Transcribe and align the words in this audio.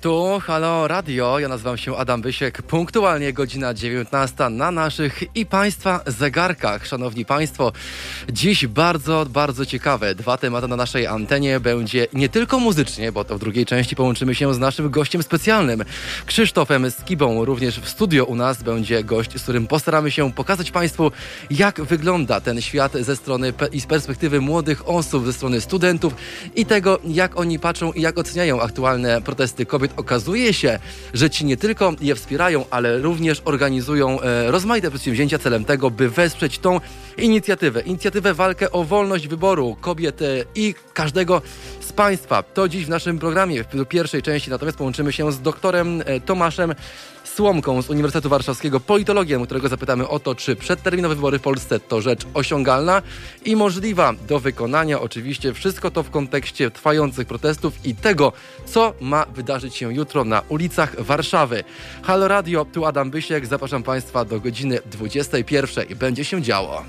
Tu 0.00 0.40
Halo 0.40 0.88
Radio, 0.88 1.38
ja 1.38 1.48
nazywam 1.48 1.78
się 1.78 1.96
Adam 1.96 2.22
Wysiek. 2.22 2.62
Punktualnie 2.62 3.32
godzina 3.32 3.74
19 3.74 4.48
na 4.50 4.70
naszych 4.70 5.36
i 5.36 5.46
Państwa 5.46 6.00
zegarkach. 6.06 6.86
Szanowni 6.86 7.24
Państwo, 7.24 7.72
dziś 8.32 8.66
bardzo, 8.66 9.26
bardzo 9.30 9.66
ciekawe. 9.66 10.14
Dwa 10.14 10.36
tematy 10.36 10.68
na 10.68 10.76
naszej 10.76 11.06
antenie. 11.06 11.60
Będzie 11.60 12.06
nie 12.12 12.28
tylko 12.28 12.58
muzycznie, 12.58 13.12
bo 13.12 13.24
to 13.24 13.36
w 13.36 13.40
drugiej 13.40 13.66
części 13.66 13.96
połączymy 13.96 14.34
się 14.34 14.54
z 14.54 14.58
naszym 14.58 14.90
gościem 14.90 15.22
specjalnym, 15.22 15.84
Krzysztofem 16.26 16.90
Skibą. 16.90 17.44
Również 17.44 17.80
w 17.80 17.88
studio 17.88 18.24
u 18.24 18.34
nas 18.34 18.62
będzie 18.62 19.04
gość, 19.04 19.38
z 19.38 19.42
którym 19.42 19.66
postaramy 19.66 20.10
się 20.10 20.32
pokazać 20.32 20.70
Państwu, 20.70 21.12
jak 21.50 21.80
wygląda 21.80 22.40
ten 22.40 22.60
świat 22.60 22.92
ze 22.92 23.16
strony 23.16 23.52
i 23.72 23.80
z 23.80 23.86
perspektywy 23.86 24.40
młodych 24.40 24.88
osób, 24.88 25.26
ze 25.26 25.32
strony 25.32 25.60
studentów 25.60 26.14
i 26.56 26.66
tego, 26.66 26.98
jak 27.04 27.38
oni 27.38 27.58
patrzą 27.58 27.92
i 27.92 28.00
jak 28.00 28.18
oceniają 28.18 28.60
aktualne 28.60 29.22
protesty 29.22 29.66
kobiet 29.66 29.89
okazuje 29.96 30.52
się, 30.52 30.78
że 31.14 31.30
ci 31.30 31.44
nie 31.44 31.56
tylko 31.56 31.92
je 32.00 32.14
wspierają, 32.14 32.64
ale 32.70 32.98
również 32.98 33.42
organizują 33.44 34.20
e, 34.20 34.50
rozmaite 34.50 34.90
przedsięwzięcia 34.90 35.38
celem 35.38 35.64
tego, 35.64 35.90
by 35.90 36.10
wesprzeć 36.10 36.58
tą 36.58 36.80
inicjatywę. 37.18 37.80
Inicjatywę 37.80 38.34
walkę 38.34 38.70
o 38.70 38.84
wolność 38.84 39.28
wyboru 39.28 39.76
kobiet 39.80 40.22
e, 40.22 40.26
i 40.54 40.74
każdego 40.94 41.42
z 41.80 41.92
Państwa. 41.92 42.42
To 42.42 42.68
dziś 42.68 42.86
w 42.86 42.88
naszym 42.88 43.18
programie, 43.18 43.64
w 43.64 43.86
pierwszej 43.86 44.22
części, 44.22 44.50
natomiast 44.50 44.78
połączymy 44.78 45.12
się 45.12 45.32
z 45.32 45.40
doktorem 45.40 46.02
e, 46.06 46.20
Tomaszem 46.20 46.74
Słomką 47.40 47.82
z 47.82 47.90
Uniwersytetu 47.90 48.28
Warszawskiego, 48.28 48.80
politologiem, 48.80 49.44
którego 49.44 49.68
zapytamy 49.68 50.08
o 50.08 50.18
to, 50.18 50.34
czy 50.34 50.56
przedterminowe 50.56 51.14
wybory 51.14 51.38
w 51.38 51.42
Polsce 51.42 51.80
to 51.80 52.00
rzecz 52.00 52.26
osiągalna 52.34 53.02
i 53.44 53.56
możliwa 53.56 54.12
do 54.28 54.40
wykonania. 54.40 55.00
Oczywiście 55.00 55.52
wszystko 55.52 55.90
to 55.90 56.02
w 56.02 56.10
kontekście 56.10 56.70
trwających 56.70 57.26
protestów 57.26 57.86
i 57.86 57.94
tego, 57.94 58.32
co 58.64 58.94
ma 59.00 59.26
wydarzyć 59.26 59.76
się 59.76 59.94
jutro 59.94 60.24
na 60.24 60.42
ulicach 60.48 61.02
Warszawy. 61.02 61.64
Halo 62.02 62.28
Radio, 62.28 62.64
tu 62.64 62.84
Adam 62.84 63.10
Bysiek, 63.10 63.46
zapraszam 63.46 63.82
Państwa 63.82 64.24
do 64.24 64.40
godziny 64.40 64.78
21. 64.90 65.98
Będzie 65.98 66.24
się 66.24 66.42
działo. 66.42 66.84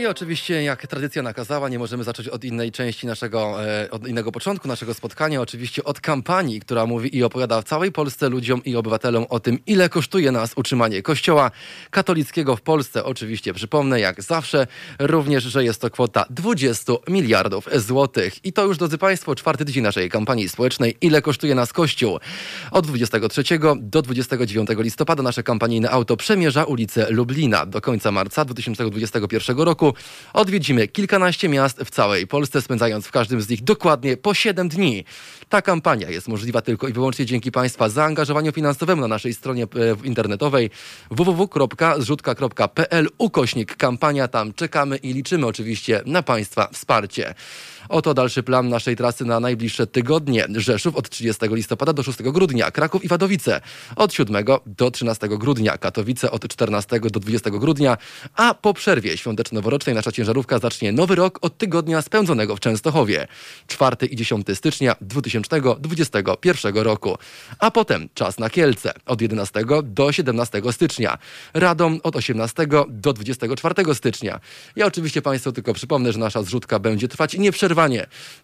I 0.00 0.06
oczywiście, 0.06 0.62
jak 0.62 0.86
tradycja 0.86 1.22
nakazała, 1.22 1.68
nie 1.68 1.78
możemy 1.78 2.04
zacząć 2.04 2.28
od 2.28 2.44
innej 2.44 2.72
części 2.72 3.06
naszego, 3.06 3.64
e, 3.66 3.90
od 3.90 4.08
innego 4.08 4.32
początku 4.32 4.68
naszego 4.68 4.94
spotkania, 4.94 5.40
oczywiście 5.40 5.84
od 5.84 6.00
kampanii, 6.00 6.60
która 6.60 6.86
mówi 6.86 7.16
i 7.16 7.24
opowiada 7.24 7.62
w 7.62 7.64
całej 7.64 7.92
Polsce 7.92 8.28
ludziom 8.28 8.64
i 8.64 8.76
obywatelom 8.76 9.26
o 9.28 9.40
tym, 9.40 9.58
ile 9.66 9.88
kosztuje 9.88 10.32
nas 10.32 10.52
utrzymanie 10.56 11.02
Kościoła 11.02 11.50
katolickiego 11.90 12.56
w 12.56 12.60
Polsce. 12.60 13.04
Oczywiście 13.04 13.54
przypomnę, 13.54 14.00
jak 14.00 14.22
zawsze, 14.22 14.66
również, 14.98 15.44
że 15.44 15.64
jest 15.64 15.80
to 15.80 15.90
kwota 15.90 16.24
20 16.30 16.92
miliardów 17.08 17.68
złotych. 17.76 18.44
I 18.44 18.52
to 18.52 18.64
już, 18.64 18.78
drodzy 18.78 18.98
Państwo, 18.98 19.34
czwarty 19.34 19.64
tydzień 19.64 19.84
naszej 19.84 20.10
kampanii 20.10 20.48
społecznej, 20.48 20.96
ile 21.00 21.22
kosztuje 21.22 21.54
nas 21.54 21.72
Kościół. 21.72 22.18
Od 22.70 22.86
23 22.86 23.42
do 23.76 24.02
29 24.02 24.70
listopada 24.78 25.22
nasze 25.22 25.42
kampanijne 25.42 25.90
auto 25.90 26.16
przemierza 26.16 26.64
ulicę 26.64 27.06
Lublina. 27.10 27.66
Do 27.66 27.80
końca 27.80 28.12
marca 28.12 28.44
2021 28.44 29.58
roku 29.58 29.89
odwiedzimy 30.32 30.88
kilkanaście 30.88 31.48
miast 31.48 31.78
w 31.78 31.90
całej 31.90 32.26
Polsce, 32.26 32.62
spędzając 32.62 33.06
w 33.06 33.10
każdym 33.10 33.42
z 33.42 33.48
nich 33.48 33.64
dokładnie 33.64 34.16
po 34.16 34.34
7 34.34 34.68
dni. 34.68 35.04
Ta 35.48 35.62
kampania 35.62 36.10
jest 36.10 36.28
możliwa 36.28 36.60
tylko 36.60 36.88
i 36.88 36.92
wyłącznie 36.92 37.26
dzięki 37.26 37.52
Państwa 37.52 37.88
zaangażowaniu 37.88 38.52
finansowemu 38.52 39.00
na 39.02 39.08
naszej 39.08 39.34
stronie 39.34 39.64
e, 39.64 39.66
internetowej 40.04 40.70
www.zrzutka.pl 41.10 43.08
ukośnik 43.18 43.76
kampania. 43.76 44.28
Tam 44.28 44.54
czekamy 44.54 44.96
i 44.96 45.12
liczymy 45.12 45.46
oczywiście 45.46 46.02
na 46.06 46.22
Państwa 46.22 46.68
wsparcie. 46.72 47.34
Oto 47.90 48.14
dalszy 48.14 48.42
plan 48.42 48.68
naszej 48.68 48.96
trasy 48.96 49.24
na 49.24 49.40
najbliższe 49.40 49.86
tygodnie. 49.86 50.46
Rzeszów 50.56 50.96
od 50.96 51.10
30 51.10 51.46
listopada 51.50 51.92
do 51.92 52.02
6 52.02 52.22
grudnia, 52.22 52.70
Kraków 52.70 53.04
i 53.04 53.08
Wadowice 53.08 53.60
od 53.96 54.14
7 54.14 54.44
do 54.66 54.90
13 54.90 55.28
grudnia, 55.28 55.78
Katowice 55.78 56.30
od 56.30 56.48
14 56.48 57.00
do 57.00 57.20
20 57.20 57.50
grudnia, 57.50 57.96
a 58.34 58.54
po 58.54 58.74
przerwie 58.74 59.16
świąteczno-noworocznej 59.16 59.94
nasza 59.94 60.12
ciężarówka 60.12 60.58
zacznie 60.58 60.92
nowy 60.92 61.14
rok 61.14 61.38
od 61.42 61.58
tygodnia 61.58 62.02
spędzonego 62.02 62.56
w 62.56 62.60
Częstochowie. 62.60 63.26
4 63.66 64.06
i 64.06 64.16
10 64.16 64.46
stycznia 64.54 64.96
2021 65.00 66.76
roku. 66.76 67.18
A 67.58 67.70
potem 67.70 68.08
czas 68.14 68.38
na 68.38 68.50
Kielce 68.50 68.92
od 69.06 69.20
11 69.20 69.64
do 69.82 70.12
17 70.12 70.62
stycznia, 70.70 71.18
Radom 71.54 72.00
od 72.02 72.16
18 72.16 72.66
do 72.88 73.12
24 73.12 73.94
stycznia. 73.94 74.40
Ja 74.76 74.86
oczywiście 74.86 75.22
Państwu 75.22 75.52
tylko 75.52 75.74
przypomnę, 75.74 76.12
że 76.12 76.18
nasza 76.18 76.42
zrzutka 76.42 76.78
będzie 76.78 77.08
trwać 77.08 77.34
nieprzerwanie 77.34 77.79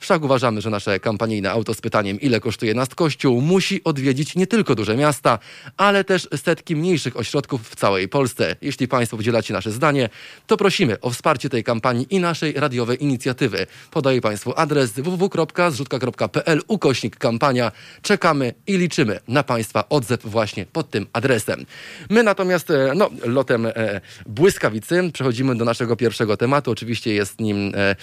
Wszak 0.00 0.24
uważamy, 0.24 0.60
że 0.60 0.70
nasze 0.70 1.00
kampanijne 1.00 1.50
auto 1.50 1.74
z 1.74 1.80
pytaniem, 1.80 2.20
ile 2.20 2.40
kosztuje 2.40 2.74
nas 2.74 2.88
kościół, 2.88 3.40
musi 3.40 3.84
odwiedzić 3.84 4.36
nie 4.36 4.46
tylko 4.46 4.74
duże 4.74 4.96
miasta, 4.96 5.38
ale 5.76 6.04
też 6.04 6.28
setki 6.36 6.76
mniejszych 6.76 7.16
ośrodków 7.16 7.68
w 7.68 7.76
całej 7.76 8.08
Polsce. 8.08 8.56
Jeśli 8.62 8.88
Państwo 8.88 9.16
podzielacie 9.16 9.54
nasze 9.54 9.70
zdanie, 9.72 10.08
to 10.46 10.56
prosimy 10.56 11.00
o 11.00 11.10
wsparcie 11.10 11.48
tej 11.48 11.64
kampanii 11.64 12.06
i 12.10 12.20
naszej 12.20 12.52
radiowej 12.52 13.04
inicjatywy. 13.04 13.66
Podaję 13.90 14.20
Państwu 14.20 14.52
adres 14.56 14.92
www.zrzutka.pl 14.92 16.62
ukośnik 16.68 17.16
kampania. 17.16 17.72
Czekamy 18.02 18.54
i 18.66 18.76
liczymy 18.78 19.20
na 19.28 19.42
Państwa 19.42 19.88
odzew 19.88 20.20
właśnie 20.24 20.66
pod 20.66 20.90
tym 20.90 21.06
adresem. 21.12 21.66
My 22.10 22.22
natomiast 22.22 22.70
e, 22.70 22.92
no, 22.94 23.10
lotem 23.24 23.66
e, 23.66 24.00
błyskawicy 24.26 25.10
przechodzimy 25.12 25.56
do 25.56 25.64
naszego 25.64 25.96
pierwszego 25.96 26.36
tematu. 26.36 26.70
Oczywiście 26.70 27.14
jest 27.14 27.40
nim 27.40 27.72
e 27.74 27.96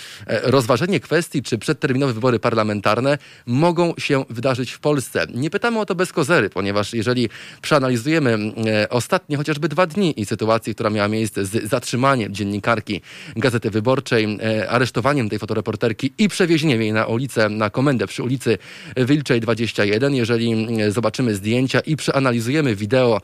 rozważenie 0.43 0.99
kwestii 0.99 1.22
kwestii, 1.23 1.44
czy 1.44 1.57
przedterminowe 1.57 2.13
wybory 2.13 2.39
parlamentarne 2.39 3.17
mogą 3.45 3.94
się 3.97 4.25
wydarzyć 4.29 4.72
w 4.72 4.79
Polsce. 4.79 5.25
Nie 5.34 5.50
pytamy 5.50 5.79
o 5.79 5.85
to 5.85 5.95
bez 5.95 6.13
kozery, 6.13 6.50
ponieważ 6.50 6.94
jeżeli 6.94 7.29
przeanalizujemy 7.61 8.38
e, 8.67 8.89
ostatnie 8.89 9.38
chociażby 9.38 9.69
dwa 9.69 9.88
dni 9.88 10.22
i 10.22 10.25
sytuację, 10.25 10.73
która 10.73 10.89
miała 10.89 11.07
miejsce 11.07 11.45
z 11.45 11.69
zatrzymaniem 11.69 12.34
dziennikarki 12.34 13.01
Gazety 13.35 13.69
Wyborczej, 13.69 14.38
e, 14.44 14.69
aresztowaniem 14.69 15.29
tej 15.29 15.39
fotoreporterki 15.39 16.13
i 16.17 16.29
przewiezieniem 16.29 16.81
jej 16.81 16.94
na 16.94 17.06
ulicę, 17.06 17.50
na 17.50 17.69
komendę 17.69 18.07
przy 18.07 18.23
ulicy 18.23 18.57
Wilczej 18.97 19.41
21, 19.41 20.16
jeżeli 20.16 20.81
e, 20.81 20.91
zobaczymy 20.91 21.35
zdjęcia 21.35 21.79
i 21.79 21.95
przeanalizujemy 21.95 22.75
wideo, 22.75 23.22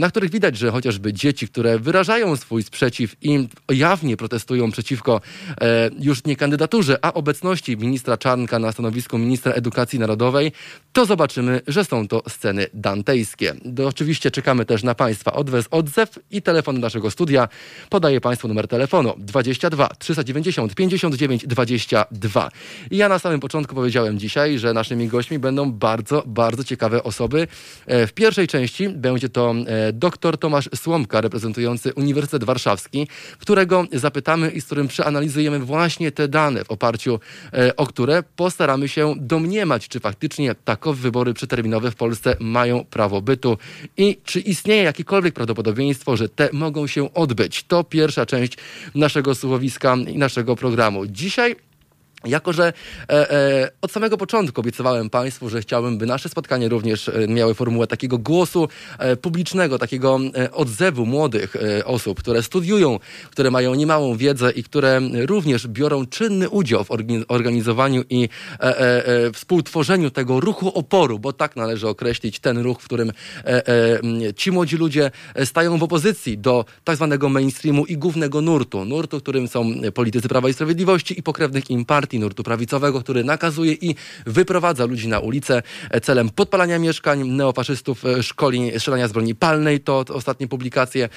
na 0.00 0.08
których 0.08 0.30
widać, 0.30 0.56
że 0.56 0.70
chociażby 0.70 1.12
dzieci, 1.12 1.48
które 1.48 1.78
wyrażają 1.78 2.36
swój 2.36 2.62
sprzeciw 2.62 3.16
i 3.22 3.48
jawnie 3.68 4.16
protestują 4.16 4.70
przeciwko 4.70 5.20
już 5.98 6.24
nie 6.24 6.36
kandydaturze, 6.36 6.98
a 7.02 7.12
obecności 7.14 7.31
obecności 7.32 7.76
ministra 7.76 8.16
Czarnka 8.16 8.58
na 8.58 8.72
stanowisku 8.72 9.18
ministra 9.18 9.52
edukacji 9.52 9.98
narodowej, 9.98 10.52
to 10.92 11.06
zobaczymy, 11.06 11.60
że 11.66 11.84
są 11.84 12.08
to 12.08 12.22
sceny 12.28 12.66
dantejskie. 12.74 13.54
Do, 13.64 13.88
oczywiście 13.88 14.30
czekamy 14.30 14.64
też 14.64 14.82
na 14.82 14.94
Państwa 14.94 15.32
odzew 15.70 16.18
i 16.30 16.42
telefon 16.42 16.80
naszego 16.80 17.10
studia. 17.10 17.48
Podaję 17.90 18.20
Państwu 18.20 18.48
numer 18.48 18.68
telefonu 18.68 19.14
22 19.18 19.88
390 19.98 20.74
59 20.74 21.46
22. 21.46 22.50
I 22.90 22.96
ja 22.96 23.08
na 23.08 23.18
samym 23.18 23.40
początku 23.40 23.74
powiedziałem 23.74 24.18
dzisiaj, 24.18 24.58
że 24.58 24.72
naszymi 24.72 25.08
gośćmi 25.08 25.38
będą 25.38 25.72
bardzo, 25.72 26.22
bardzo 26.26 26.64
ciekawe 26.64 27.02
osoby. 27.02 27.46
E, 27.86 28.06
w 28.06 28.12
pierwszej 28.12 28.48
części 28.48 28.88
będzie 28.88 29.28
to 29.28 29.54
e, 29.66 29.92
dr 29.92 30.38
Tomasz 30.38 30.68
Słomka, 30.74 31.20
reprezentujący 31.20 31.94
Uniwersytet 31.94 32.44
Warszawski, 32.44 33.08
którego 33.38 33.84
zapytamy 33.92 34.50
i 34.50 34.60
z 34.60 34.64
którym 34.64 34.88
przeanalizujemy 34.88 35.58
właśnie 35.58 36.12
te 36.12 36.28
dane 36.28 36.64
w 36.64 36.70
oparciu 36.70 37.20
o 37.76 37.86
które 37.86 38.22
postaramy 38.36 38.88
się 38.88 39.14
domniemać, 39.16 39.88
czy 39.88 40.00
faktycznie 40.00 40.54
takowe 40.64 41.00
wybory 41.00 41.34
przeterminowe 41.34 41.90
w 41.90 41.94
Polsce 41.94 42.36
mają 42.40 42.84
prawo 42.84 43.22
bytu 43.22 43.58
i 43.96 44.18
czy 44.24 44.40
istnieje 44.40 44.82
jakiekolwiek 44.82 45.34
prawdopodobieństwo, 45.34 46.16
że 46.16 46.28
te 46.28 46.48
mogą 46.52 46.86
się 46.86 47.14
odbyć. 47.14 47.62
To 47.62 47.84
pierwsza 47.84 48.26
część 48.26 48.56
naszego 48.94 49.34
słuchowiska 49.34 49.96
i 50.08 50.18
naszego 50.18 50.56
programu. 50.56 51.06
Dzisiaj 51.06 51.56
jako, 52.24 52.52
że 52.52 52.72
e, 53.08 53.30
e, 53.30 53.70
od 53.82 53.92
samego 53.92 54.16
początku 54.16 54.60
obiecywałem 54.60 55.10
Państwu, 55.10 55.48
że 55.48 55.60
chciałbym, 55.60 55.98
by 55.98 56.06
nasze 56.06 56.28
spotkanie 56.28 56.68
również 56.68 57.08
e, 57.08 57.28
miały 57.28 57.54
formułę 57.54 57.86
takiego 57.86 58.18
głosu 58.18 58.68
e, 58.98 59.16
publicznego, 59.16 59.78
takiego 59.78 60.18
e, 60.36 60.52
odzewu 60.52 61.06
młodych 61.06 61.56
e, 61.56 61.84
osób, 61.84 62.20
które 62.20 62.42
studiują, 62.42 62.98
które 63.30 63.50
mają 63.50 63.74
niemałą 63.74 64.16
wiedzę 64.16 64.50
i 64.50 64.62
które 64.62 65.00
również 65.26 65.68
biorą 65.68 66.06
czynny 66.06 66.50
udział 66.50 66.84
w 66.84 66.90
organizowaniu 67.28 68.02
i 68.10 68.28
współtworzeniu 69.32 70.10
tego 70.10 70.40
ruchu 70.40 70.68
oporu, 70.68 71.18
bo 71.18 71.32
tak 71.32 71.56
należy 71.56 71.88
określić 71.88 72.40
ten 72.40 72.58
ruch, 72.58 72.80
w 72.80 72.84
którym 72.84 73.12
ci 74.36 74.52
młodzi 74.52 74.76
ludzie 74.76 75.10
stają 75.44 75.78
w 75.78 75.82
opozycji 75.82 76.38
do 76.38 76.64
tak 76.84 76.96
zwanego 76.96 77.28
mainstreamu 77.28 77.86
i 77.86 77.96
głównego 77.96 78.40
nurtu, 78.40 78.84
nurtu, 78.84 79.20
którym 79.20 79.48
są 79.48 79.72
politycy 79.94 80.28
Prawa 80.28 80.48
i 80.48 80.52
Sprawiedliwości 80.52 81.18
i 81.18 81.22
pokrewnych 81.22 81.70
im 81.70 81.84
partii, 81.84 82.11
partii 82.12 82.18
nurtu 82.20 82.42
prawicowego, 82.42 83.00
który 83.00 83.24
nakazuje 83.24 83.72
i 83.72 83.94
wyprowadza 84.26 84.84
ludzi 84.84 85.08
na 85.08 85.20
ulicę 85.20 85.62
celem 86.02 86.30
podpalania 86.30 86.78
mieszkań, 86.78 87.28
neofaszystów 87.28 88.02
szkoli 88.22 88.70
strzelania 88.76 89.08
z 89.08 89.12
broni 89.12 89.34
palnej. 89.34 89.80
To, 89.80 90.04
ostatnie 90.08 90.48
publikacje 90.48 91.08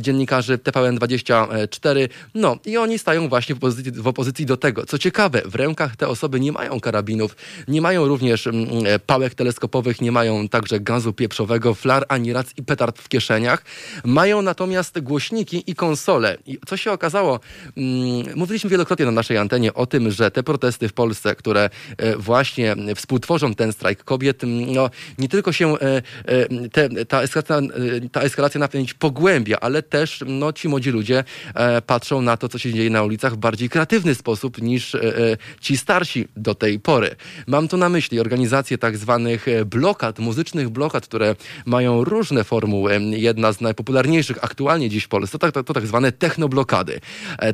dziennikarzy 0.00 0.58
TVN24. 0.58 2.08
No 2.34 2.56
i 2.66 2.76
oni 2.76 2.98
stają 2.98 3.28
właśnie 3.28 3.54
w 3.54 3.58
opozycji, 3.58 3.92
w 3.92 4.06
opozycji 4.06 4.46
do 4.46 4.56
tego. 4.56 4.86
Co 4.86 4.98
ciekawe, 4.98 5.42
w 5.44 5.54
rękach 5.54 5.96
te 5.96 6.08
osoby 6.08 6.40
nie 6.40 6.52
mają 6.52 6.80
karabinów, 6.80 7.36
nie 7.68 7.80
mają 7.80 8.08
również 8.08 8.46
mm, 8.46 8.68
pałek 9.06 9.34
teleskopowych, 9.34 10.00
nie 10.00 10.12
mają 10.12 10.48
także 10.48 10.80
gazu 10.80 11.12
pieprzowego, 11.12 11.74
flar, 11.74 12.04
ani 12.08 12.32
rac 12.32 12.46
i 12.56 12.62
petard 12.62 12.98
w 12.98 13.08
kieszeniach. 13.08 13.64
Mają 14.04 14.42
natomiast 14.42 15.00
głośniki 15.00 15.62
i 15.66 15.74
konsole. 15.74 16.38
I 16.46 16.58
co 16.66 16.76
się 16.76 16.92
okazało, 16.92 17.40
mm, 17.76 18.36
mówiliśmy 18.36 18.70
wielokrotnie 18.70 19.06
na 19.06 19.12
naszej 19.12 19.38
antenie 19.38 19.74
o 19.74 19.86
tym, 19.86 20.10
że 20.10 20.30
te 20.30 20.37
protesty 20.42 20.88
w 20.88 20.92
Polsce, 20.92 21.34
które 21.34 21.70
e, 21.96 22.16
właśnie 22.16 22.76
współtworzą 22.94 23.54
ten 23.54 23.72
strajk 23.72 24.04
kobiet, 24.04 24.42
no, 24.46 24.90
nie 25.18 25.28
tylko 25.28 25.52
się 25.52 25.78
e, 25.78 26.02
e, 26.24 26.68
te, 26.68 27.04
ta, 27.04 27.22
eskalacja, 27.22 27.60
ta 28.12 28.20
eskalacja 28.20 28.60
napięć 28.60 28.94
pogłębia, 28.94 29.60
ale 29.60 29.82
też 29.82 30.24
no, 30.26 30.52
ci 30.52 30.68
młodzi 30.68 30.90
ludzie 30.90 31.24
patrzą 31.86 32.22
na 32.22 32.36
to, 32.36 32.48
co 32.48 32.58
się 32.58 32.72
dzieje 32.72 32.90
na 32.90 33.02
ulicach 33.02 33.34
w 33.34 33.36
bardziej 33.36 33.68
kreatywny 33.68 34.14
sposób 34.14 34.62
niż 34.62 34.96
ci 35.60 35.76
starsi 35.76 36.28
do 36.36 36.54
tej 36.54 36.80
pory. 36.80 37.16
Mam 37.46 37.68
tu 37.68 37.76
na 37.76 37.88
myśli 37.88 38.20
organizację 38.20 38.78
tak 38.78 38.96
zwanych 38.96 39.46
blokad, 39.66 40.18
muzycznych 40.18 40.68
blokad, 40.68 41.06
które 41.06 41.36
mają 41.66 42.04
różne 42.04 42.44
formuły. 42.44 43.00
Jedna 43.10 43.52
z 43.52 43.60
najpopularniejszych 43.60 44.44
aktualnie 44.44 44.90
dziś 44.90 45.04
w 45.04 45.08
Polsce 45.08 45.38
to, 45.38 45.52
to, 45.52 45.64
to 45.64 45.74
tak 45.74 45.86
zwane 45.86 46.12
technoblokady. 46.12 47.00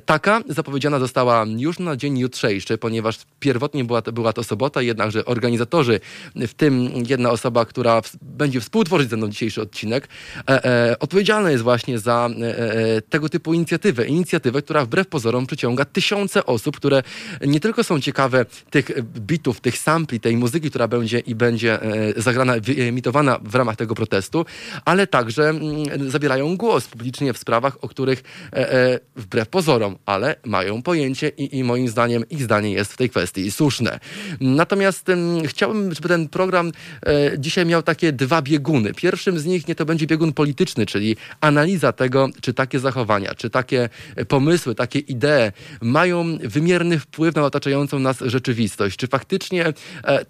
Taka 0.07 0.41
zapowiedziana 0.49 0.99
została 0.99 1.47
już 1.57 1.79
na 1.79 1.97
dzień 1.97 2.19
jutrzejszy, 2.19 2.74
ponieważ 2.79 3.19
pierwotnie 3.41 3.85
była 3.85 4.03
to, 4.03 4.13
była 4.13 4.33
to 4.33 4.45
sobota, 4.45 4.83
jednakże 4.83 5.25
organizatorzy, 5.25 6.01
w 6.37 6.55
tym 6.55 6.91
jedna 7.09 7.31
osoba, 7.31 7.65
która 7.65 8.01
w, 8.01 8.17
będzie 8.23 8.61
współtworzyć 8.61 9.11
ze 9.11 9.17
mną 9.17 9.29
dzisiejszy 9.29 9.63
odcinek, 9.63 10.09
e, 10.49 10.65
e, 10.65 10.99
odpowiedzialna 10.99 11.51
jest 11.51 11.63
właśnie 11.63 11.99
za 11.99 12.31
e, 12.43 12.59
e, 12.59 13.03
tego 13.03 13.29
typu 13.29 13.55
inicjatywę. 13.55 14.07
Inicjatywę, 14.07 14.63
która 14.63 14.85
wbrew 14.85 15.07
pozorom 15.07 15.47
przyciąga 15.47 15.85
tysiące 15.85 16.47
osób, 16.47 16.77
które 16.77 17.03
nie 17.47 17.61
tylko 17.61 17.85
są 17.85 18.01
ciekawe 18.01 18.47
tych 18.71 18.91
bitów, 19.03 19.61
tych 19.61 19.79
sampli, 19.79 20.21
tej 20.21 20.37
muzyki, 20.37 20.71
która 20.71 20.89
będzie 20.89 21.19
i 21.19 21.35
będzie 21.35 21.83
e, 21.83 22.23
zagrana, 22.23 22.55
wyemitowana 22.61 23.39
w 23.45 23.55
ramach 23.55 23.77
tego 23.77 23.95
protestu, 23.95 24.45
ale 24.85 25.07
także 25.07 25.49
mm, 25.49 26.11
zabierają 26.11 26.57
głos 26.57 26.87
publicznie 26.89 27.33
w 27.33 27.39
sprawach, 27.39 27.79
o 27.85 27.89
których 27.89 28.23
e, 28.53 29.01
wbrew 29.17 29.49
pozorom, 29.49 29.97
ale 30.07 30.37
mają 30.45 30.83
pojęcie 30.83 31.29
i, 31.29 31.59
i 31.59 31.65
moim 31.65 31.89
zdaniem 31.89 32.29
ich 32.31 32.43
zdanie 32.43 32.64
jest 32.73 32.93
w 32.93 32.97
tej 32.97 33.11
kwestii 33.11 33.51
słuszne. 33.51 34.01
Natomiast 34.41 35.07
chciałbym, 35.47 35.95
żeby 35.95 36.09
ten 36.09 36.29
program 36.29 36.73
e, 37.07 37.39
dzisiaj 37.39 37.67
miał 37.67 37.83
takie 37.83 38.13
dwa 38.13 38.43
bieguny. 38.43 38.95
Pierwszym 38.95 39.39
z 39.39 39.45
nich 39.45 39.69
nie 39.69 39.75
to 39.75 39.85
będzie 39.85 40.07
biegun 40.07 40.33
polityczny, 40.33 40.87
czyli 40.87 41.17
analiza 41.41 41.93
tego, 41.93 42.29
czy 42.41 42.55
takie 42.55 42.79
zachowania, 42.79 43.35
czy 43.35 43.51
takie 43.51 43.89
pomysły, 44.29 44.75
takie 44.75 44.99
idee 44.99 45.53
mają 45.83 46.39
wymierny 46.39 46.99
wpływ 46.99 47.35
na 47.35 47.45
otaczającą 47.45 47.99
nas 47.99 48.19
rzeczywistość, 48.21 48.97
czy 48.97 49.07
faktycznie 49.07 49.73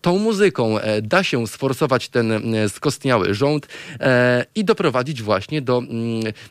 tą 0.00 0.18
muzyką 0.18 0.76
da 1.02 1.22
się 1.22 1.46
sforsować 1.46 2.08
ten 2.08 2.32
skostniały 2.68 3.34
rząd 3.34 3.66
i 4.54 4.64
doprowadzić 4.64 5.22
właśnie 5.22 5.62
do 5.62 5.82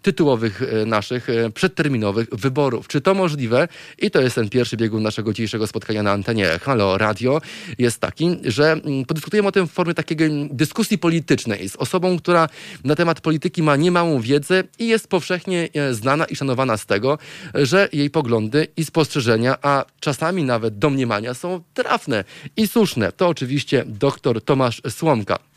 tytułowych 0.01 0.62
e, 0.62 0.86
naszych 0.86 1.29
e, 1.29 1.50
przedterminowych 1.50 2.27
wyborów. 2.31 2.88
Czy 2.88 3.01
to 3.01 3.13
możliwe? 3.13 3.68
I 3.97 4.12
to 4.12 4.21
jest 4.21 4.36
ten 4.36 4.50
pierwszy 4.50 4.77
biegun 4.77 5.03
naszego 5.03 5.33
dzisiejszego 5.33 5.62
spotkania 5.68 6.04
na 6.04 6.12
antenie 6.12 6.60
Halo 6.62 6.98
Radio. 6.98 7.42
Jest 7.77 8.00
taki, 8.00 8.38
że 8.44 8.71
mm, 8.71 9.06
podyskutujemy 9.06 9.48
o 9.48 9.51
tym 9.51 9.68
w 9.68 9.71
formie 9.71 9.94
takiej 9.94 10.18
dyskusji 10.51 10.98
politycznej 10.98 11.69
z 11.69 11.75
osobą, 11.75 12.18
która 12.18 12.50
na 12.83 12.95
temat 12.95 13.21
polityki 13.21 13.63
ma 13.63 13.75
niemałą 13.75 14.21
wiedzę 14.21 14.63
i 14.80 14.88
jest 14.88 15.07
powszechnie 15.07 15.69
e, 15.74 15.94
znana 15.94 16.25
i 16.25 16.36
szanowana 16.36 16.77
z 16.77 16.86
tego, 16.86 17.18
że 17.54 17.89
jej 17.94 18.10
poglądy 18.10 18.68
i 18.77 18.86
spostrzeżenia, 18.86 19.57
a 19.62 19.86
czasami 20.00 20.44
nawet 20.44 20.77
domniemania 20.77 21.33
są 21.33 21.62
trafne 21.74 22.24
i 22.57 22.68
słuszne. 22.68 23.12
To 23.12 23.27
oczywiście 23.27 23.83
dr 23.88 24.42
Tomasz 24.42 24.81
Słomka. 24.89 25.52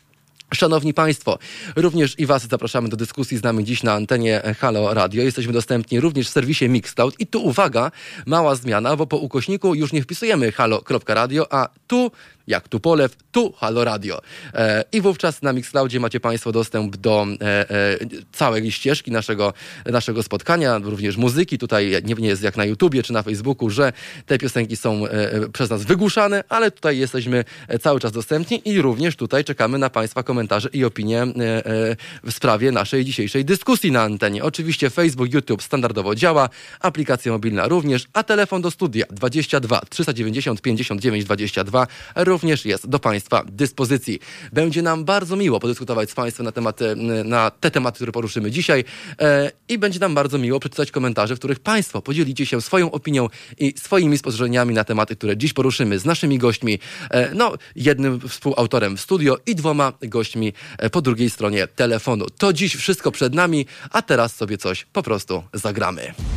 Szanowni 0.53 0.93
Państwo, 0.93 1.39
również 1.75 2.19
i 2.19 2.25
Was 2.25 2.47
zapraszamy 2.47 2.89
do 2.89 2.97
dyskusji 2.97 3.37
z 3.37 3.43
nami 3.43 3.63
dziś 3.63 3.83
na 3.83 3.93
antenie 3.93 4.41
Halo 4.59 4.93
Radio. 4.93 5.23
Jesteśmy 5.23 5.53
dostępni 5.53 5.99
również 5.99 6.27
w 6.27 6.31
serwisie 6.31 6.69
Mixcloud. 6.69 7.19
I 7.19 7.27
tu 7.27 7.45
uwaga, 7.45 7.91
mała 8.25 8.55
zmiana, 8.55 8.95
bo 8.95 9.07
po 9.07 9.17
ukośniku 9.17 9.75
już 9.75 9.93
nie 9.93 10.01
wpisujemy 10.01 10.51
halo.radio, 10.51 11.53
a 11.53 11.69
tu 11.87 12.11
jak 12.47 12.67
tu 12.67 12.79
polew, 12.79 13.15
tu 13.31 13.53
Halo 13.57 13.83
Radio. 13.83 14.21
E, 14.53 14.83
I 14.91 15.01
wówczas 15.01 15.41
na 15.41 15.53
Mixcloudzie 15.53 15.99
macie 15.99 16.19
Państwo 16.19 16.51
dostęp 16.51 16.97
do 16.97 17.27
e, 17.41 17.69
e, 17.69 17.97
całej 18.31 18.71
ścieżki 18.71 19.11
naszego, 19.11 19.53
naszego 19.85 20.23
spotkania, 20.23 20.77
również 20.77 21.17
muzyki. 21.17 21.57
Tutaj 21.57 22.01
nie, 22.03 22.15
nie 22.15 22.27
jest 22.27 22.43
jak 22.43 22.57
na 22.57 22.65
YouTubie 22.65 23.03
czy 23.03 23.13
na 23.13 23.23
Facebooku, 23.23 23.69
że 23.69 23.93
te 24.25 24.37
piosenki 24.37 24.75
są 24.75 25.05
e, 25.05 25.31
e, 25.31 25.49
przez 25.49 25.69
nas 25.69 25.83
wygłuszane, 25.83 26.43
ale 26.49 26.71
tutaj 26.71 26.97
jesteśmy 26.97 27.43
cały 27.81 27.99
czas 27.99 28.11
dostępni 28.11 28.61
i 28.65 28.81
również 28.81 29.15
tutaj 29.15 29.43
czekamy 29.43 29.77
na 29.77 29.89
Państwa 29.89 30.23
komentarze 30.23 30.69
i 30.73 30.85
opinie 30.85 31.21
e, 31.21 31.33
w 32.23 32.31
sprawie 32.31 32.71
naszej 32.71 33.05
dzisiejszej 33.05 33.45
dyskusji 33.45 33.91
na 33.91 34.01
antenie. 34.01 34.43
Oczywiście 34.43 34.89
Facebook, 34.89 35.33
YouTube 35.33 35.63
standardowo 35.63 36.15
działa, 36.15 36.49
aplikacja 36.79 37.31
mobilna 37.31 37.67
również, 37.67 38.07
a 38.13 38.23
telefon 38.23 38.61
do 38.61 38.71
studia 38.71 39.05
22 39.09 39.81
390 39.89 40.61
59 40.61 41.25
22 41.25 41.87
również 42.15 42.36
jest 42.65 42.87
do 42.87 42.99
Państwa 42.99 43.43
dyspozycji. 43.51 44.19
Będzie 44.53 44.81
nam 44.81 45.05
bardzo 45.05 45.35
miło 45.35 45.59
podyskutować 45.59 46.11
z 46.11 46.15
Państwem 46.15 46.45
na, 46.45 46.51
temat, 46.51 46.79
na 47.25 47.51
te 47.51 47.71
tematy, 47.71 47.95
które 47.95 48.11
poruszymy 48.11 48.51
dzisiaj 48.51 48.83
e, 49.19 49.51
i 49.69 49.77
będzie 49.77 49.99
nam 49.99 50.15
bardzo 50.15 50.37
miło 50.37 50.59
przeczytać 50.59 50.91
komentarze, 50.91 51.35
w 51.35 51.39
których 51.39 51.59
Państwo 51.59 52.01
podzielicie 52.01 52.45
się 52.45 52.61
swoją 52.61 52.91
opinią 52.91 53.29
i 53.59 53.73
swoimi 53.77 54.17
spostrzeżeniami 54.17 54.73
na 54.73 54.83
tematy, 54.83 55.15
które 55.15 55.37
dziś 55.37 55.53
poruszymy 55.53 55.99
z 55.99 56.05
naszymi 56.05 56.37
gośćmi. 56.37 56.79
E, 57.11 57.33
no, 57.33 57.53
jednym 57.75 58.29
współautorem 58.29 58.97
w 58.97 59.01
studio 59.01 59.37
i 59.45 59.55
dwoma 59.55 59.93
gośćmi 60.01 60.53
e, 60.77 60.89
po 60.89 61.01
drugiej 61.01 61.29
stronie 61.29 61.67
telefonu. 61.67 62.25
To 62.37 62.53
dziś 62.53 62.75
wszystko 62.75 63.11
przed 63.11 63.33
nami, 63.33 63.65
a 63.91 64.01
teraz 64.01 64.35
sobie 64.35 64.57
coś 64.57 64.85
po 64.85 65.03
prostu 65.03 65.43
zagramy. 65.53 66.36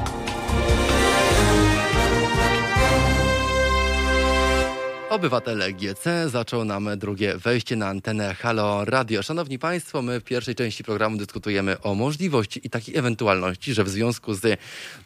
Obywatele 5.11 5.73
GC 5.73 6.29
zaczął 6.29 6.65
nam 6.65 6.89
drugie 6.97 7.37
wejście 7.37 7.75
na 7.75 7.87
antenę 7.87 8.33
Halo 8.33 8.85
Radio. 8.85 9.23
Szanowni 9.23 9.59
Państwo, 9.59 10.01
my 10.01 10.19
w 10.19 10.23
pierwszej 10.23 10.55
części 10.55 10.83
programu 10.83 11.17
dyskutujemy 11.17 11.81
o 11.81 11.95
możliwości 11.95 12.61
i 12.63 12.69
takiej 12.69 12.97
ewentualności, 12.97 13.73
że 13.73 13.83
w 13.83 13.89
związku 13.89 14.33
z 14.33 14.59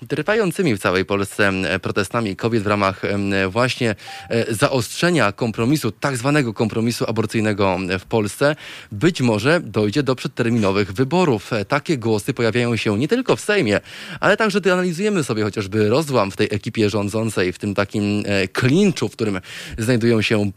trwającymi 0.07 0.75
w 0.75 0.79
całej 0.79 1.05
Polsce 1.05 1.51
protestami 1.81 2.35
kobiet 2.35 2.63
w 2.63 2.67
ramach 2.67 3.01
właśnie 3.49 3.95
e, 4.29 4.53
zaostrzenia 4.53 5.31
kompromisu, 5.31 5.91
tak 5.91 6.17
zwanego 6.17 6.53
kompromisu 6.53 7.05
aborcyjnego 7.07 7.77
w 7.99 8.05
Polsce, 8.05 8.55
być 8.91 9.21
może 9.21 9.59
dojdzie 9.59 10.03
do 10.03 10.15
przedterminowych 10.15 10.93
wyborów. 10.93 11.53
E, 11.53 11.65
takie 11.65 11.97
głosy 11.97 12.33
pojawiają 12.33 12.75
się 12.75 12.97
nie 12.97 13.07
tylko 13.07 13.35
w 13.35 13.41
Sejmie, 13.41 13.79
ale 14.19 14.37
także 14.37 14.61
gdy 14.61 14.73
analizujemy 14.73 15.23
sobie 15.23 15.43
chociażby 15.43 15.89
rozłam 15.89 16.31
w 16.31 16.35
tej 16.35 16.47
ekipie 16.51 16.89
rządzącej, 16.89 17.53
w 17.53 17.59
tym 17.59 17.75
takim 17.75 18.23
e, 18.25 18.47
klinczu, 18.47 19.09
w 19.09 19.11
którym 19.11 19.41
znajdziemy 19.77 19.94
znajdują 19.95 20.21
się 20.21 20.51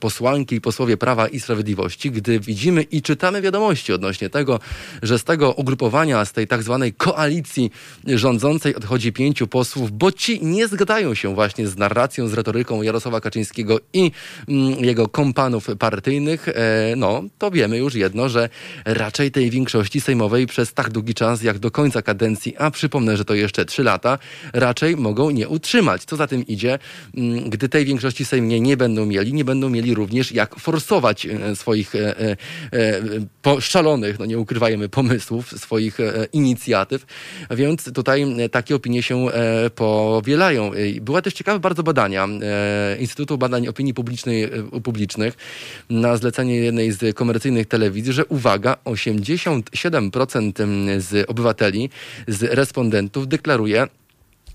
posłanki 0.00 0.54
i 0.54 0.60
posłowie 0.60 0.96
Prawa 0.96 1.28
i 1.28 1.40
Sprawiedliwości, 1.40 2.10
gdy 2.10 2.40
widzimy 2.40 2.82
i 2.82 3.02
czytamy 3.02 3.42
wiadomości 3.42 3.92
odnośnie 3.92 4.30
tego, 4.30 4.60
że 5.02 5.18
z 5.18 5.24
tego 5.24 5.52
ugrupowania, 5.52 6.24
z 6.24 6.32
tej 6.32 6.46
tak 6.46 6.62
zwanej 6.62 6.92
koalicji 6.92 7.70
rządzącej 8.06 8.74
odchodzi 8.74 9.12
pięciu 9.12 9.46
posłów, 9.46 9.90
bo 9.90 10.12
ci 10.12 10.44
nie 10.44 10.68
zgadzają 10.68 11.14
się 11.14 11.34
właśnie 11.34 11.68
z 11.68 11.76
narracją, 11.76 12.28
z 12.28 12.32
retoryką 12.34 12.82
Jarosława 12.82 13.20
Kaczyńskiego 13.20 13.78
i 13.92 14.10
mm, 14.48 14.84
jego 14.84 15.08
kompanów 15.08 15.66
partyjnych, 15.78 16.48
e, 16.48 16.94
no 16.96 17.22
to 17.38 17.50
wiemy 17.50 17.78
już 17.78 17.94
jedno, 17.94 18.28
że 18.28 18.48
raczej 18.84 19.30
tej 19.30 19.50
większości 19.50 20.00
sejmowej 20.00 20.46
przez 20.46 20.72
tak 20.72 20.90
długi 20.90 21.14
czas 21.14 21.42
jak 21.42 21.58
do 21.58 21.70
końca 21.70 22.02
kadencji, 22.02 22.56
a 22.56 22.70
przypomnę, 22.70 23.16
że 23.16 23.24
to 23.24 23.34
jeszcze 23.34 23.64
trzy 23.64 23.82
lata, 23.82 24.18
raczej 24.52 24.96
mogą 24.96 25.30
nie 25.30 25.48
utrzymać. 25.48 26.04
Co 26.04 26.16
za 26.16 26.26
tym 26.26 26.46
idzie, 26.46 26.78
mm, 27.16 27.50
gdy 27.50 27.68
tej 27.68 27.84
większości 27.84 28.24
sejmie 28.24 28.60
nie 28.60 28.77
będą 28.78 29.06
mieli, 29.06 29.32
nie 29.32 29.44
będą 29.44 29.70
mieli 29.70 29.94
również 29.94 30.32
jak 30.32 30.54
forsować 30.54 31.26
swoich 31.54 31.92
szalonych, 33.60 34.18
no 34.18 34.26
nie 34.26 34.38
ukrywajmy, 34.38 34.88
pomysłów, 34.88 35.50
swoich 35.50 35.98
inicjatyw, 36.32 37.06
więc 37.50 37.92
tutaj 37.92 38.26
takie 38.52 38.74
opinie 38.74 39.02
się 39.02 39.26
powielają. 39.74 40.70
Była 41.00 41.22
też 41.22 41.34
ciekawe 41.34 41.60
bardzo 41.60 41.82
badania 41.82 42.28
Instytutu 42.98 43.38
Badań 43.38 43.68
Opinii 43.68 43.94
Publicznej, 43.94 44.48
Publicznych 44.82 45.34
na 45.90 46.16
zlecenie 46.16 46.56
jednej 46.56 46.92
z 46.92 47.16
komercyjnych 47.16 47.66
telewizji, 47.66 48.12
że 48.12 48.26
uwaga, 48.26 48.76
87% 48.84 51.00
z 51.00 51.30
obywateli, 51.30 51.90
z 52.28 52.42
respondentów 52.42 53.28
deklaruje, 53.28 53.86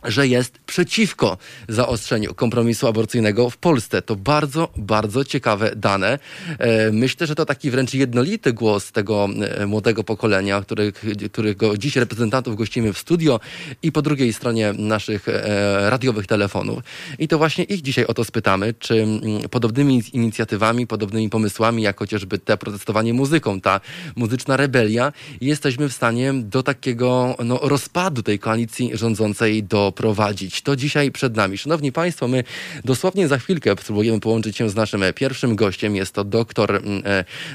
że 0.06 0.28
jest 0.28 0.60
przeciwko 0.60 1.38
zaostrzeniu 1.70 2.34
kompromisu 2.34 2.88
aborcyjnego 2.88 3.50
w 3.50 3.58
Polsce. 3.58 4.02
To 4.02 4.16
bardzo, 4.16 4.70
bardzo 4.78 5.26
ciekawe 5.26 5.76
dane. 5.76 6.20
E, 6.60 6.92
myślę, 6.92 7.28
że 7.28 7.36
to 7.36 7.46
taki 7.46 7.72
wręcz 7.72 7.94
jednolity 7.94 8.54
głos 8.54 8.92
tego 8.92 9.30
e, 9.60 9.66
młodego 9.66 10.04
pokolenia, 10.04 10.62
których, 10.62 11.06
którego 11.32 11.78
dziś 11.78 11.96
reprezentantów 11.96 12.56
gościmy 12.56 12.94
w 12.94 12.98
studio 12.98 13.40
i 13.84 13.92
po 13.92 14.02
drugiej 14.02 14.34
stronie 14.34 14.74
naszych 14.78 15.30
e, 15.30 15.90
radiowych 15.90 16.28
telefonów. 16.28 16.84
I 17.20 17.28
to 17.28 17.38
właśnie 17.38 17.64
ich 17.64 17.82
dzisiaj 17.82 18.06
o 18.06 18.14
to 18.14 18.24
spytamy, 18.24 18.74
czy 18.80 19.08
podobnymi 19.52 20.04
inicjatywami, 20.14 20.88
podobnymi 20.88 21.30
pomysłami, 21.30 21.84
jak 21.84 22.00
chociażby 22.00 22.40
te 22.40 22.58
protestowanie 22.58 23.14
muzyką, 23.14 23.62
ta 23.62 23.82
muzyczna 24.16 24.58
rebelia, 24.58 25.14
jesteśmy 25.42 25.90
w 25.90 25.94
stanie 25.94 26.34
do 26.34 26.64
takiego 26.64 27.36
no, 27.46 27.60
rozpadu 27.62 28.24
tej 28.24 28.40
koalicji 28.40 28.92
rządzącej 28.94 29.64
do 29.64 29.93
prowadzić. 29.94 30.62
To 30.62 30.76
dzisiaj 30.76 31.12
przed 31.12 31.36
nami. 31.36 31.58
Szanowni 31.58 31.92
Państwo, 31.92 32.28
my 32.28 32.44
dosłownie 32.86 33.28
za 33.28 33.38
chwilkę 33.38 33.76
spróbujemy 33.82 34.20
połączyć 34.20 34.58
się 34.58 34.70
z 34.70 34.76
naszym 34.76 35.04
pierwszym 35.16 35.56
gościem. 35.56 35.96
Jest 35.96 36.14
to 36.14 36.24
doktor 36.24 36.82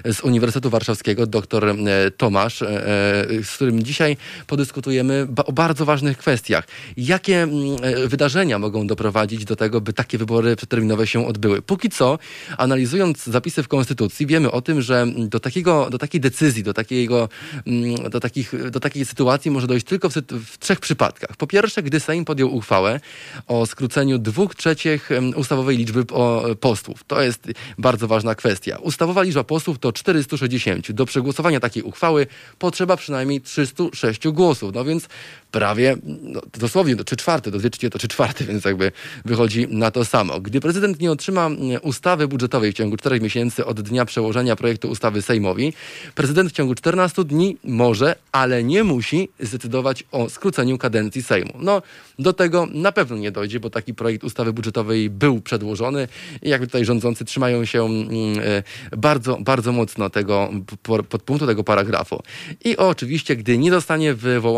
e, 0.05 0.13
z 0.13 0.21
Uniwersytetu 0.21 0.71
Warszawskiego, 0.71 1.27
doktor 1.27 1.69
e, 1.69 1.75
Tomasz, 2.17 2.63
e, 2.63 2.67
z 3.43 3.51
którym 3.55 3.83
dzisiaj 3.83 4.17
podyskutujemy 4.47 5.27
o 5.47 5.53
bardzo 5.53 5.85
ważnych 5.85 6.19
kwestiach. 6.19 6.67
Jakie 6.97 7.49
wydarzenia 8.07 8.59
mogą 8.59 8.87
doprowadzić 8.87 9.45
do 9.45 9.57
tego, 9.57 9.81
by 9.81 9.93
takie 9.93 10.19
wybory 10.19 10.57
przedterminowe 10.57 11.07
się 11.07 11.27
odbyły? 11.27 11.63
Póki 11.63 11.91
co, 11.91 12.19
analizując 12.57 13.25
zapisy 13.25 13.63
w 13.63 13.69
Konstytucji, 13.69 14.27
wiemy 14.27 14.51
o 14.51 14.63
tym, 14.63 14.83
że 14.83 15.07
do, 15.17 15.41
takiego, 15.41 15.91
do 15.91 15.99
takiej 15.99 16.21
decyzji, 16.21 16.63
do, 16.63 16.75
takiego, 16.75 17.29
do, 18.11 18.21
takich, 18.21 18.71
do 18.71 18.81
takiej 18.81 19.05
sytuacji 19.05 19.51
może 19.51 19.67
dojść 19.67 19.87
tylko 19.87 20.11
w, 20.11 20.15
w 20.47 20.59
trzech 20.59 20.81
przypadkach. 20.81 21.37
Po 21.37 21.47
pierwsze, 21.47 21.83
gdy 21.83 22.01
Sejm 22.01 22.25
podjął 22.29 22.55
uchwałę 22.55 23.01
o 23.47 23.67
skróceniu 23.67 24.19
dwóch 24.19 24.55
trzecich 24.55 25.11
ustawowej 25.37 25.77
liczby 25.77 26.05
posłów. 26.61 27.05
To 27.05 27.23
jest 27.23 27.49
bardzo 27.79 28.09
ważna 28.09 28.35
kwestia. 28.35 28.77
Ustawowa 28.77 29.23
liczba 29.23 29.45
posłów 29.45 29.79
to 29.79 29.93
460. 29.93 30.93
Do 30.93 31.07
przegłosowania 31.07 31.61
takiej 31.61 31.83
uchwały 31.83 32.27
potrzeba 32.59 32.97
przynajmniej 32.97 33.41
306 33.41 34.29
głosów. 34.29 34.75
No 34.75 34.85
więc 34.85 35.09
prawie, 35.51 35.97
no, 36.05 36.41
dosłownie 36.59 36.97
do 36.97 37.05
3 37.05 37.17
czwarte, 37.17 37.51
do 37.51 37.59
2 37.59 37.71
trzecie 37.71 37.91
to 37.91 37.99
3 37.99 38.09
czwarte, 38.09 38.45
więc 38.45 38.65
jakby 38.65 38.93
wychodzi 39.25 39.67
na 39.71 39.91
to 39.91 40.05
samo. 40.05 40.41
Gdy 40.41 40.61
prezydent 40.61 41.01
nie 41.01 41.11
otrzyma 41.11 41.51
ustawy 41.83 42.29
budżetowej 42.29 42.73
w 42.73 42.75
ciągu 42.75 42.97
4 42.97 43.21
miesięcy 43.21 43.67
od 43.67 43.81
dnia 43.81 44.05
przełożenia 44.05 44.57
projektu 44.57 44.91
ustawy 44.91 45.23
Sejmowi, 45.23 45.73
prezydent 46.15 46.51
w 46.51 46.53
ciągu 46.53 46.75
14 46.75 47.25
dni 47.25 47.57
może, 47.65 48.17
ale 48.33 48.65
nie 48.65 48.85
musi 48.85 49.29
zdecydować 49.41 50.05
o 50.13 50.31
skróceniu 50.31 50.79
kadencji 50.79 51.23
Sejmu. 51.23 51.53
No, 51.59 51.83
do 52.19 52.33
tego 52.33 52.69
na 52.73 52.93
pewno 52.93 53.17
nie 53.17 53.31
dojdzie, 53.31 53.61
bo 53.61 53.71
taki 53.71 53.95
projekt 53.95 54.25
ustawy 54.25 54.53
budżetowej 54.53 55.11
był 55.11 55.41
przedłożony 55.41 56.09
i 56.43 56.49
jakby 56.49 56.67
tutaj 56.67 56.85
rządzący 56.85 57.25
trzymają 57.25 57.65
się 57.65 57.85
e, 57.85 58.97
bardzo, 58.97 59.39
bardzo 59.41 59.73
mocno 59.73 60.11
tego 60.11 60.51
podpunktu 61.09 61.47
tego 61.47 61.65
paragrafu. 61.65 62.23
I 62.65 62.77
oczywiście, 62.77 63.37
gdy 63.37 63.59
nie 63.59 63.71
zostanie 63.71 64.15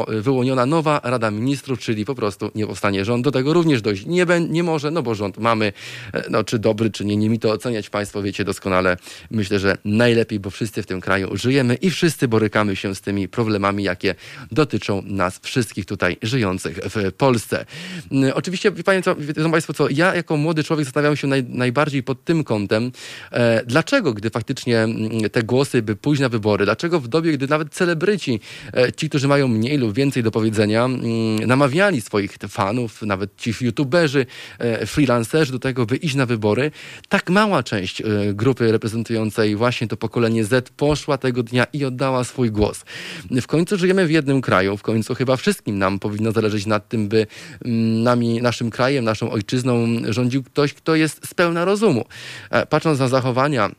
wyłoniona 0.09 0.67
nowa 0.67 0.80
Rada 1.05 1.31
Ministrów, 1.31 1.79
czyli 1.79 2.05
po 2.05 2.15
prostu 2.15 2.51
nie 2.55 2.67
powstanie 2.67 3.05
rząd, 3.05 3.25
do 3.25 3.33
tego 3.33 3.53
również 3.53 3.83
dojść 3.83 4.07
nie, 4.07 4.27
nie 4.49 4.63
może, 4.63 4.91
no 4.91 5.03
bo 5.03 5.15
rząd 5.15 5.39
mamy, 5.39 5.73
e, 6.13 6.25
no 6.31 6.45
czy 6.45 6.59
dobry, 6.59 6.91
czy 6.91 7.05
nie, 7.05 7.17
nie 7.17 7.31
mi 7.31 7.39
to 7.39 7.53
oceniać, 7.53 7.91
Państwo 7.91 8.23
wiecie 8.23 8.45
doskonale. 8.45 8.97
Myślę, 9.31 9.59
że 9.59 9.77
najlepiej, 9.85 10.41
bo 10.41 10.51
wszyscy 10.51 10.83
w 10.83 10.87
tym 10.87 11.01
kraju 11.01 11.37
żyjemy 11.37 11.75
i 11.75 11.91
wszyscy 11.91 12.29
borykamy 12.29 12.77
się 12.77 12.95
z 12.95 13.01
tymi 13.01 13.29
problemami, 13.29 13.85
jakie 13.85 14.15
dotyczą 14.53 15.03
nas 15.05 15.41
wszystkich 15.43 15.87
tutaj 15.87 16.17
żyjących 16.23 16.77
w 16.77 17.13
Polsce. 17.13 17.65
Mm, 18.13 18.33
oczywiście, 18.35 18.73
co, 19.05 19.17
wiedzą 19.17 19.51
Państwo 19.51 19.73
co, 19.75 19.89
ja 19.91 20.15
jako 20.15 20.37
młody 20.37 20.65
człowiek 20.65 20.85
zastanawiam 20.85 21.17
się 21.17 21.27
naj, 21.27 21.45
najbardziej 21.49 22.03
pod 22.03 22.25
tym 22.25 22.45
kątem, 22.45 22.93
e, 23.33 23.63
dlaczego, 23.67 24.15
gdy 24.15 24.31
faktycznie 24.31 24.79
mm, 24.79 25.31
te 25.31 25.43
głosy 25.43 25.83
by 25.83 25.97
pójść 25.97 26.23
na 26.23 26.29
wybory, 26.29 26.65
dlaczego 26.65 27.01
w 27.01 27.09
dobie, 27.09 27.33
gdy 27.33 27.49
nawet 27.49 27.75
celebryci, 27.75 28.41
e, 28.75 28.93
ci, 28.93 29.09
którzy 29.09 29.29
mają 29.29 29.49
mniej 29.49 29.79
lub 29.79 29.95
więcej 29.95 30.23
do 30.23 30.31
powiedzenia, 30.31 30.70
mm, 30.79 31.47
namawiali 31.47 32.00
swoich 32.00 32.37
fanów, 32.49 33.03
nawet 33.03 33.37
ci 33.37 33.55
youtuberzy, 33.61 34.27
e, 34.59 34.87
freelancerzy 34.87 35.53
do 35.53 35.59
tego, 35.59 35.87
by 35.87 35.97
iść 35.97 36.15
na 36.15 36.27
wybory, 36.27 36.71
tak 37.09 37.31
mała 37.31 37.62
część 37.62 38.00
e, 38.00 38.05
grupy 38.35 38.73
reprezentującej 38.73 39.57
właśnie 39.57 39.89
to 39.89 39.97
pokolenie 39.97 40.45
Z 40.45 40.71
poszła 40.71 41.19
tego 41.19 41.43
dnia 41.43 41.67
i 41.73 41.85
oddała 41.85 42.25
swój 42.25 42.50
głos. 42.50 42.85
W 43.31 43.47
końcu 43.47 43.79
żyjemy 43.79 44.07
w 44.07 44.11
jednym 44.11 44.41
kraju, 44.41 44.77
w 44.77 44.83
końcu 44.83 45.15
chyba 45.15 45.37
wszystkim 45.37 45.79
nam 45.79 45.99
powinno 45.99 46.33
zależeć 46.33 46.67
nad 46.67 46.89
tym, 46.89 47.09
by 47.09 47.27
Mm, 47.65 48.03
nami, 48.03 48.43
naszym 48.43 48.71
krajem, 48.71 49.05
naszą 49.05 49.31
ojczyzną 49.31 49.87
rządził 50.09 50.43
ktoś, 50.43 50.75
kto 50.75 50.95
jest 50.95 51.27
z 51.27 51.35
pełna 51.35 51.65
rozumu. 51.65 52.05
E, 52.50 52.67
patrząc 52.67 52.99
na 52.99 53.09
zachowania 53.09 53.71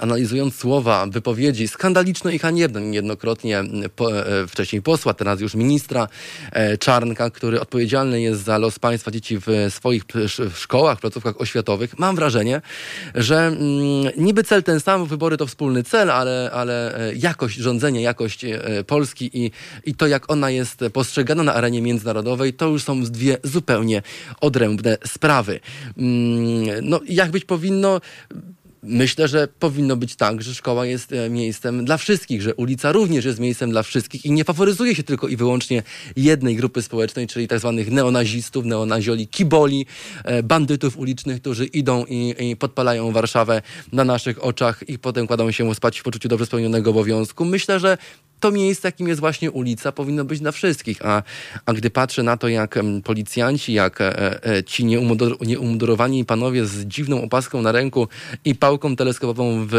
analizując 0.00 0.56
słowa, 0.56 1.06
wypowiedzi 1.06 1.68
skandaliczne 1.68 2.34
i 2.34 2.38
haniebne 2.38 2.80
niejednokrotnie 2.80 3.64
po, 3.96 4.18
e, 4.18 4.46
wcześniej 4.46 4.82
posła, 4.82 5.14
teraz 5.14 5.40
już 5.40 5.54
ministra 5.54 6.08
e, 6.52 6.78
Czarnka, 6.78 7.30
który 7.30 7.60
odpowiedzialny 7.60 8.20
jest 8.20 8.44
za 8.44 8.58
los 8.58 8.78
państwa 8.78 9.10
dzieci 9.10 9.38
w 9.46 9.46
swoich 9.70 10.02
szkołach, 10.54 11.00
placówkach 11.00 11.40
oświatowych, 11.40 11.98
mam 11.98 12.16
wrażenie, 12.16 12.60
że 13.14 13.38
mm, 13.38 13.60
niby 14.16 14.44
cel 14.44 14.62
ten 14.62 14.80
sam, 14.80 15.06
wybory 15.06 15.36
to 15.36 15.46
wspólny 15.46 15.82
cel, 15.82 16.10
ale, 16.10 16.50
ale 16.54 16.94
jakość 17.16 17.56
rządzenia, 17.56 18.00
jakość 18.00 18.44
Polski 18.86 19.30
i, 19.44 19.50
i 19.84 19.94
to, 19.94 20.06
jak 20.06 20.30
ona 20.30 20.50
jest 20.50 20.80
postrzegana 20.92 21.42
na 21.42 21.54
arenie 21.54 21.82
międzynarodowej, 21.82 22.54
to 22.54 22.68
już 22.68 22.82
są 22.82 23.02
dwie 23.02 23.36
zupełnie 23.42 24.02
odrębne 24.40 24.98
sprawy. 25.06 25.60
Mm, 25.98 26.88
no, 26.88 27.00
jak 27.08 27.30
być 27.30 27.44
powinno 27.44 28.00
Myślę, 28.84 29.28
że 29.28 29.48
powinno 29.58 29.96
być 29.96 30.16
tak, 30.16 30.42
że 30.42 30.54
szkoła 30.54 30.86
jest 30.86 31.12
e, 31.12 31.30
miejscem 31.30 31.84
dla 31.84 31.96
wszystkich, 31.96 32.42
że 32.42 32.54
ulica 32.54 32.92
również 32.92 33.24
jest 33.24 33.40
miejscem 33.40 33.70
dla 33.70 33.82
wszystkich 33.82 34.24
i 34.24 34.32
nie 34.32 34.44
faworyzuje 34.44 34.94
się 34.94 35.02
tylko 35.02 35.28
i 35.28 35.36
wyłącznie 35.36 35.82
jednej 36.16 36.56
grupy 36.56 36.82
społecznej, 36.82 37.26
czyli 37.26 37.48
tak 37.48 37.58
zwanych 37.58 37.90
neonazistów, 37.90 38.64
neonazioli, 38.64 39.28
kiboli, 39.28 39.86
e, 40.24 40.42
bandytów 40.42 40.98
ulicznych, 40.98 41.40
którzy 41.40 41.66
idą 41.66 42.04
i, 42.08 42.34
i 42.50 42.56
podpalają 42.56 43.12
Warszawę 43.12 43.62
na 43.92 44.04
naszych 44.04 44.44
oczach 44.44 44.88
i 44.88 44.98
potem 44.98 45.26
kładą 45.26 45.50
się 45.50 45.74
spać 45.74 46.00
w 46.00 46.02
poczuciu 46.02 46.28
dobrze 46.28 46.46
spełnionego 46.46 46.90
obowiązku. 46.90 47.44
Myślę, 47.44 47.80
że 47.80 47.98
to 48.42 48.50
miejsce, 48.50 48.88
jakim 48.88 49.08
jest 49.08 49.20
właśnie 49.20 49.50
ulica, 49.50 49.92
powinno 49.92 50.24
być 50.24 50.40
dla 50.40 50.52
wszystkich. 50.52 51.06
A, 51.06 51.22
a 51.66 51.72
gdy 51.72 51.90
patrzę 51.90 52.22
na 52.22 52.36
to, 52.36 52.48
jak 52.48 52.78
policjanci, 53.04 53.72
jak 53.72 54.00
e, 54.00 54.46
e, 54.46 54.64
ci 54.64 54.84
nieumudurowani 55.40 56.24
panowie 56.24 56.66
z 56.66 56.84
dziwną 56.84 57.22
opaską 57.22 57.62
na 57.62 57.72
ręku 57.72 58.08
i 58.44 58.54
pałką 58.54 58.96
teleskopową 58.96 59.66
w 59.70 59.74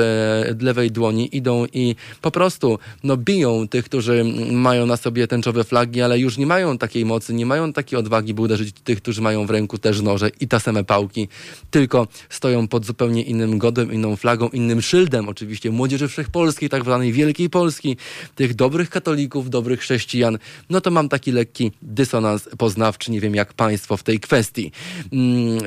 lewej 0.60 0.92
dłoni 0.92 1.38
idą 1.38 1.66
i 1.74 1.96
po 2.22 2.32
prostu 2.32 2.80
no, 3.04 3.18
biją 3.18 3.68
tych, 3.68 3.86
którzy 3.86 4.24
mają 4.52 4.86
na 4.86 4.98
sobie 4.98 5.28
tęczowe 5.28 5.64
flagi, 5.64 6.02
ale 6.02 6.20
już 6.20 6.38
nie 6.38 6.46
mają 6.46 6.78
takiej 6.78 7.06
mocy, 7.06 7.34
nie 7.34 7.46
mają 7.46 7.74
takiej 7.74 8.00
odwagi, 8.00 8.34
by 8.34 8.42
uderzyć 8.42 8.76
tych, 8.84 9.02
którzy 9.02 9.22
mają 9.22 9.46
w 9.46 9.50
ręku 9.50 9.78
też 9.78 10.02
noże 10.02 10.30
i 10.40 10.48
te 10.48 10.60
same 10.60 10.84
pałki, 10.84 11.28
tylko 11.72 12.08
stoją 12.30 12.68
pod 12.68 12.86
zupełnie 12.86 13.22
innym 13.22 13.58
godem, 13.58 13.94
inną 13.94 14.16
flagą, 14.16 14.50
innym 14.50 14.82
szyldem, 14.82 15.30
oczywiście 15.30 15.72
młodzieży 15.72 16.08
wszechpolskiej, 16.08 16.70
tak 16.70 16.84
zwanej 16.84 17.12
Wielkiej 17.12 17.50
Polski, 17.50 17.98
tych 18.36 18.53
dobrych 18.56 18.90
katolików, 18.90 19.50
dobrych 19.50 19.80
chrześcijan, 19.80 20.38
no 20.70 20.82
to 20.82 20.92
mam 20.92 21.10
taki 21.10 21.32
lekki 21.32 21.72
dysonans 21.82 22.50
poznawczy, 22.58 23.12
nie 23.12 23.22
wiem 23.22 23.36
jak 23.36 23.54
państwo 23.54 23.98
w 23.98 24.04
tej 24.04 24.20
kwestii. 24.20 24.72
Mm, 25.14 25.60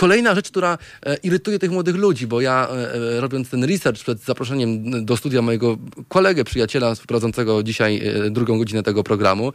Kolejna 0.00 0.34
rzecz, 0.34 0.50
która 0.50 0.78
e, 1.02 1.16
irytuje 1.16 1.58
tych 1.58 1.70
młodych 1.70 1.96
ludzi, 1.96 2.26
bo 2.26 2.40
ja 2.40 2.68
e, 2.68 2.94
e, 2.94 3.20
robiąc 3.20 3.50
ten 3.50 3.64
research 3.64 4.02
przed 4.02 4.24
zaproszeniem 4.24 5.04
do 5.04 5.16
studia 5.16 5.42
mojego 5.42 5.78
kolegę, 6.08 6.44
przyjaciela 6.44 6.94
prowadzącego 7.06 7.62
dzisiaj 7.62 8.02
drugą 8.30 8.58
godzinę 8.58 8.82
tego 8.82 9.04
programu, 9.04 9.52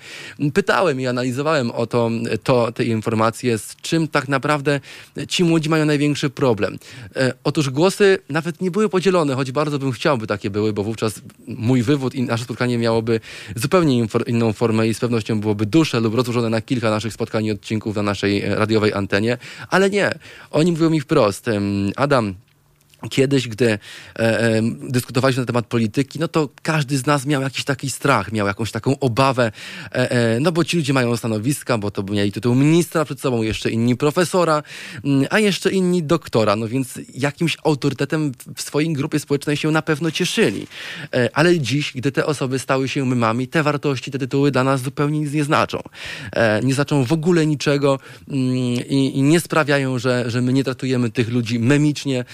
pytałem 0.53 1.01
i 1.01 1.07
analizowałem 1.07 1.71
o 1.71 1.87
to, 1.87 2.09
to 2.43 2.71
te 2.71 2.83
informacje, 2.83 3.57
z 3.57 3.75
czym 3.75 4.07
tak 4.07 4.27
naprawdę 4.27 4.79
ci 5.27 5.43
młodzi 5.43 5.69
mają 5.69 5.85
największy 5.85 6.29
problem. 6.29 6.77
Otóż 7.43 7.69
głosy 7.69 8.17
nawet 8.29 8.61
nie 8.61 8.71
były 8.71 8.89
podzielone, 8.89 9.35
choć 9.35 9.51
bardzo 9.51 9.79
bym 9.79 9.91
chciał, 9.91 10.17
by 10.17 10.27
takie 10.27 10.49
były, 10.49 10.73
bo 10.73 10.83
wówczas 10.83 11.21
mój 11.47 11.81
wywód 11.81 12.15
i 12.15 12.21
nasze 12.21 12.45
spotkanie 12.55 12.77
miałoby 12.77 13.19
zupełnie 13.55 14.07
inną 14.27 14.53
formę 14.53 14.87
i 14.87 14.93
z 14.93 14.99
pewnością 14.99 15.39
byłoby 15.39 15.65
dłuższe 15.65 15.99
lub 15.99 16.15
rozłożone 16.15 16.49
na 16.49 16.61
kilka 16.61 16.89
naszych 16.89 17.13
spotkań 17.13 17.45
i 17.45 17.51
odcinków 17.51 17.95
na 17.95 18.03
naszej 18.03 18.41
radiowej 18.41 18.93
antenie, 18.93 19.37
ale 19.69 19.89
nie. 19.89 20.11
Oni 20.51 20.71
mówią 20.71 20.89
mi 20.89 20.99
wprost, 20.99 21.45
Adam, 21.95 22.35
Kiedyś, 23.09 23.47
gdy 23.47 23.65
e, 23.69 23.79
e, 24.19 24.61
dyskutowaliśmy 24.89 25.41
na 25.41 25.47
temat 25.47 25.65
polityki, 25.65 26.19
no 26.19 26.27
to 26.27 26.49
każdy 26.61 26.97
z 26.97 27.05
nas 27.05 27.25
miał 27.25 27.41
jakiś 27.41 27.63
taki 27.63 27.89
strach, 27.89 28.31
miał 28.31 28.47
jakąś 28.47 28.71
taką 28.71 28.99
obawę, 28.99 29.51
e, 29.91 30.11
e, 30.11 30.39
no 30.39 30.51
bo 30.51 30.63
ci 30.63 30.77
ludzie 30.77 30.93
mają 30.93 31.17
stanowiska, 31.17 31.77
bo 31.77 31.91
to 31.91 32.03
mieli 32.03 32.31
tytuł 32.31 32.55
ministra 32.55 33.05
przed 33.05 33.21
sobą, 33.21 33.41
jeszcze 33.41 33.71
inni 33.71 33.95
profesora, 33.95 34.63
mm, 35.03 35.27
a 35.29 35.39
jeszcze 35.39 35.71
inni 35.71 36.03
doktora, 36.03 36.55
no 36.55 36.67
więc 36.67 36.99
jakimś 37.13 37.57
autorytetem 37.63 38.31
w 38.55 38.61
swojej 38.61 38.93
grupie 38.93 39.19
społecznej 39.19 39.57
się 39.57 39.71
na 39.71 39.81
pewno 39.81 40.11
cieszyli. 40.11 40.67
E, 41.13 41.29
ale 41.33 41.59
dziś, 41.59 41.91
gdy 41.95 42.11
te 42.11 42.25
osoby 42.25 42.59
stały 42.59 42.89
się 42.89 43.05
mymami, 43.05 43.47
te 43.47 43.63
wartości, 43.63 44.11
te 44.11 44.19
tytuły 44.19 44.51
dla 44.51 44.63
nas 44.63 44.81
zupełnie 44.81 45.19
nic 45.19 45.33
nie 45.33 45.43
znaczą. 45.43 45.79
E, 46.31 46.61
nie 46.63 46.73
znaczą 46.73 47.03
w 47.03 47.13
ogóle 47.13 47.45
niczego 47.45 47.99
mm, 48.29 48.55
i, 48.89 49.11
i, 49.15 49.21
nie 49.21 49.39
sprawiają, 49.39 49.99
że, 49.99 50.29
że 50.29 50.41
my 50.41 50.53
nie 50.53 50.63
traktujemy 50.63 51.11
tych 51.11 51.29
ludzi 51.29 51.59
memicznie, 51.59 52.25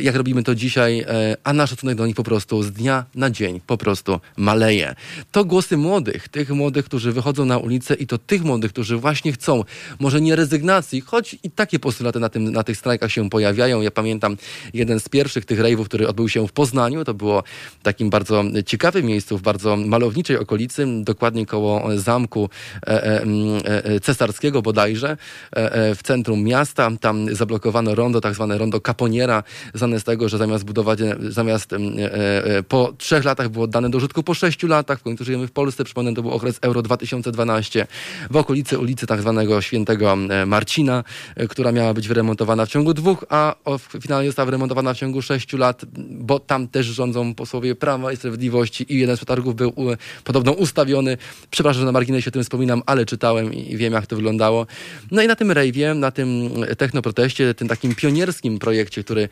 jak 0.00 0.17
robimy 0.18 0.42
to 0.42 0.54
dzisiaj, 0.54 1.00
e, 1.00 1.36
a 1.44 1.52
nasz 1.52 1.70
szacunek 1.70 1.96
do 1.96 2.06
nich 2.06 2.16
po 2.16 2.22
prostu 2.22 2.62
z 2.62 2.72
dnia 2.72 3.04
na 3.14 3.30
dzień 3.30 3.60
po 3.66 3.76
prostu 3.76 4.20
maleje. 4.36 4.94
To 5.32 5.44
głosy 5.44 5.76
młodych, 5.76 6.28
tych 6.28 6.50
młodych, 6.50 6.84
którzy 6.84 7.12
wychodzą 7.12 7.44
na 7.44 7.58
ulicę 7.58 7.94
i 7.94 8.06
to 8.06 8.18
tych 8.18 8.44
młodych, 8.44 8.72
którzy 8.72 8.96
właśnie 8.96 9.32
chcą, 9.32 9.64
może 10.00 10.20
nie 10.20 10.36
rezygnacji, 10.36 11.00
choć 11.00 11.36
i 11.42 11.50
takie 11.50 11.78
postulaty 11.78 12.20
na, 12.20 12.28
tym, 12.28 12.52
na 12.52 12.62
tych 12.62 12.78
strajkach 12.78 13.12
się 13.12 13.30
pojawiają. 13.30 13.80
Ja 13.80 13.90
pamiętam 13.90 14.36
jeden 14.74 15.00
z 15.00 15.08
pierwszych 15.08 15.44
tych 15.44 15.60
rejwów, 15.60 15.88
który 15.88 16.08
odbył 16.08 16.28
się 16.28 16.48
w 16.48 16.52
Poznaniu. 16.52 17.04
To 17.04 17.14
było 17.14 17.42
w 17.80 17.82
takim 17.82 18.10
bardzo 18.10 18.44
ciekawym 18.66 19.06
miejscu, 19.06 19.38
w 19.38 19.42
bardzo 19.42 19.76
malowniczej 19.76 20.38
okolicy, 20.38 20.86
dokładnie 21.02 21.46
koło 21.46 21.98
zamku 21.98 22.50
e, 22.86 23.22
e, 23.84 24.00
cesarskiego 24.00 24.62
bodajże, 24.62 25.16
w 25.96 26.00
centrum 26.02 26.42
miasta. 26.42 26.90
Tam 27.00 27.34
zablokowano 27.34 27.94
rondo, 27.94 28.20
tak 28.20 28.34
zwane 28.34 28.58
rondo 28.58 28.80
Caponiera, 28.80 29.42
znane 29.74 30.00
z 30.00 30.04
tego, 30.08 30.28
że 30.28 30.38
zamiast 30.38 30.64
budować, 30.64 30.98
zamiast 31.28 31.72
e, 31.72 31.76
e, 31.76 32.62
po 32.62 32.92
trzech 32.98 33.24
latach 33.24 33.48
było 33.48 33.64
oddane 33.64 33.90
do 33.90 33.98
użytku 33.98 34.22
po 34.22 34.34
sześciu 34.34 34.66
latach, 34.66 35.00
w 35.00 35.02
końcu 35.02 35.24
żyjemy 35.24 35.46
w 35.46 35.50
Polsce, 35.50 35.84
przypomnę, 35.84 36.14
to 36.14 36.22
był 36.22 36.30
okres 36.30 36.58
Euro 36.62 36.82
2012, 36.82 37.86
w 38.30 38.36
okolicy 38.36 38.78
ulicy 38.78 39.06
tak 39.06 39.20
zwanego 39.20 39.62
Świętego 39.62 40.16
Marcina, 40.46 41.04
e, 41.36 41.48
która 41.48 41.72
miała 41.72 41.94
być 41.94 42.08
wyremontowana 42.08 42.66
w 42.66 42.68
ciągu 42.68 42.94
dwóch, 42.94 43.24
a 43.28 43.54
finalnie 44.00 44.28
została 44.28 44.46
wyremontowana 44.46 44.94
w 44.94 44.96
ciągu 44.96 45.22
sześciu 45.22 45.56
lat, 45.56 45.84
bo 46.10 46.38
tam 46.38 46.68
też 46.68 46.86
rządzą 46.86 47.34
posłowie 47.34 47.74
Prawa 47.74 48.12
i 48.12 48.16
Sprawiedliwości 48.16 48.92
i 48.92 48.98
jeden 48.98 49.16
z 49.16 49.18
przetargów 49.18 49.54
był 49.54 49.72
podobno 50.24 50.52
ustawiony. 50.52 51.16
Przepraszam, 51.50 51.80
że 51.80 51.86
na 51.86 51.92
marginesie 51.92 52.28
o 52.28 52.32
tym 52.32 52.42
wspominam, 52.42 52.82
ale 52.86 53.06
czytałem 53.06 53.54
i 53.54 53.76
wiem, 53.76 53.92
jak 53.92 54.06
to 54.06 54.16
wyglądało. 54.16 54.66
No 55.10 55.22
i 55.22 55.26
na 55.26 55.36
tym 55.36 55.52
rejwie, 55.52 55.94
na 55.94 56.10
tym 56.10 56.50
technoproteście, 56.78 57.54
tym 57.54 57.68
takim 57.68 57.94
pionierskim 57.94 58.58
projekcie, 58.58 59.04
który 59.04 59.28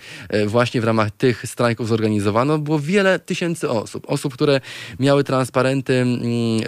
właśnie 0.47 0.56
właśnie 0.57 0.81
w 0.81 0.85
ramach 0.85 1.11
tych 1.11 1.43
strajków 1.47 1.89
zorganizowano, 1.89 2.59
było 2.59 2.79
wiele 2.79 3.19
tysięcy 3.19 3.71
osób. 3.71 4.05
Osób, 4.07 4.35
które 4.35 4.61
miały 5.01 5.25
transparenty 5.25 5.95
mm, 5.95 6.23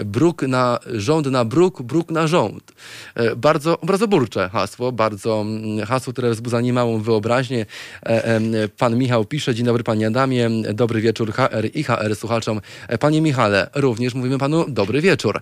bruk 0.05 0.43
na 0.43 0.79
rząd 0.87 1.27
na 1.27 1.45
bruk, 1.45 1.83
bruk 1.83 2.11
na 2.11 2.27
rząd. 2.27 2.73
E, 3.15 3.37
bardzo 3.37 3.81
obrazoburcze 3.81 4.49
hasło, 4.49 4.93
bardzo 4.93 5.41
mm, 5.41 5.87
hasło, 5.87 6.13
które 6.13 6.31
wzbudza 6.31 6.61
niemałą 6.61 7.01
wyobraźnię. 7.01 7.67
E, 8.03 8.41
pan 8.79 8.99
Michał 8.99 9.25
pisze, 9.25 9.55
dzień 9.55 9.67
dobry 9.67 9.85
panie 9.85 10.07
Adamie, 10.07 10.51
dobry 10.75 11.01
wieczór 11.01 11.33
HR 11.33 11.65
i 11.75 11.85
HR 11.85 12.17
słuchaczom. 12.17 12.61
E, 12.89 12.99
panie 12.99 13.21
Michale, 13.21 13.71
również 13.75 14.15
mówimy 14.15 14.39
panu 14.39 14.65
dobry 14.69 15.01
wieczór. 15.01 15.41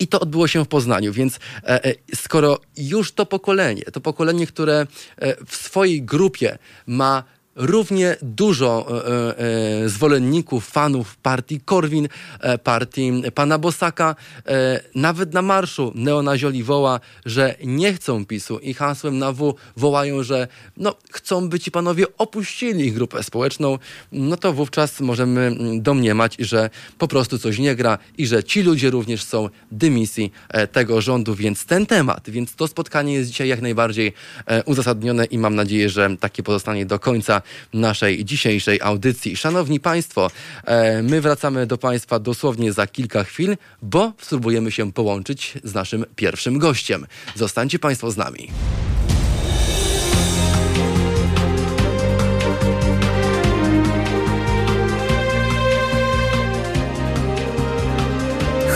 I 0.00 0.08
to 0.08 0.20
odbyło 0.20 0.48
się 0.48 0.64
w 0.64 0.68
Poznaniu, 0.68 1.12
więc 1.12 1.38
e, 1.62 1.84
e, 1.84 1.94
skoro 2.14 2.58
już 2.76 3.12
to 3.12 3.26
pokolenie, 3.26 3.82
to 3.82 4.00
pokolenie, 4.00 4.46
które 4.46 4.86
e, 5.16 5.44
w 5.46 5.56
swojej 5.56 6.02
grupie 6.02 6.58
ma 6.86 7.24
równie 7.56 8.16
dużo 8.22 8.86
e, 8.88 9.38
e, 9.84 9.88
zwolenników, 9.88 10.66
fanów 10.66 11.16
partii 11.16 11.60
Korwin, 11.60 12.08
e, 12.40 12.58
partii 12.58 13.22
pana 13.34 13.58
Bosaka. 13.58 14.16
E, 14.46 14.80
nawet 14.94 15.34
na 15.34 15.42
marszu 15.42 15.92
neonazioli 15.94 16.62
woła, 16.62 17.00
że 17.26 17.54
nie 17.64 17.94
chcą 17.94 18.26
PiSu 18.26 18.58
i 18.58 18.74
hasłem 18.74 19.18
na 19.18 19.32
W 19.32 19.54
wołają, 19.76 20.22
że 20.22 20.48
no, 20.76 20.94
chcą 21.10 21.48
by 21.48 21.60
ci 21.60 21.70
panowie 21.70 22.04
opuścili 22.18 22.86
ich 22.86 22.94
grupę 22.94 23.22
społeczną, 23.22 23.78
no 24.12 24.36
to 24.36 24.52
wówczas 24.52 25.00
możemy 25.00 25.52
domniemać, 25.80 26.36
że 26.38 26.70
po 26.98 27.08
prostu 27.08 27.38
coś 27.38 27.58
nie 27.58 27.74
gra 27.74 27.98
i 28.18 28.26
że 28.26 28.44
ci 28.44 28.62
ludzie 28.62 28.90
również 28.90 29.24
są 29.24 29.48
dymisji 29.72 30.32
e, 30.48 30.66
tego 30.66 31.00
rządu, 31.00 31.34
więc 31.34 31.64
ten 31.64 31.86
temat, 31.86 32.30
więc 32.30 32.54
to 32.54 32.68
spotkanie 32.68 33.14
jest 33.14 33.30
dzisiaj 33.30 33.48
jak 33.48 33.60
najbardziej 33.60 34.12
e, 34.46 34.64
uzasadnione 34.64 35.24
i 35.24 35.38
mam 35.38 35.54
nadzieję, 35.54 35.88
że 35.88 36.16
takie 36.20 36.42
pozostanie 36.42 36.86
do 36.86 36.98
końca 36.98 37.39
naszej 37.74 38.24
dzisiejszej 38.24 38.80
audycji. 38.82 39.36
Szanowni 39.36 39.80
Państwo, 39.80 40.30
e, 40.64 41.02
my 41.02 41.20
wracamy 41.20 41.66
do 41.66 41.78
Państwa 41.78 42.18
dosłownie 42.18 42.72
za 42.72 42.86
kilka 42.86 43.24
chwil, 43.24 43.56
bo 43.82 44.12
spróbujemy 44.20 44.70
się 44.70 44.92
połączyć 44.92 45.54
z 45.64 45.74
naszym 45.74 46.04
pierwszym 46.16 46.58
gościem. 46.58 47.06
Zostańcie 47.34 47.78
Państwo 47.78 48.10
z 48.10 48.16
nami. 48.16 48.50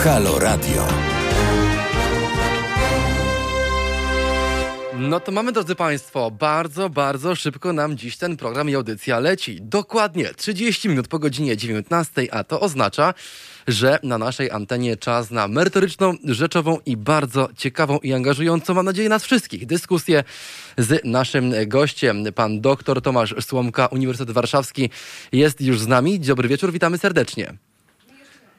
Halo 0.03 0.39
Radio. 0.39 1.14
No 5.09 5.19
to 5.19 5.31
mamy, 5.31 5.51
drodzy 5.51 5.75
Państwo, 5.75 6.31
bardzo, 6.31 6.89
bardzo 6.89 7.35
szybko 7.35 7.73
nam 7.73 7.97
dziś 7.97 8.17
ten 8.17 8.37
program 8.37 8.69
i 8.69 8.75
audycja 8.75 9.19
leci. 9.19 9.57
Dokładnie 9.61 10.33
30 10.33 10.89
minut 10.89 11.07
po 11.07 11.19
godzinie 11.19 11.57
19, 11.57 12.33
a 12.33 12.43
to 12.43 12.59
oznacza, 12.59 13.13
że 13.67 13.99
na 14.03 14.17
naszej 14.17 14.51
antenie 14.51 14.97
czas 14.97 15.31
na 15.31 15.47
merytoryczną, 15.47 16.13
rzeczową 16.23 16.77
i 16.85 16.97
bardzo 16.97 17.49
ciekawą 17.57 17.97
i 17.97 18.13
angażującą, 18.13 18.73
mam 18.73 18.85
nadzieję, 18.85 19.09
nas 19.09 19.23
wszystkich 19.23 19.65
dyskusję 19.65 20.23
z 20.77 21.05
naszym 21.05 21.53
gościem. 21.67 22.23
Pan 22.35 22.61
doktor 22.61 23.01
Tomasz 23.01 23.35
Słomka, 23.41 23.85
Uniwersytet 23.85 24.33
Warszawski 24.33 24.89
jest 25.31 25.61
już 25.61 25.79
z 25.79 25.87
nami. 25.87 26.19
Dobry 26.19 26.49
wieczór, 26.49 26.71
witamy 26.71 26.97
serdecznie. 26.97 27.64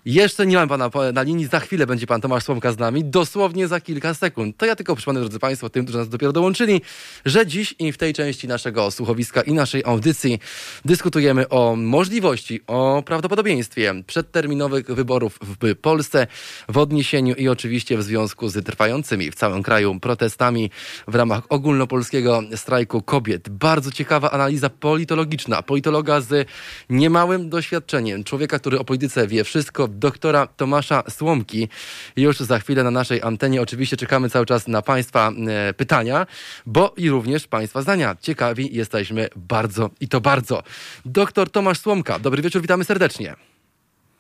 Jeszcze 0.07 0.47
nie 0.47 0.57
mam 0.57 0.69
pana 0.69 0.91
na 1.13 1.23
linii, 1.23 1.47
za 1.47 1.61
chwilę 1.61 1.87
będzie 1.87 2.07
pan 2.07 2.21
Tomasz 2.21 2.45
Słomka 2.45 2.73
z 2.73 2.79
nami, 2.79 3.05
dosłownie 3.05 3.69
za 3.69 3.81
kilka 3.81 4.15
sekund. 4.15 4.57
To 4.57 4.67
ja 4.67 4.77
tylko 4.77 4.97
przypomnę, 4.97 5.21
drodzy 5.21 5.39
państwo, 5.39 5.71
tym, 5.71 5.85
którzy 5.85 5.99
nas 5.99 6.09
dopiero 6.09 6.33
dołączyli, 6.33 6.81
że 7.25 7.47
dziś 7.47 7.75
i 7.79 7.93
w 7.93 7.99
tej 7.99 8.15
części 8.15 8.49
naszego 8.49 8.91
słuchowiska 8.91 9.43
i 9.43 9.53
naszej 9.53 9.83
audycji 9.85 10.39
dyskutujemy 10.85 11.49
o 11.49 11.77
możliwości, 11.77 12.61
o 12.67 13.03
prawdopodobieństwie 13.07 13.95
przedterminowych 14.07 14.87
wyborów 14.87 15.39
w 15.43 15.77
Polsce 15.77 16.27
w 16.69 16.79
odniesieniu 16.79 17.35
i 17.35 17.49
oczywiście 17.49 17.99
w 17.99 18.03
związku 18.03 18.49
z 18.49 18.67
trwającymi 18.67 19.31
w 19.31 19.35
całym 19.35 19.63
kraju 19.63 20.01
protestami 20.01 20.71
w 21.09 21.15
ramach 21.15 21.43
ogólnopolskiego 21.49 22.43
strajku 22.57 23.03
kobiet. 23.03 23.49
Bardzo 23.49 23.93
ciekawa 23.93 24.31
analiza 24.31 24.71
politologiczna, 24.71 25.63
politologa 25.63 26.21
z 26.21 26.49
niemałym 26.91 27.51
doświadczeniem, 27.51 28.25
człowieka, 28.25 28.59
który 28.59 28.79
o 28.79 28.85
polityce 28.85 29.27
wie 29.27 29.45
wszystko, 29.45 29.89
doktora 29.99 30.47
Tomasza 30.47 31.03
Słomki. 31.11 31.69
Już 32.17 32.41
za 32.41 32.59
chwilę 32.59 32.85
na 32.85 32.91
naszej 32.91 33.23
antenie 33.23 33.63
oczywiście 33.63 33.97
czekamy 33.97 34.31
cały 34.31 34.47
czas 34.47 34.69
na 34.69 34.83
Państwa 34.83 35.33
e, 35.49 35.75
pytania, 35.75 36.27
bo 36.67 36.95
i 36.97 37.11
również 37.11 37.47
Państwa 37.47 37.83
zdania. 37.83 38.17
Ciekawi 38.21 38.77
jesteśmy 38.77 39.29
bardzo 39.37 39.91
i 40.01 40.09
to 40.09 40.21
bardzo. 40.21 40.63
Doktor 41.05 41.51
Tomasz 41.51 41.81
Słomka, 41.81 42.19
dobry 42.19 42.43
wieczór, 42.43 42.63
witamy 42.63 42.85
serdecznie. 42.85 43.56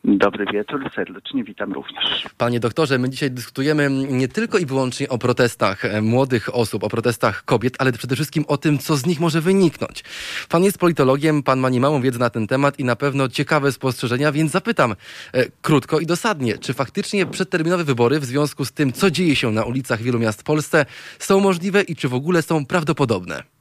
Dobry 0.08 0.46
wieczór, 0.52 0.90
serdecznie 0.94 1.44
witam 1.44 1.72
również. 1.72 2.26
Panie 2.38 2.60
doktorze, 2.60 2.98
my 2.98 3.10
dzisiaj 3.10 3.30
dyskutujemy 3.30 3.90
nie 3.90 4.28
tylko 4.28 4.58
i 4.58 4.66
wyłącznie 4.66 5.08
o 5.08 5.18
protestach 5.18 5.84
e, 5.84 6.02
młodych 6.02 6.54
osób, 6.54 6.84
o 6.84 6.88
protestach 6.88 7.44
kobiet, 7.44 7.74
ale 7.78 7.92
przede 7.92 8.14
wszystkim 8.14 8.44
o 8.48 8.56
tym, 8.56 8.78
co 8.78 8.96
z 8.96 9.06
nich 9.06 9.20
może 9.20 9.40
wyniknąć. 9.40 10.04
Pan 10.48 10.64
jest 10.64 10.78
politologiem, 10.78 11.42
pan 11.42 11.60
ma 11.60 11.68
niemałą 11.68 12.00
wiedzę 12.00 12.18
na 12.18 12.30
ten 12.30 12.46
temat 12.46 12.78
i 12.78 12.84
na 12.84 12.96
pewno 12.96 13.28
ciekawe 13.28 13.72
spostrzeżenia, 13.72 14.32
więc 14.32 14.52
zapytam 14.52 14.92
e, 15.32 15.44
krótko 15.62 16.00
i 16.00 16.06
dosadnie, 16.06 16.58
czy 16.58 16.74
faktycznie 16.74 17.26
przedterminowe 17.26 17.84
wybory 17.84 18.20
w 18.20 18.24
związku 18.24 18.64
z 18.64 18.72
tym, 18.72 18.92
co 18.92 19.10
dzieje 19.10 19.36
się 19.36 19.50
na 19.50 19.64
ulicach 19.64 20.02
wielu 20.02 20.18
miast 20.18 20.40
w 20.40 20.44
Polsce, 20.44 20.86
są 21.18 21.40
możliwe 21.40 21.82
i 21.82 21.96
czy 21.96 22.08
w 22.08 22.14
ogóle 22.14 22.42
są 22.42 22.66
prawdopodobne? 22.66 23.55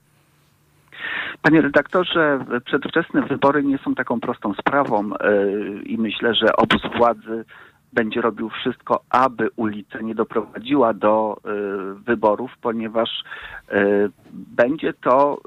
Panie 1.45 1.61
redaktorze, 1.61 2.45
przedwczesne 2.65 3.21
wybory 3.21 3.63
nie 3.63 3.77
są 3.77 3.95
taką 3.95 4.19
prostą 4.19 4.53
sprawą 4.53 5.13
e, 5.13 5.51
i 5.83 5.97
myślę, 5.97 6.35
że 6.35 6.55
obóz 6.55 6.81
władzy 6.97 7.45
będzie 7.93 8.21
robił 8.21 8.49
wszystko, 8.49 9.03
aby 9.09 9.49
ulica 9.55 9.99
nie 10.01 10.15
doprowadziła 10.15 10.93
do 10.93 11.37
e, 11.37 11.49
wyborów, 11.93 12.51
ponieważ 12.61 13.09
e, 13.69 13.85
będzie 14.33 14.93
to 14.93 15.41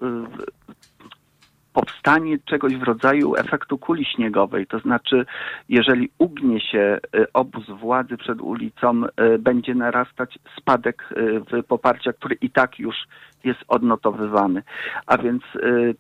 powstanie 1.81 2.39
czegoś 2.45 2.77
w 2.77 2.83
rodzaju 2.83 3.37
efektu 3.37 3.79
kuli 3.79 4.05
śniegowej. 4.05 4.67
To 4.67 4.79
znaczy, 4.79 5.27
jeżeli 5.69 6.11
ugnie 6.19 6.61
się 6.61 6.99
obóz 7.35 7.67
władzy 7.67 8.17
przed 8.17 8.41
ulicą, 8.41 9.03
będzie 9.39 9.75
narastać 9.75 10.39
spadek 10.59 11.09
w 11.51 11.65
poparcia, 11.65 12.13
który 12.13 12.35
i 12.41 12.51
tak 12.51 12.79
już 12.79 12.97
jest 13.45 13.61
odnotowywany. 13.69 14.63
A 15.07 15.19
więc 15.19 15.43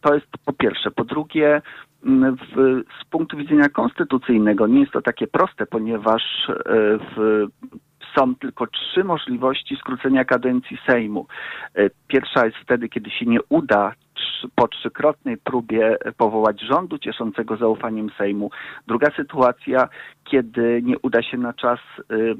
to 0.00 0.14
jest 0.14 0.26
po 0.44 0.52
pierwsze. 0.52 0.90
Po 0.90 1.04
drugie, 1.04 1.62
w, 2.02 2.82
z 3.00 3.04
punktu 3.10 3.36
widzenia 3.36 3.68
konstytucyjnego 3.68 4.66
nie 4.66 4.80
jest 4.80 4.92
to 4.92 5.02
takie 5.02 5.26
proste, 5.26 5.66
ponieważ 5.66 6.22
w 7.16 7.46
są 8.16 8.34
tylko 8.34 8.66
trzy 8.66 9.04
możliwości 9.04 9.76
skrócenia 9.76 10.24
kadencji 10.24 10.78
Sejmu. 10.86 11.26
E, 11.74 11.90
pierwsza 12.08 12.46
jest 12.46 12.56
wtedy, 12.56 12.88
kiedy 12.88 13.10
się 13.10 13.26
nie 13.26 13.38
uda 13.48 13.92
po 14.54 14.68
trzykrotnej 14.68 15.36
próbie 15.36 15.96
powołać 16.16 16.60
rządu 16.60 16.98
cieszącego 16.98 17.56
zaufaniem 17.56 18.10
Sejmu. 18.18 18.50
Druga 18.86 19.10
sytuacja, 19.16 19.88
kiedy 20.24 20.80
nie 20.82 20.98
uda 20.98 21.22
się 21.22 21.38
na 21.38 21.52
czas 21.52 21.78
y, 22.12 22.34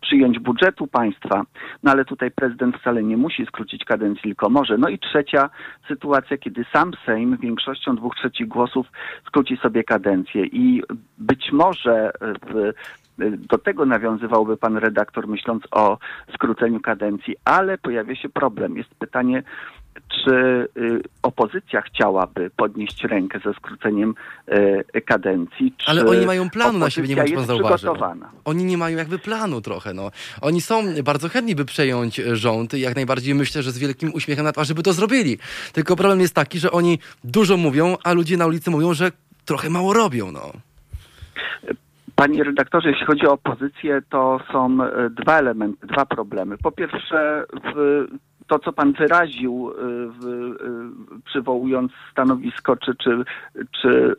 przyjąć 0.00 0.38
budżetu 0.38 0.86
państwa, 0.86 1.42
no 1.82 1.90
ale 1.90 2.04
tutaj 2.04 2.30
prezydent 2.30 2.76
wcale 2.76 3.02
nie 3.02 3.16
musi 3.16 3.46
skrócić 3.46 3.84
kadencji, 3.84 4.22
tylko 4.22 4.50
może. 4.50 4.78
No 4.78 4.88
i 4.88 4.98
trzecia 4.98 5.50
sytuacja, 5.88 6.38
kiedy 6.38 6.64
sam 6.72 6.92
Sejm 7.06 7.36
większością 7.36 7.96
dwóch 7.96 8.14
trzecich 8.16 8.48
głosów 8.48 8.86
skróci 9.26 9.56
sobie 9.56 9.84
kadencję 9.84 10.46
i 10.46 10.82
być 11.18 11.52
może 11.52 12.10
w 12.22 12.72
do 13.50 13.58
tego 13.58 13.86
nawiązywałby 13.86 14.56
pan 14.56 14.76
redaktor, 14.76 15.28
myśląc 15.28 15.62
o 15.70 15.98
skróceniu 16.34 16.80
kadencji, 16.80 17.36
ale 17.44 17.78
pojawia 17.78 18.16
się 18.16 18.28
problem. 18.28 18.76
Jest 18.76 18.90
pytanie, 18.90 19.42
czy 20.08 20.30
y, 20.76 21.02
opozycja 21.22 21.80
chciałaby 21.80 22.50
podnieść 22.56 23.04
rękę 23.04 23.40
ze 23.44 23.54
skróceniem 23.54 24.14
y, 24.94 25.00
kadencji. 25.00 25.74
Ale 25.86 26.06
oni 26.06 26.26
mają 26.26 26.50
planu 26.50 26.78
na 26.78 26.90
siebie, 26.90 27.08
nie 27.08 27.14
wiem, 27.14 27.26
czy 27.26 27.34
pan 27.34 27.44
zauważył. 27.44 27.94
Oni 28.44 28.64
nie 28.64 28.78
mają 28.78 28.98
jakby 28.98 29.18
planu 29.18 29.60
trochę. 29.60 29.94
No. 29.94 30.10
Oni 30.40 30.60
są 30.60 30.82
bardzo 31.04 31.28
chętni, 31.28 31.54
by 31.54 31.64
przejąć 31.64 32.16
rząd 32.16 32.74
i 32.74 32.80
jak 32.80 32.94
najbardziej 32.96 33.34
myślę, 33.34 33.62
że 33.62 33.72
z 33.72 33.78
wielkim 33.78 34.14
uśmiechem 34.14 34.44
na 34.44 34.52
twarzy 34.52 34.74
by 34.74 34.82
to 34.82 34.92
zrobili. 34.92 35.38
Tylko 35.72 35.96
problem 35.96 36.20
jest 36.20 36.34
taki, 36.34 36.58
że 36.58 36.70
oni 36.70 36.98
dużo 37.24 37.56
mówią, 37.56 37.96
a 38.04 38.12
ludzie 38.12 38.36
na 38.36 38.46
ulicy 38.46 38.70
mówią, 38.70 38.94
że 38.94 39.12
trochę 39.44 39.70
mało 39.70 39.92
robią. 39.92 40.32
No. 40.32 40.52
Panie 42.20 42.44
redaktorze, 42.44 42.88
jeśli 42.88 43.06
chodzi 43.06 43.26
o 43.26 43.32
opozycję, 43.32 44.02
to 44.10 44.40
są 44.52 44.84
e, 44.84 45.10
dwa 45.10 45.38
elementy, 45.38 45.86
dwa 45.86 46.06
problemy. 46.06 46.58
Po 46.58 46.72
pierwsze, 46.72 47.44
w 47.74 48.06
to, 48.50 48.58
co 48.58 48.72
pan 48.72 48.92
wyraził, 48.92 49.70
y, 49.70 49.74
w, 50.10 50.24
y, 50.26 51.22
przywołując 51.24 51.92
stanowisko, 52.12 52.76
czy, 52.76 52.94
czy, 52.94 53.24
czy 53.82 54.14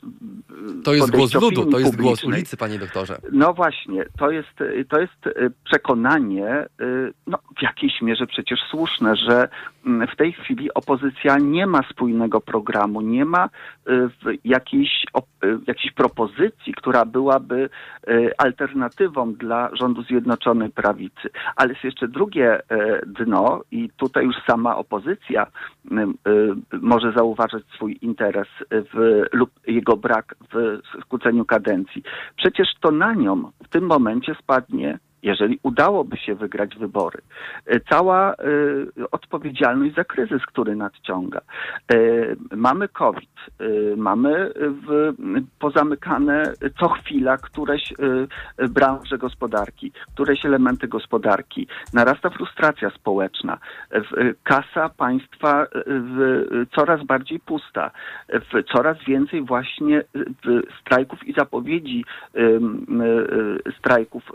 To 0.83 0.93
jest 0.93 1.11
głos 1.11 1.33
ludu, 1.33 1.65
to 1.65 1.79
jest 1.79 1.95
głos 1.95 2.23
ulicy, 2.23 2.57
panie 2.57 2.79
doktorze. 2.79 3.17
No 3.31 3.53
właśnie, 3.53 4.05
to 4.19 4.31
jest, 4.31 4.55
to 4.89 4.99
jest 4.99 5.27
y, 5.27 5.51
przekonanie, 5.63 6.65
no, 7.27 7.37
w 7.59 7.61
jakiejś 7.61 8.01
mierze 8.01 8.27
przecież 8.27 8.59
słuszne, 8.69 9.15
że 9.15 9.49
mm, 9.85 10.07
w 10.07 10.15
tej 10.15 10.33
chwili 10.33 10.73
opozycja 10.73 11.37
nie 11.37 11.67
ma 11.67 11.81
spójnego 11.89 12.41
programu, 12.41 13.01
nie 13.01 13.25
ma 13.25 13.49
jakiejś, 14.43 15.05
jakiejś 15.67 15.93
propozycji, 15.93 16.73
która 16.73 17.05
byłaby 17.05 17.69
alternatywą 18.37 19.33
dla 19.33 19.69
rządu 19.75 20.03
Zjednoczonej 20.03 20.69
Prawicy. 20.69 21.29
Ale 21.55 21.69
jest 21.69 21.83
jeszcze 21.83 22.07
drugie 22.07 22.61
dno 23.05 23.61
i 23.71 23.89
tutaj 23.97 24.20
już 24.21 24.35
sama 24.47 24.77
opozycja 24.77 25.45
y, 25.45 25.95
y, 26.31 26.55
może 26.81 27.11
zauważyć 27.11 27.65
swój 27.75 27.97
interes 28.01 28.47
w, 28.71 29.23
lub 29.33 29.51
jego 29.67 29.97
brak 29.97 30.35
w 30.53 30.79
skróceniu 31.01 31.45
kadencji. 31.45 32.03
Przecież 32.35 32.67
to 32.81 32.91
na 32.91 33.13
nią 33.13 33.51
w 33.63 33.69
tym 33.69 33.85
momencie 33.85 34.35
spadnie 34.35 34.99
jeżeli 35.23 35.59
udałoby 35.63 36.17
się 36.17 36.35
wygrać 36.35 36.75
wybory. 36.75 37.21
E, 37.65 37.79
cała 37.79 38.33
y, 38.33 39.09
odpowiedzialność 39.11 39.95
za 39.95 40.03
kryzys, 40.03 40.45
który 40.45 40.75
nadciąga. 40.75 41.41
Y, 41.93 42.35
mamy 42.55 42.87
COVID, 42.87 43.29
mamy 43.97 44.51
pozamykane 45.59 46.53
co 46.79 46.89
chwila 46.89 47.37
któreś 47.37 47.93
branże 48.69 49.17
gospodarki, 49.17 49.91
któreś 50.13 50.45
elementy 50.45 50.87
gospodarki. 50.87 51.67
Narasta 51.93 52.29
frustracja 52.29 52.89
społeczna. 52.89 53.57
Kasa 54.43 54.89
państwa 54.89 55.67
coraz 56.75 57.03
bardziej 57.03 57.39
pusta. 57.39 57.91
Coraz 58.73 58.97
więcej 59.07 59.41
właśnie 59.41 60.03
strajków 60.81 61.27
i 61.27 61.33
zapowiedzi 61.33 62.05
strajków 63.79 64.31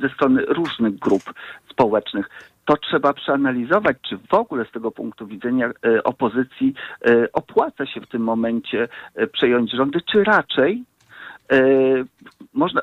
ze 0.00 0.08
strony 0.08 0.42
różnych 0.42 0.98
grup 0.98 1.22
społecznych. 1.70 2.28
To 2.64 2.76
trzeba 2.76 3.12
przeanalizować, 3.12 3.96
czy 4.08 4.18
w 4.18 4.34
ogóle 4.34 4.64
z 4.64 4.70
tego 4.70 4.90
punktu 4.90 5.26
widzenia 5.26 5.66
e, 5.66 6.02
opozycji 6.02 6.74
e, 7.06 7.32
opłaca 7.32 7.86
się 7.86 8.00
w 8.00 8.06
tym 8.06 8.22
momencie 8.22 8.88
e, 9.14 9.26
przejąć 9.26 9.72
rządy, 9.72 10.00
czy 10.12 10.24
raczej 10.24 10.84
można, 12.52 12.80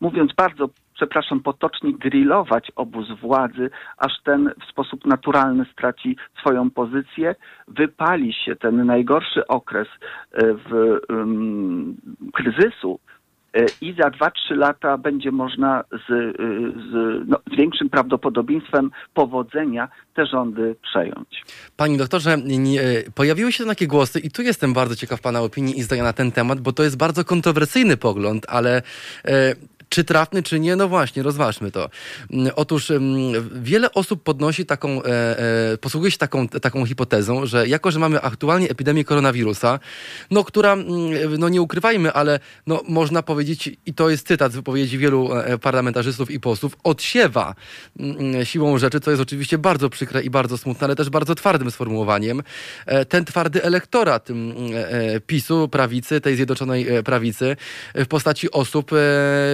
mówiąc 0.00 0.32
bardzo 0.36 0.68
przepraszam, 0.94 1.40
potocznie 1.40 1.92
grillować 1.92 2.72
obóz 2.76 3.06
władzy, 3.20 3.70
aż 3.96 4.12
ten 4.24 4.52
w 4.66 4.70
sposób 4.70 5.06
naturalny 5.06 5.64
straci 5.72 6.16
swoją 6.40 6.70
pozycję, 6.70 7.34
wypali 7.68 8.32
się 8.32 8.56
ten 8.56 8.86
najgorszy 8.86 9.46
okres 9.46 9.88
w 10.34 10.98
kryzysu 12.32 13.00
i 13.80 13.94
za 13.98 14.10
2-3 14.10 14.30
lata 14.50 14.98
będzie 14.98 15.30
można 15.30 15.84
z, 15.90 16.10
e, 16.10 16.32
z, 16.90 17.22
no, 17.28 17.38
z, 17.52 17.56
większym 17.56 17.90
prawdopodobieństwem 17.90 18.90
powodzenia 19.14 19.88
te 20.14 20.26
rządy 20.26 20.76
przejąć. 20.82 21.44
Pani 21.76 21.96
doktorze, 21.96 22.36
nie, 22.44 22.80
pojawiły 23.14 23.52
się 23.52 23.64
takie 23.64 23.86
głosy 23.86 24.20
i 24.20 24.30
tu 24.30 24.42
jestem 24.42 24.72
bardzo 24.72 24.96
ciekaw 24.96 25.20
Pana 25.20 25.40
opinii 25.40 25.78
i 25.78 25.82
zdania 25.82 26.02
na 26.02 26.12
ten 26.12 26.32
temat, 26.32 26.60
bo 26.60 26.72
to 26.72 26.82
jest 26.82 26.96
bardzo 26.96 27.24
kontrowersyjny 27.24 27.96
pogląd, 27.96 28.46
ale 28.48 28.82
e, 29.24 29.54
czy 29.88 30.04
trafny, 30.04 30.42
czy 30.42 30.60
nie? 30.60 30.76
No 30.76 30.88
właśnie, 30.88 31.22
rozważmy 31.22 31.70
to. 31.70 31.90
Mm, 32.30 32.52
otóż 32.56 32.90
mm, 32.90 33.62
wiele 33.62 33.92
osób 33.92 34.22
podnosi 34.22 34.66
taką, 34.66 35.02
e, 35.02 35.38
e, 35.72 35.78
posługuje 35.78 36.10
się 36.10 36.18
taką, 36.18 36.48
taką 36.48 36.86
hipotezą, 36.86 37.46
że 37.46 37.68
jako, 37.68 37.90
że 37.90 37.98
mamy 37.98 38.20
aktualnie 38.20 38.70
epidemię 38.70 39.04
koronawirusa, 39.04 39.78
no 40.30 40.44
która, 40.44 40.72
mm, 40.72 40.86
no 41.38 41.48
nie 41.48 41.62
ukrywajmy, 41.62 42.12
ale 42.12 42.40
no 42.66 42.82
można 42.88 43.22
powiedzieć, 43.22 43.70
i 43.86 43.94
to 43.94 44.10
jest 44.10 44.26
cytat 44.26 44.52
z 44.52 44.54
wypowiedzi 44.54 44.98
wielu 44.98 45.34
e, 45.34 45.58
parlamentarzystów 45.58 46.30
i 46.30 46.40
posłów, 46.40 46.76
odsiewa 46.84 47.54
siłą 48.44 48.78
rzeczy, 48.78 49.00
co 49.00 49.10
jest 49.10 49.22
oczywiście 49.22 49.58
bardzo 49.58 49.90
przykre 49.90 50.22
i 50.22 50.30
bardzo 50.30 50.58
smutne, 50.58 50.84
ale 50.84 50.96
też 50.96 51.10
bardzo 51.10 51.34
twardym 51.34 51.70
sformułowaniem, 51.70 52.42
ten 53.08 53.24
twardy 53.24 53.62
elektorat 53.62 54.28
PiSu, 55.26 55.68
prawicy, 55.68 56.20
tej 56.20 56.36
zjednoczonej 56.36 56.86
prawicy 57.04 57.56
w 57.94 58.06
postaci 58.06 58.50
osób 58.50 58.90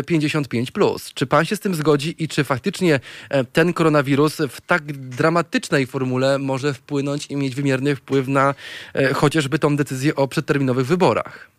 50 0.06 0.23
55. 0.28 0.72
Czy 1.14 1.26
pan 1.26 1.44
się 1.44 1.56
z 1.56 1.60
tym 1.60 1.74
zgodzi 1.74 2.14
i 2.18 2.28
czy 2.28 2.44
faktycznie 2.44 3.00
e, 3.28 3.44
ten 3.44 3.72
koronawirus 3.72 4.36
w 4.36 4.60
tak 4.60 4.92
dramatycznej 4.92 5.86
formule 5.86 6.38
może 6.38 6.74
wpłynąć 6.74 7.26
i 7.26 7.36
mieć 7.36 7.54
wymierny 7.54 7.96
wpływ 7.96 8.28
na 8.28 8.54
e, 8.94 9.14
chociażby 9.14 9.58
tą 9.58 9.76
decyzję 9.76 10.14
o 10.14 10.28
przedterminowych 10.28 10.86
wyborach? 10.86 11.50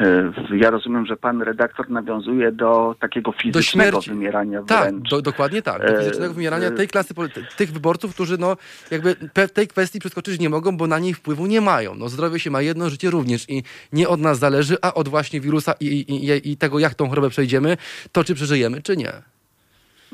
E, 0.00 0.32
ja 0.56 0.70
rozumiem, 0.70 1.06
że 1.06 1.16
pan 1.16 1.42
redaktor 1.42 1.90
nawiązuje 1.90 2.52
do 2.52 2.94
takiego 3.00 3.32
fizycznego 3.32 4.00
do 4.00 4.12
wymierania 4.12 4.62
tak, 4.62 4.82
wręcz. 4.82 5.02
Tak, 5.02 5.10
do, 5.10 5.22
dokładnie 5.22 5.62
tak. 5.62 5.86
Do 5.86 5.98
fizycznego 5.98 6.34
wymierania 6.34 6.70
tej 6.70 6.88
klasy, 6.88 7.14
tych 7.56 7.72
wyborców, 7.72 8.14
którzy 8.14 8.38
no, 8.38 8.56
jakby 8.90 9.16
tej 9.54 9.68
kwestii 9.68 9.98
przeskoczyć 9.98 10.40
nie 10.40 10.50
mogą, 10.50 10.76
bo 10.76 10.86
na 10.86 10.98
niej 10.98 11.14
wpływu 11.14 11.46
nie 11.46 11.60
mają. 11.60 11.94
No, 11.94 12.08
zdrowie 12.08 12.40
się 12.40 12.50
ma 12.50 12.62
jedno, 12.62 12.90
życie 12.90 13.10
również 13.10 13.50
i 13.50 13.62
nie 13.92 14.08
od 14.08 14.20
nas 14.20 14.38
zależy, 14.38 14.76
a 14.82 14.94
od 14.94 15.08
właśnie 15.08 15.40
wirusa 15.40 15.74
i, 15.80 15.86
i, 15.86 16.30
i, 16.30 16.50
i 16.52 16.56
tego, 16.56 16.78
jak 16.78 16.94
tą 16.94 17.08
chorobę 17.08 17.30
przejdziemy, 17.30 17.76
to 18.12 18.24
czy 18.24 18.34
przeżyjemy, 18.34 18.82
czy 18.82 18.96
nie. 18.96 19.12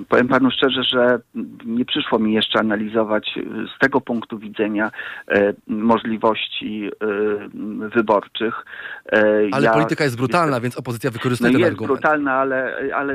Powiem 0.08 0.28
panu 0.28 0.50
szczerze, 0.50 0.82
że 0.82 1.20
nie 1.64 1.84
przyszło 1.84 2.18
mi 2.18 2.32
jeszcze 2.32 2.58
analizować 2.58 3.38
z 3.76 3.78
tego 3.78 4.00
punktu 4.00 4.38
widzenia 4.38 4.90
e, 5.28 5.54
możliwości 5.66 6.90
e, 6.90 7.88
wyborczych. 7.88 8.64
E, 9.12 9.48
ale 9.52 9.66
ja, 9.66 9.72
polityka 9.72 10.04
jest 10.04 10.16
brutalna, 10.16 10.60
więc 10.60 10.76
opozycja 10.76 11.10
wykorzystuje 11.10 11.52
no 11.52 11.58
ten 11.58 11.60
jest 11.60 11.72
argument. 11.72 11.90
Jest 11.90 12.02
brutalna, 12.02 12.32
ale, 12.32 12.76
ale 12.94 13.14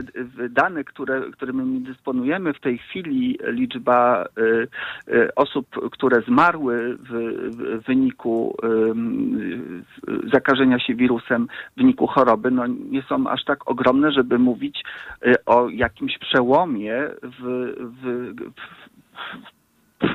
dane, 0.50 0.84
które, 0.84 1.22
którymi 1.32 1.80
dysponujemy 1.80 2.54
w 2.54 2.60
tej 2.60 2.78
chwili, 2.78 3.40
liczba 3.44 4.26
osób, 5.36 5.68
które 5.92 6.22
zmarły 6.22 6.98
w, 6.98 7.10
w 7.56 7.86
wyniku 7.86 8.58
zakażenia 10.34 10.80
się 10.80 10.96
wirusem, 10.96 11.48
w 11.76 11.78
wyniku 11.78 12.08
choroby, 12.08 12.52
no 12.52 12.68
nie 12.68 13.02
są 13.02 13.28
aż 13.28 13.46
tak 13.46 13.70
ogromne, 13.70 14.12
żeby 14.12 14.40
mówić 14.40 14.84
o 15.46 15.70
jakimś 15.70 16.18
przełomie 16.18 16.73
w, 17.24 17.42
w, 17.78 18.34
w 18.52 18.84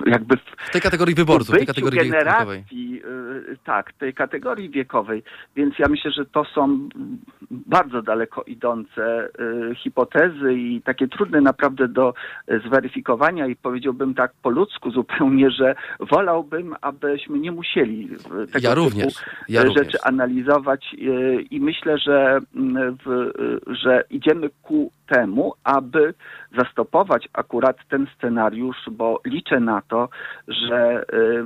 jakby 0.07 0.37
w, 0.37 0.69
w 0.69 0.71
tej 0.71 0.81
kategorii 0.81 1.15
wyborców, 1.15 1.57
tej 1.57 1.67
kategorii 1.67 2.11
generacji, 2.11 2.93
wiekowej. 2.93 3.57
tak, 3.65 3.93
tej 3.93 4.15
kategorii 4.15 4.71
wiekowej. 4.71 5.23
Więc 5.57 5.79
ja 5.79 5.89
myślę, 5.89 6.11
że 6.11 6.27
to 6.27 6.45
są 6.45 6.89
bardzo 7.51 8.03
daleko 8.03 8.43
idące 8.43 9.29
hipotezy 9.77 10.55
i 10.55 10.83
takie 10.83 11.09
trudne 11.09 11.41
naprawdę 11.41 11.89
do 11.89 12.15
zweryfikowania 12.67 13.47
i 13.47 13.57
powiedziałbym 13.57 14.15
tak 14.15 14.33
po 14.43 14.51
ludzku 14.51 14.91
zupełnie, 14.91 15.51
że 15.51 15.75
wolałbym, 16.01 16.75
abyśmy 16.81 17.39
nie 17.39 17.53
musieli 17.53 18.09
tego 18.53 18.69
ja 18.69 18.75
również, 18.75 19.15
ja 19.49 19.63
rzeczy 19.63 19.79
również. 19.79 20.07
analizować 20.07 20.95
i 21.51 21.61
myślę, 21.61 21.99
że, 21.99 22.41
w, 23.07 23.31
że 23.67 24.05
idziemy 24.11 24.51
ku 24.63 24.93
temu, 25.09 25.53
aby 25.65 26.15
zastopować 26.57 27.29
akurat 27.33 27.77
ten 27.89 28.07
scenariusz, 28.17 28.77
bo 28.91 29.21
liczę 29.25 29.61
na 29.61 29.83
to, 29.83 30.09
że 30.49 31.03
y, 31.03 31.45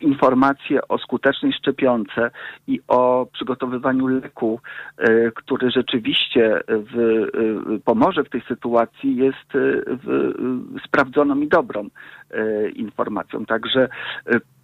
informacje 0.00 0.88
o 0.88 0.98
skutecznej 0.98 1.52
szczepionce 1.52 2.30
i 2.66 2.80
o 2.88 3.26
przygotowywaniu 3.32 4.06
leku, 4.06 4.60
y, 5.08 5.32
który 5.34 5.70
rzeczywiście 5.70 6.60
w, 6.68 6.98
y, 6.98 7.80
pomoże 7.84 8.24
w 8.24 8.30
tej 8.30 8.40
sytuacji, 8.40 9.16
jest 9.16 9.48
sprawdzoną 10.86 11.40
i 11.40 11.48
dobrą 11.48 11.88
informacją. 12.74 13.46
Także 13.46 13.88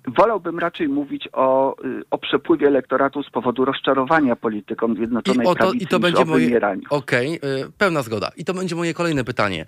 Wolałbym 0.06 0.58
raczej 0.58 0.88
mówić 0.88 1.28
o, 1.32 1.76
o 2.10 2.18
przepływie 2.18 2.66
elektoratu 2.66 3.22
z 3.22 3.30
powodu 3.30 3.64
rozczarowania 3.64 4.36
polityką 4.36 4.94
Zjednoczonej 4.94 5.46
I 5.46 5.48
to, 5.48 5.54
Prawicy 5.54 5.84
i 5.84 5.86
to 5.86 6.00
będzie 6.00 6.24
moje... 6.24 6.60
Okej, 6.90 7.40
okay, 7.40 7.72
pełna 7.78 8.02
zgoda. 8.02 8.30
I 8.36 8.44
to 8.44 8.54
będzie 8.54 8.76
moje 8.76 8.94
kolejne 8.94 9.24
pytanie. 9.24 9.66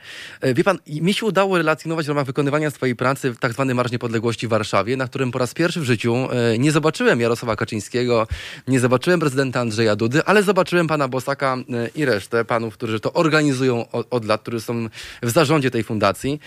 Wie 0.55 0.65
pan, 0.65 0.79
mi 0.87 1.15
się 1.15 1.27
udało 1.27 1.59
relacjonować 1.59 2.07
w 2.07 2.09
ramach 2.09 2.27
wykonywania 2.27 2.71
swojej 2.71 2.97
pracy 2.97 3.33
w 3.33 3.39
tak 3.39 3.53
zwany 3.53 3.75
Marsz 3.75 3.93
Niepodległości 3.93 4.47
w 4.47 4.51
Warszawie, 4.51 4.97
na 4.97 5.07
którym 5.07 5.31
po 5.31 5.39
raz 5.39 5.55
pierwszy 5.55 5.81
w 5.81 5.85
życiu 5.85 6.15
nie 6.59 6.73
zobaczyłem 6.73 7.21
Jarosława 7.21 7.57
Kaczyńskiego, 7.57 8.27
nie 8.69 8.81
zobaczyłem 8.81 9.21
prezydenta 9.21 9.61
Andrzeja 9.61 9.97
Dudy, 9.97 10.25
ale 10.25 10.43
zobaczyłem 10.43 10.87
pana 10.87 11.09
Bosaka 11.09 11.57
i 11.95 12.05
resztę 12.05 12.45
panów, 12.45 12.75
którzy 12.75 13.01
to 13.01 13.13
organizują 13.13 13.85
od, 13.93 14.07
od 14.11 14.25
lat, 14.25 14.43
którzy 14.43 14.61
są 14.61 14.87
w 15.23 15.31
zarządzie 15.31 15.71
tej 15.71 15.83
fundacji. 15.83 16.41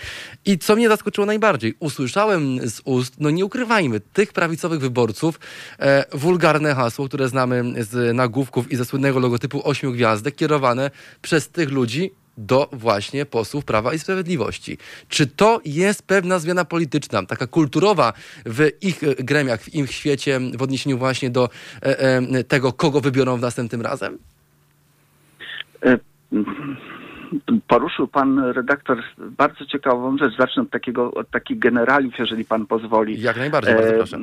I 0.44 0.58
co 0.58 0.76
mnie 0.76 0.88
zaskoczyło 0.88 1.26
najbardziej, 1.26 1.74
usłyszałem 1.80 2.68
z 2.68 2.80
ust, 2.84 3.20
no 3.20 3.30
nie 3.30 3.44
ukrywam, 3.44 3.75
tych 4.12 4.32
prawicowych 4.32 4.80
wyborców 4.80 5.40
e, 5.78 6.04
wulgarne 6.12 6.74
hasło, 6.74 7.06
które 7.08 7.28
znamy 7.28 7.84
z 7.84 8.16
nagłówków 8.16 8.72
i 8.72 8.76
ze 8.76 8.84
słynnego 8.84 9.20
logotypu 9.20 9.68
ośmiu 9.68 9.92
gwiazdek, 9.92 10.36
kierowane 10.36 10.90
przez 11.22 11.48
tych 11.48 11.70
ludzi 11.70 12.10
do 12.38 12.68
właśnie 12.72 13.26
posłów 13.26 13.64
Prawa 13.64 13.94
i 13.94 13.98
Sprawiedliwości. 13.98 14.78
Czy 15.08 15.26
to 15.26 15.60
jest 15.64 16.02
pewna 16.02 16.38
zmiana 16.38 16.64
polityczna, 16.64 17.26
taka 17.26 17.46
kulturowa 17.46 18.12
w 18.46 18.70
ich 18.80 19.00
gremiach, 19.18 19.62
w 19.62 19.74
ich 19.74 19.92
świecie, 19.92 20.40
w 20.54 20.62
odniesieniu 20.62 20.98
właśnie 20.98 21.30
do 21.30 21.48
e, 21.82 21.98
e, 21.98 22.44
tego, 22.44 22.72
kogo 22.72 23.00
wybiorą 23.00 23.36
w 23.36 23.40
następnym 23.40 23.82
razem? 23.82 24.18
E 25.84 25.98
poruszył 27.68 28.08
pan 28.08 28.38
redaktor 28.38 29.02
bardzo 29.18 29.66
ciekawą 29.66 30.18
rzecz. 30.18 30.36
Zacznę 30.38 30.62
od 30.62 30.70
takiego, 30.70 31.14
od 31.14 31.30
takich 31.30 31.58
generaliów, 31.58 32.18
jeżeli 32.18 32.44
pan 32.44 32.66
pozwoli. 32.66 33.20
Jak 33.22 33.36
najbardziej, 33.36 33.74
bardzo 33.74 33.94
proszę. 33.94 34.18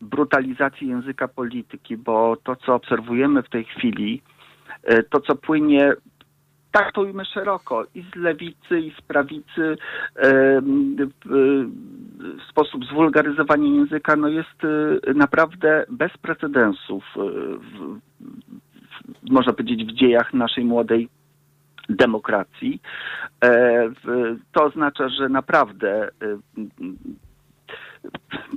Brutalizacji 0.00 0.88
języka 0.88 1.28
polityki, 1.28 1.96
bo 1.96 2.36
to, 2.44 2.56
co 2.56 2.74
obserwujemy 2.74 3.42
w 3.42 3.48
tej 3.48 3.64
chwili, 3.64 4.22
to, 5.10 5.20
co 5.20 5.34
płynie 5.34 5.92
tak 6.72 6.92
to 6.92 7.00
ujmę 7.00 7.24
szeroko, 7.24 7.86
i 7.94 8.02
z 8.02 8.16
lewicy, 8.16 8.80
i 8.80 8.92
z 8.98 9.00
prawicy, 9.00 9.76
w 12.38 12.50
sposób 12.50 12.84
zwulgaryzowania 12.84 13.68
języka, 13.68 14.16
no 14.16 14.28
jest 14.28 14.62
naprawdę 15.14 15.84
bez 15.88 16.12
precedensów, 16.18 17.04
w, 17.16 17.98
można 19.30 19.52
powiedzieć, 19.52 19.84
w 19.84 19.96
dziejach 19.96 20.34
naszej 20.34 20.64
młodej 20.64 21.08
demokracji. 21.90 22.80
To 24.52 24.64
oznacza, 24.64 25.08
że 25.08 25.28
naprawdę 25.28 26.08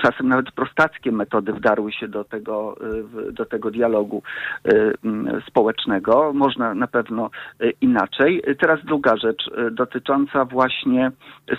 czasem 0.01 0.27
nawet 0.27 0.51
prostackie 0.51 1.11
metody 1.11 1.53
wdarły 1.53 1.91
się 1.91 2.07
do 2.07 2.23
tego, 2.23 2.75
do 3.31 3.45
tego 3.45 3.71
dialogu 3.71 4.23
społecznego. 5.47 6.33
Można 6.33 6.73
na 6.73 6.87
pewno 6.87 7.29
inaczej. 7.81 8.43
Teraz 8.59 8.79
druga 8.85 9.17
rzecz 9.17 9.51
dotycząca 9.71 10.45
właśnie 10.45 11.11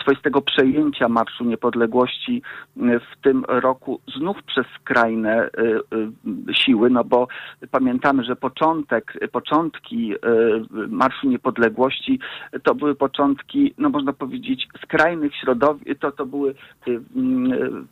swoistego 0.03 0.43
przejęcia 0.43 1.09
Marszu 1.09 1.45
Niepodległości 1.45 2.43
w 2.77 3.23
tym 3.23 3.45
roku 3.49 4.01
znów 4.17 4.43
przez 4.43 4.67
skrajne 4.81 5.51
siły, 6.53 6.91
no 6.91 7.05
bo 7.05 7.29
pamiętamy, 7.71 8.25
że 8.25 8.37
początek, 8.37 9.13
początki 9.33 10.15
Marszu 10.89 11.29
Niepodległości 11.29 12.19
to 12.63 12.75
były 12.75 12.95
początki, 12.95 13.75
no 13.79 13.89
można 13.89 14.13
powiedzieć, 14.13 14.69
skrajnych 14.83 15.37
środowisk, 15.37 16.01
to, 16.01 16.13
to 16.13 16.27
były 16.27 16.55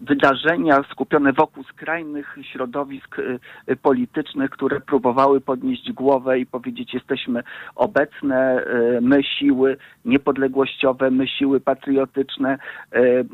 wydarzenia 0.01 0.83
skupione 0.91 1.33
wokół 1.33 1.65
skrajnych 1.65 2.37
środowisk 2.53 3.19
y, 3.19 3.77
politycznych, 3.77 4.51
które 4.51 4.81
próbowały 4.81 5.41
podnieść 5.41 5.93
głowę 5.93 6.39
i 6.39 6.47
powiedzieć, 6.47 6.95
jesteśmy 6.95 7.43
obecne, 7.75 8.65
y, 8.97 9.01
my 9.01 9.23
siły 9.23 9.77
niepodległościowe, 10.05 11.11
my 11.11 11.29
siły 11.29 11.61
patriotyczne, 11.61 12.59
y, 12.97 13.25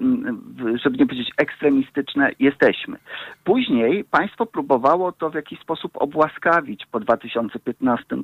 żeby 0.85 0.99
nie 0.99 1.07
powiedzieć 1.07 1.31
ekstremistyczne, 1.37 2.31
jesteśmy. 2.39 2.97
Później 3.45 4.05
państwo 4.05 4.47
próbowało 4.47 5.13
to 5.13 5.31
w 5.31 5.35
jakiś 5.35 5.61
sposób 5.61 5.93
obłaskawić 5.95 6.87
po 6.87 7.01
2015 7.01 8.17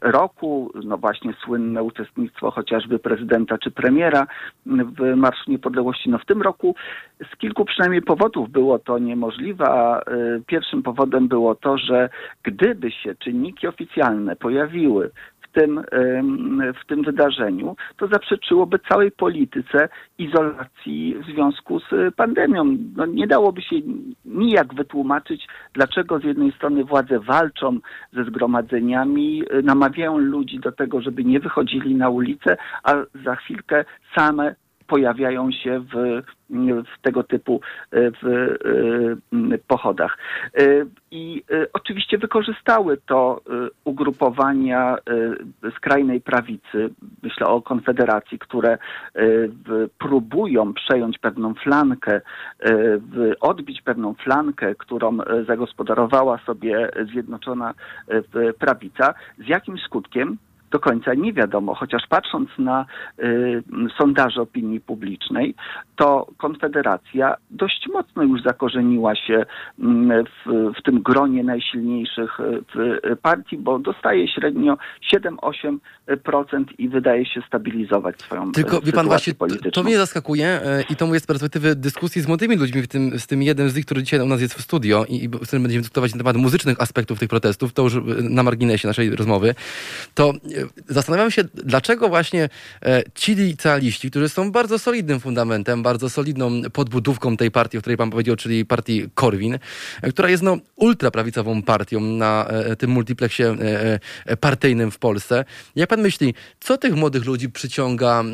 roku, 0.00 0.72
no 0.84 0.98
właśnie 0.98 1.32
słynne 1.44 1.82
uczestnictwo 1.82 2.50
chociażby 2.50 2.98
prezydenta 2.98 3.58
czy 3.58 3.70
premiera 3.70 4.26
w 4.66 5.16
Marszu 5.16 5.50
Niepodległości. 5.50 6.10
No 6.10 6.18
w 6.18 6.24
tym 6.24 6.42
roku 6.42 6.74
z 7.32 7.36
kilku 7.36 7.51
przynajmniej 7.64 8.02
powodów 8.02 8.50
było 8.50 8.78
to 8.78 8.98
niemożliwe, 8.98 10.00
y, 10.08 10.42
pierwszym 10.46 10.82
powodem 10.82 11.28
było 11.28 11.54
to, 11.54 11.78
że 11.78 12.08
gdyby 12.42 12.90
się 12.90 13.14
czynniki 13.14 13.66
oficjalne 13.66 14.36
pojawiły 14.36 15.10
w 15.40 15.54
tym, 15.54 15.84
w 16.82 16.86
tym 16.86 17.02
wydarzeniu, 17.02 17.76
to 17.96 18.06
zaprzeczyłoby 18.06 18.78
całej 18.88 19.10
polityce 19.10 19.88
izolacji 20.18 21.14
w 21.14 21.24
związku 21.24 21.80
z 21.80 22.14
pandemią. 22.16 22.76
No, 22.96 23.06
nie 23.06 23.26
dałoby 23.26 23.62
się 23.62 23.76
nijak 24.24 24.74
wytłumaczyć, 24.74 25.46
dlaczego 25.74 26.18
z 26.18 26.24
jednej 26.24 26.52
strony 26.52 26.84
władze 26.84 27.18
walczą 27.18 27.78
ze 28.12 28.24
zgromadzeniami, 28.24 29.42
y, 29.54 29.62
namawiają 29.62 30.18
ludzi 30.18 30.58
do 30.58 30.72
tego, 30.72 31.00
żeby 31.00 31.24
nie 31.24 31.40
wychodzili 31.40 31.94
na 31.94 32.08
ulicę, 32.08 32.56
a 32.82 32.94
za 33.24 33.36
chwilkę 33.36 33.84
same 34.16 34.54
pojawiają 34.92 35.52
się 35.52 35.80
w, 35.80 36.22
w 36.96 37.02
tego 37.02 37.22
typu 37.22 37.60
e, 37.90 38.10
w, 38.10 38.26
e, 39.52 39.58
pochodach. 39.58 40.18
E, 40.54 40.62
I 41.10 41.44
oczywiście 41.72 42.18
wykorzystały 42.18 42.96
to 43.06 43.40
ugrupowania 43.84 44.96
skrajnej 45.76 46.20
prawicy, 46.20 46.90
myślę 47.22 47.46
o 47.46 47.62
Konfederacji, 47.62 48.38
które 48.38 48.78
próbują 49.98 50.74
przejąć 50.74 51.18
pewną 51.18 51.54
flankę, 51.54 52.20
odbić 53.40 53.82
pewną 53.82 54.14
flankę, 54.14 54.74
którą 54.74 55.18
zagospodarowała 55.46 56.38
sobie 56.38 56.90
Zjednoczona 57.12 57.74
Prawica. 58.58 59.14
Z 59.38 59.48
jakim 59.48 59.78
skutkiem? 59.78 60.38
Do 60.72 60.80
końca 60.80 61.14
nie 61.14 61.32
wiadomo, 61.32 61.74
chociaż 61.74 62.02
patrząc 62.08 62.48
na 62.58 62.86
y, 63.18 63.62
sondaże 63.98 64.42
opinii 64.42 64.80
publicznej, 64.80 65.54
to 65.96 66.26
Konfederacja 66.38 67.36
dość 67.50 67.88
mocno 67.92 68.22
już 68.22 68.42
zakorzeniła 68.42 69.16
się 69.16 69.34
y, 69.38 69.44
w, 70.24 70.72
w, 70.78 70.82
tym 70.82 71.02
gronie 71.02 71.44
najsilniejszych 71.44 72.40
y, 72.40 73.16
partii, 73.16 73.58
bo 73.58 73.78
dostaje 73.78 74.28
średnio 74.28 74.78
7-8% 75.14 76.64
i 76.78 76.88
wydaje 76.88 77.26
się 77.26 77.40
stabilizować 77.46 78.20
swoją 78.20 78.52
Tylko 78.52 78.80
wie 78.80 78.92
pan 78.92 79.06
właśnie, 79.06 79.34
polityczną. 79.34 79.70
to 79.70 79.82
mnie 79.82 79.96
zaskakuje 79.96 80.60
i 80.90 80.96
to 80.96 81.06
mówię 81.06 81.20
z 81.20 81.26
perspektywy 81.26 81.76
dyskusji 81.76 82.22
z 82.22 82.28
młodymi 82.28 82.56
ludźmi, 82.56 82.82
w 82.82 82.88
tym, 82.88 83.18
z 83.18 83.26
tym 83.26 83.42
jeden 83.42 83.68
z 83.70 83.76
nich, 83.76 83.84
który 83.84 84.02
dzisiaj 84.02 84.20
u 84.20 84.26
nas 84.26 84.40
jest 84.40 84.54
w 84.54 84.62
studio 84.62 85.04
i, 85.08 85.24
i 85.24 85.28
z 85.28 85.46
którym 85.46 85.62
będziemy 85.62 85.82
dyskutować 85.82 86.12
na 86.12 86.18
temat 86.18 86.36
muzycznych 86.36 86.80
aspektów 86.80 87.18
tych 87.18 87.28
protestów, 87.28 87.72
to 87.72 87.82
już 87.82 87.96
na 88.30 88.42
marginesie 88.42 88.88
naszej 88.88 89.16
rozmowy, 89.16 89.54
to 90.14 90.32
zastanawiam 90.88 91.30
się, 91.30 91.44
dlaczego 91.54 92.08
właśnie 92.08 92.48
e, 92.82 93.02
ci 93.14 93.34
licealiści, 93.34 94.10
którzy 94.10 94.28
są 94.28 94.52
bardzo 94.52 94.78
solidnym 94.78 95.20
fundamentem, 95.20 95.82
bardzo 95.82 96.10
solidną 96.10 96.62
podbudówką 96.72 97.36
tej 97.36 97.50
partii, 97.50 97.78
o 97.78 97.80
której 97.80 97.96
pan 97.96 98.10
powiedział, 98.10 98.36
czyli 98.36 98.66
partii 98.66 99.08
Korwin, 99.14 99.58
e, 100.02 100.10
która 100.10 100.30
jest 100.30 100.42
no 100.42 100.56
ultraprawicową 100.76 101.62
partią 101.62 102.00
na 102.00 102.46
e, 102.46 102.76
tym 102.76 102.90
multiplexie 102.90 103.56
partyjnym 104.40 104.90
w 104.90 104.98
Polsce. 104.98 105.44
Jak 105.76 105.88
pan 105.88 106.00
myśli, 106.00 106.34
co 106.60 106.78
tych 106.78 106.94
młodych 106.94 107.24
ludzi 107.24 107.50
przyciąga 107.50 108.24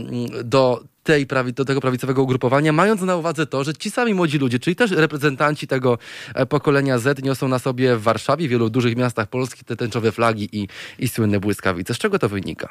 do 0.45 0.85
tej 1.09 1.27
prawi, 1.27 1.53
do 1.53 1.65
tego 1.65 1.81
prawicowego 1.81 2.23
ugrupowania, 2.23 2.73
mając 2.73 3.03
na 3.03 3.17
uwadze 3.17 3.47
to, 3.47 3.65
że 3.65 3.75
ci 3.75 3.91
sami 3.91 4.15
młodzi 4.15 4.39
ludzie, 4.39 4.59
czyli 4.59 4.77
też 4.77 4.91
reprezentanci 4.91 5.67
tego 5.67 5.99
e, 6.35 6.47
pokolenia 6.47 6.99
Z 6.99 7.23
niosą 7.23 7.49
na 7.49 7.59
sobie 7.59 7.97
w 7.97 8.03
Warszawie, 8.03 8.49
w 8.49 8.51
wielu 8.51 8.71
dużych 8.71 8.97
miastach 8.97 9.27
Polski 9.27 9.65
te 9.65 9.77
tęczowe 9.77 10.13
flagi 10.13 10.49
i, 10.53 10.69
i 10.99 11.09
słynne 11.09 11.41
błyskawice. 11.41 11.95
Z 11.95 11.99
czego 11.99 12.19
to 12.19 12.29
wynika? 12.29 12.69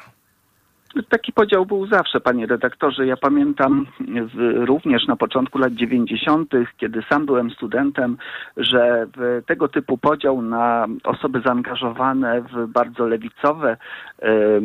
Taki 1.08 1.32
podział 1.32 1.66
był 1.66 1.86
zawsze, 1.86 2.20
panie 2.20 2.46
redaktorze. 2.46 3.06
Ja 3.06 3.16
pamiętam 3.16 3.86
w, 4.34 4.64
również 4.66 5.06
na 5.06 5.16
początku 5.16 5.58
lat 5.58 5.74
90., 5.74 6.52
kiedy 6.76 7.02
sam 7.10 7.26
byłem 7.26 7.50
studentem, 7.50 8.16
że 8.56 9.06
tego 9.46 9.68
typu 9.68 9.98
podział 9.98 10.42
na 10.42 10.86
osoby 11.04 11.40
zaangażowane 11.46 12.42
w 12.42 12.66
bardzo 12.66 13.06
lewicowe 13.06 13.76
y, 13.76 14.26
y, 14.26 14.60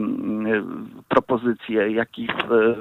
propozycje, 1.10 1.92
jak 1.92 2.20
i 2.20 2.28
w, 2.28 2.76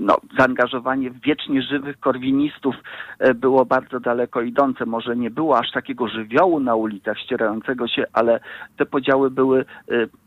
no, 0.00 0.16
zaangażowanie 0.38 1.10
wiecznie 1.10 1.62
żywych 1.62 2.00
korwinistów 2.00 2.74
e, 3.18 3.34
było 3.34 3.64
bardzo 3.64 4.00
daleko 4.00 4.40
idące. 4.40 4.86
Może 4.86 5.16
nie 5.16 5.30
było 5.30 5.58
aż 5.58 5.72
takiego 5.72 6.08
żywiołu 6.08 6.60
na 6.60 6.74
ulicach 6.74 7.18
ścierającego 7.18 7.88
się, 7.88 8.04
ale 8.12 8.40
te 8.76 8.86
podziały 8.86 9.30
były 9.30 9.64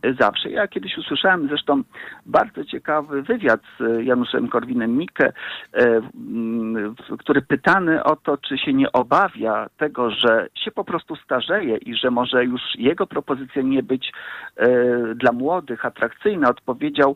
e, 0.03 0.13
zawsze. 0.19 0.49
Ja 0.49 0.67
kiedyś 0.67 0.97
usłyszałem 0.97 1.47
zresztą 1.47 1.83
bardzo 2.25 2.65
ciekawy 2.65 3.21
wywiad 3.21 3.61
z 3.79 4.05
Januszem 4.05 4.47
Korwinem-Mikke, 4.47 5.31
e, 5.73 6.01
który 7.19 7.41
pytany 7.41 8.03
o 8.03 8.15
to, 8.15 8.37
czy 8.37 8.57
się 8.57 8.73
nie 8.73 8.91
obawia 8.91 9.69
tego, 9.77 10.11
że 10.11 10.47
się 10.55 10.71
po 10.71 10.83
prostu 10.83 11.15
starzeje 11.15 11.77
i 11.77 11.95
że 11.95 12.11
może 12.11 12.45
już 12.45 12.61
jego 12.77 13.07
propozycja 13.07 13.61
nie 13.61 13.83
być 13.83 14.13
dla 15.15 15.31
młodych 15.31 15.85
atrakcyjna, 15.85 16.49
odpowiedział 16.49 17.15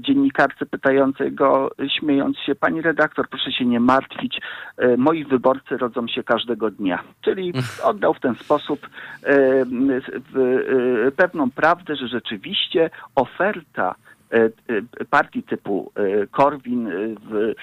dziennikarce 0.00 0.66
pytającej 0.66 1.32
go, 1.32 1.70
śmiejąc 1.90 2.38
się, 2.38 2.54
pani 2.54 2.82
redaktor, 2.82 3.28
proszę 3.28 3.52
się 3.52 3.64
nie 3.64 3.80
martwić, 3.80 4.40
e, 4.76 4.96
moi 4.96 5.24
wyborcy 5.24 5.76
rodzą 5.76 6.08
się 6.08 6.22
każdego 6.22 6.70
dnia. 6.70 7.02
Czyli 7.20 7.52
oddał 7.84 8.14
w 8.14 8.20
ten 8.20 8.34
sposób 8.34 8.88
e, 9.22 9.28
e, 9.28 11.10
pewną 11.16 11.50
prawdę, 11.50 11.96
że 11.96 12.08
rzeczywiście 12.08 12.90
oferta 13.14 13.94
partii 15.10 15.42
typu 15.42 15.92
Korwin 16.30 16.90
w, 17.30 17.54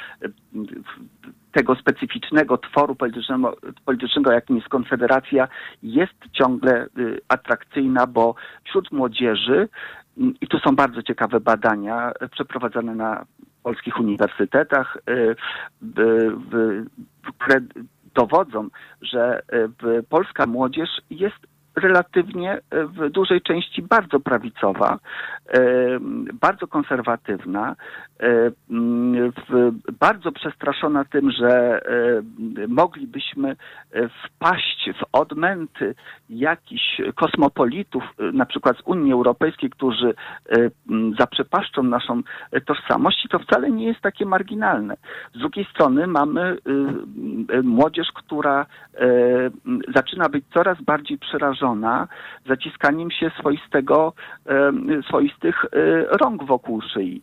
tego 1.52 1.76
specyficznego 1.76 2.58
tworu 2.58 2.96
politycznego, 2.96 3.58
politycznego, 3.86 4.32
jakim 4.32 4.56
jest 4.56 4.70
Konfederacja, 4.70 5.48
jest 5.84 6.14
ciągle 6.34 6.88
atrakcyjna, 7.28 8.08
bo 8.08 8.36
wśród 8.64 8.92
młodzieży, 8.92 9.70
i 10.18 10.48
tu 10.48 10.60
są 10.60 10.76
bardzo 10.76 11.04
ciekawe 11.04 11.40
badania 11.40 12.12
przeprowadzane 12.32 12.96
na 12.96 13.26
polskich 13.66 14.00
uniwersytetach, 14.00 14.98
y, 15.10 15.36
dowodzą, 18.16 18.70
że 19.02 19.42
y, 20.00 20.04
polska 20.04 20.46
młodzież 20.46 20.90
jest 21.10 21.42
relatywnie 21.76 22.60
w 22.72 23.10
dużej 23.10 23.42
części 23.42 23.82
bardzo 23.82 24.20
prawicowa, 24.20 25.00
y, 25.56 26.00
bardzo 26.34 26.68
konserwatywna, 26.68 27.76
bardzo 30.00 30.32
przestraszona 30.32 31.06
tym, 31.06 31.32
że 31.32 31.82
moglibyśmy 32.68 33.56
wpaść 34.26 34.90
w 35.00 35.04
odmęty 35.12 35.96
jakichś 36.30 37.02
kosmopolitów, 37.16 38.04
na 38.34 38.46
przykład 38.46 38.78
z 38.78 38.82
Unii 38.86 39.14
Europejskiej, 39.14 39.70
którzy 39.70 40.14
zaprzepaszczą 41.20 41.84
naszą 41.84 42.22
tożsamość 42.66 43.26
i 43.26 43.30
to 43.30 43.40
wcale 43.40 43.72
nie 43.72 43.86
jest 43.86 44.02
takie 44.02 44.26
marginalne. 44.26 44.98
Z 45.34 45.40
drugiej 45.40 45.66
strony 45.66 46.08
mamy 46.08 46.58
młodzież, 47.64 48.08
która 48.14 48.66
zaczyna 49.96 50.30
być 50.30 50.46
coraz 50.54 50.82
bardziej 50.82 51.18
przerażona 51.18 51.65
zaciskaniem 52.50 53.12
się 53.12 53.32
swoistego, 53.40 54.14
swoistych 55.08 55.56
rąk 56.22 56.44
wokół 56.44 56.82
szyi. 56.94 57.22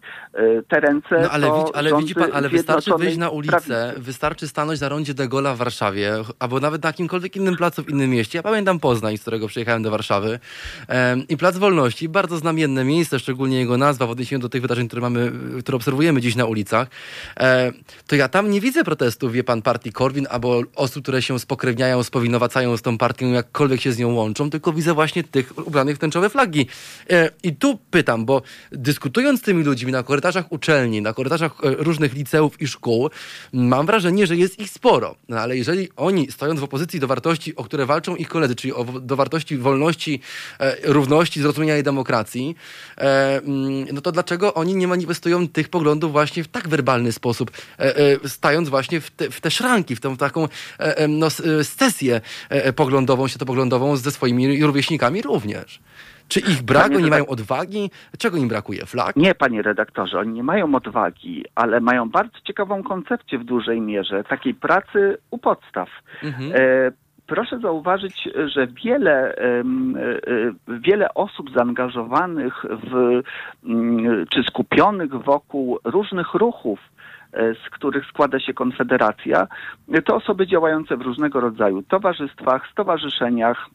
Te 0.68 0.80
ręce 0.80 1.20
no, 1.22 1.30
ale, 1.30 1.46
widzi, 1.46 1.74
ale 1.74 1.96
widzi 1.96 2.14
pan, 2.14 2.30
ale 2.32 2.48
wystarczy 2.48 2.90
wyjść 2.98 3.16
na 3.16 3.30
ulicę, 3.30 3.50
prawicy. 3.50 4.00
wystarczy 4.00 4.48
stanąć 4.48 4.80
na 4.80 4.88
rondzie 4.88 5.14
de 5.14 5.28
Gola 5.28 5.54
w 5.54 5.58
Warszawie, 5.58 6.12
albo 6.38 6.60
nawet 6.60 6.82
na 6.82 6.88
jakimkolwiek 6.88 7.36
innym 7.36 7.56
placu 7.56 7.82
w 7.82 7.90
innym 7.90 8.10
mieście. 8.10 8.38
Ja 8.38 8.42
pamiętam 8.42 8.80
Poznań, 8.80 9.16
z 9.16 9.22
którego 9.22 9.48
przyjechałem 9.48 9.82
do 9.82 9.90
Warszawy 9.90 10.38
i 11.28 11.36
Plac 11.36 11.56
Wolności, 11.58 12.08
bardzo 12.08 12.36
znamienne 12.36 12.84
miejsce, 12.84 13.18
szczególnie 13.18 13.58
jego 13.58 13.76
nazwa 13.76 14.06
w 14.06 14.10
odniesieniu 14.10 14.42
do 14.42 14.48
tych 14.48 14.62
wydarzeń, 14.62 14.88
które 14.88 15.02
mamy, 15.02 15.32
które 15.60 15.76
obserwujemy 15.76 16.20
dziś 16.20 16.36
na 16.36 16.44
ulicach, 16.44 16.88
to 18.06 18.16
ja 18.16 18.28
tam 18.28 18.50
nie 18.50 18.60
widzę 18.60 18.84
protestów, 18.84 19.32
wie 19.32 19.44
pan, 19.44 19.62
partii 19.62 19.92
Korwin, 19.92 20.26
albo 20.30 20.60
osób, 20.76 21.02
które 21.02 21.22
się 21.22 21.38
spokrewniają, 21.38 22.02
spowinowacają 22.02 22.76
z 22.76 22.82
tą 22.82 22.98
partią, 22.98 23.26
jakkolwiek 23.26 23.80
się 23.80 23.92
z 23.92 23.98
nią 23.98 24.12
łączą, 24.14 24.31
tylko 24.34 24.72
widzę 24.72 24.94
właśnie 24.94 25.24
tych 25.24 25.66
ubranych 25.66 25.96
w 25.96 25.98
tęczowe 25.98 26.30
flagi. 26.30 26.66
E, 27.10 27.30
I 27.42 27.56
tu 27.56 27.78
pytam, 27.90 28.24
bo 28.24 28.42
dyskutując 28.72 29.40
z 29.40 29.42
tymi 29.42 29.64
ludźmi 29.64 29.92
na 29.92 30.02
korytarzach 30.02 30.52
uczelni, 30.52 31.02
na 31.02 31.12
korytarzach 31.12 31.52
e, 31.64 31.70
różnych 31.70 32.14
liceów 32.14 32.60
i 32.60 32.66
szkół, 32.66 33.10
mam 33.52 33.86
wrażenie, 33.86 34.26
że 34.26 34.36
jest 34.36 34.58
ich 34.58 34.70
sporo. 34.70 35.14
No 35.28 35.40
ale 35.40 35.56
jeżeli 35.56 35.88
oni, 35.96 36.32
stojąc 36.32 36.60
w 36.60 36.64
opozycji 36.64 37.00
do 37.00 37.06
wartości, 37.06 37.56
o 37.56 37.64
które 37.64 37.86
walczą 37.86 38.16
ich 38.16 38.28
koledzy, 38.28 38.54
czyli 38.54 38.72
do 39.00 39.16
wartości 39.16 39.56
wolności, 39.56 40.20
e, 40.60 40.76
równości, 40.82 41.42
zrozumienia 41.42 41.78
i 41.78 41.82
demokracji, 41.82 42.56
mm, 42.96 43.86
no 43.92 44.00
to 44.00 44.12
dlaczego 44.12 44.54
oni 44.54 44.74
nie 44.74 44.88
manifestują 44.88 45.48
tych 45.48 45.68
poglądów 45.68 46.12
właśnie 46.12 46.44
w 46.44 46.48
tak 46.48 46.68
werbalny 46.68 47.12
sposób, 47.12 47.50
stając 48.26 48.68
właśnie 48.68 49.00
w 49.00 49.10
te, 49.10 49.30
w 49.30 49.40
te 49.40 49.50
szranki, 49.50 49.96
w 49.96 50.00
tą 50.00 50.16
taką 50.16 50.48
no, 51.08 51.28
sesję 51.62 52.20
poglądową, 52.76 53.28
światopoglądową 53.28 53.96
ze 53.96 54.10
swoimi 54.10 54.21
rówieśnikami 54.62 55.22
również? 55.22 55.80
Czy 56.32 56.40
ich 56.40 56.62
brak? 56.62 56.82
Panie 56.82 56.96
oni 56.96 57.10
mają 57.10 57.26
odwagi? 57.26 57.90
Czego 58.18 58.36
im 58.36 58.48
brakuje? 58.48 58.86
Flag? 58.86 59.16
Nie, 59.16 59.34
panie 59.34 59.62
redaktorze, 59.62 60.18
oni 60.18 60.32
nie 60.32 60.42
mają 60.42 60.74
odwagi, 60.74 61.44
ale 61.54 61.80
mają 61.80 62.10
bardzo 62.10 62.40
ciekawą 62.46 62.82
koncepcję 62.82 63.38
w 63.38 63.44
dużej 63.44 63.80
mierze 63.80 64.24
takiej 64.24 64.54
pracy 64.54 65.18
u 65.30 65.38
podstaw. 65.38 65.88
Mhm. 66.22 66.52
E, 66.54 66.92
proszę 67.26 67.58
zauważyć, 67.58 68.28
że 68.54 68.66
wiele, 68.66 69.36
e, 69.36 69.64
wiele 70.68 71.14
osób 71.14 71.50
zaangażowanych 71.54 72.64
w, 72.64 73.22
mm, 73.64 74.26
czy 74.26 74.42
skupionych 74.42 75.10
wokół 75.10 75.78
różnych 75.84 76.34
ruchów, 76.34 76.80
e, 77.32 77.54
z 77.54 77.70
których 77.70 78.06
składa 78.06 78.40
się 78.40 78.54
Konfederacja, 78.54 79.46
to 80.04 80.16
osoby 80.16 80.46
działające 80.46 80.96
w 80.96 81.02
różnego 81.02 81.40
rodzaju 81.40 81.82
towarzystwach, 81.82 82.68
stowarzyszeniach, 82.72 83.68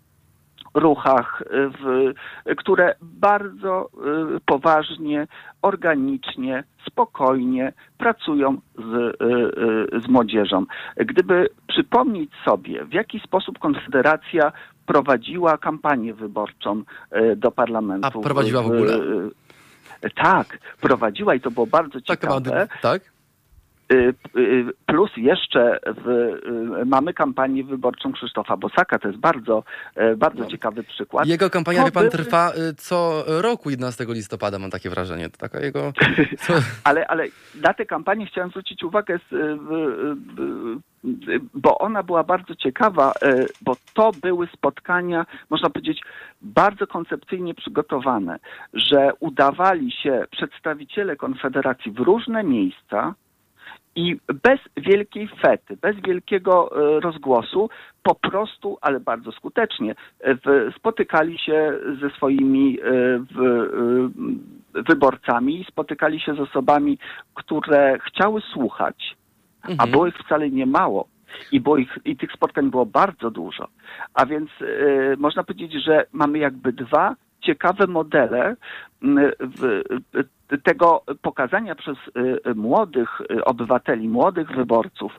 ruchach, 0.77 1.43
w, 1.51 2.13
które 2.57 2.95
bardzo 3.01 3.89
y, 4.35 4.39
poważnie, 4.45 5.27
organicznie, 5.61 6.63
spokojnie 6.87 7.73
pracują 7.97 8.57
z, 8.75 8.81
y, 8.81 9.97
y, 9.97 10.01
z 10.01 10.07
młodzieżą. 10.07 10.65
Gdyby 10.97 11.49
przypomnieć 11.67 12.31
sobie, 12.45 12.85
w 12.85 12.93
jaki 12.93 13.19
sposób 13.19 13.59
Konfederacja 13.59 14.51
prowadziła 14.85 15.57
kampanię 15.57 16.13
wyborczą 16.13 16.83
do 17.35 17.51
parlamentu. 17.51 18.07
A 18.07 18.23
prowadziła 18.23 18.61
w 18.61 18.65
ogóle? 18.65 18.99
Tak, 20.15 20.57
prowadziła 20.81 21.35
i 21.35 21.39
to 21.39 21.51
było 21.51 21.67
bardzo 21.67 22.01
ciekawe. 22.01 22.51
Tak, 22.51 22.81
tak? 22.81 23.16
Y, 23.93 24.13
y, 24.38 24.65
plus 24.86 25.12
jeszcze 25.17 25.80
w, 25.97 26.08
y, 26.82 26.86
mamy 26.86 27.13
kampanię 27.13 27.63
wyborczą 27.63 28.12
Krzysztofa 28.12 28.58
Bosaka. 28.58 29.00
To 29.00 29.08
jest 29.08 29.19
bardzo, 29.19 29.63
bardzo 30.17 30.39
no. 30.39 30.45
ciekawy 30.45 30.84
przykład. 30.84 31.28
Jego 31.28 31.50
kampania, 31.50 31.86
wie 31.86 31.91
pan, 31.91 32.10
trwa 32.10 32.52
co 32.78 33.23
roku 33.28 33.69
11 33.69 34.06
listopada, 34.10 34.60
mam 34.60 34.71
takie 34.71 34.89
wrażenie. 34.89 35.30
To 35.30 35.38
taka 35.38 35.60
jego... 35.60 35.93
ale, 36.84 37.08
ale 37.08 37.28
na 37.63 37.73
tę 37.73 37.86
kampanię 37.86 38.26
chciałem 38.26 38.50
zwrócić 38.50 38.84
uwagę, 38.84 39.19
bo 41.54 41.78
ona 41.78 42.04
była 42.04 42.23
bardzo 42.23 42.56
ciekawa, 42.56 43.13
bo 43.62 43.76
to 43.93 44.12
były 44.21 44.47
spotkania, 44.47 45.26
można 45.50 45.69
powiedzieć, 45.69 46.02
bardzo 46.41 46.88
koncepcyjnie 46.88 47.54
przygotowane, 47.54 48.39
że 48.73 49.12
udawali 49.19 49.91
się 49.91 50.26
przedstawiciele 50.32 51.15
Konfederacji 51.15 51.91
w 51.91 52.00
różne 52.00 52.43
miejsca, 52.43 53.15
i 53.97 54.19
bez 54.43 54.60
wielkiej 54.77 55.29
fety, 55.41 55.77
bez 55.81 55.95
wielkiego 56.07 56.71
e, 56.71 56.99
rozgłosu, 56.99 57.69
po 58.03 58.15
prostu, 58.15 58.77
ale 58.81 58.99
bardzo 58.99 59.31
skutecznie, 59.31 59.95
e, 60.21 60.38
spotykali 60.77 61.39
się 61.39 61.73
ze 62.01 62.10
swoimi 62.10 62.79
e, 62.79 62.83
wyborcami, 64.89 65.65
spotykali 65.69 66.19
się 66.19 66.36
z 66.36 66.39
osobami, 66.39 66.97
które 67.33 67.99
chciały 67.99 68.41
słuchać, 68.41 69.15
mhm. 69.62 69.79
a 69.79 69.91
było 69.91 70.07
ich 70.07 70.17
wcale 70.17 70.49
nie 70.49 70.65
mało. 70.65 71.07
I, 71.51 71.60
było 71.60 71.77
ich, 71.77 71.97
I 72.05 72.17
tych 72.17 72.31
spotkań 72.31 72.69
było 72.69 72.85
bardzo 72.85 73.31
dużo. 73.31 73.67
A 74.13 74.25
więc 74.25 74.50
można 75.17 75.43
powiedzieć, 75.43 75.83
że 75.83 76.06
mamy 76.13 76.37
jakby 76.37 76.73
dwa 76.73 77.15
ciekawe 77.42 77.88
modele 77.88 78.56
w, 79.40 79.83
tego 80.63 81.04
pokazania 81.21 81.75
przez 81.75 81.98
młodych 82.56 83.21
obywateli, 83.46 84.10
młodych 84.10 84.52
wyborców, 84.52 85.12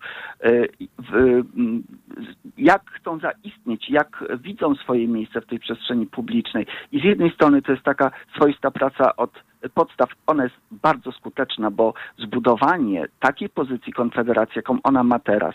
jak 2.59 2.91
chcą 2.91 3.19
zaistnieć, 3.19 3.91
jak 3.91 4.25
widzą 4.41 4.75
swoje 4.75 5.09
miejsce 5.09 5.41
w 5.41 5.47
tej 5.47 5.59
przestrzeni 5.59 6.07
publicznej. 6.07 6.67
I 6.93 7.01
z 7.01 7.05
jednej 7.05 7.31
strony 7.31 7.63
to 7.63 7.73
jest 7.73 7.85
taka 7.85 8.11
swoista 8.37 8.71
praca 8.71 9.17
od 9.17 9.31
podstaw, 9.75 10.09
ona 10.27 10.45
jest 10.45 10.57
bardzo 10.71 11.13
skuteczna, 11.13 11.71
bo 11.71 11.95
zbudowanie 12.19 13.07
takiej 13.21 13.49
pozycji 13.49 13.93
Konfederacji, 13.93 14.53
jaką 14.57 14.79
ona 14.83 15.03
ma 15.03 15.19
teraz, 15.19 15.55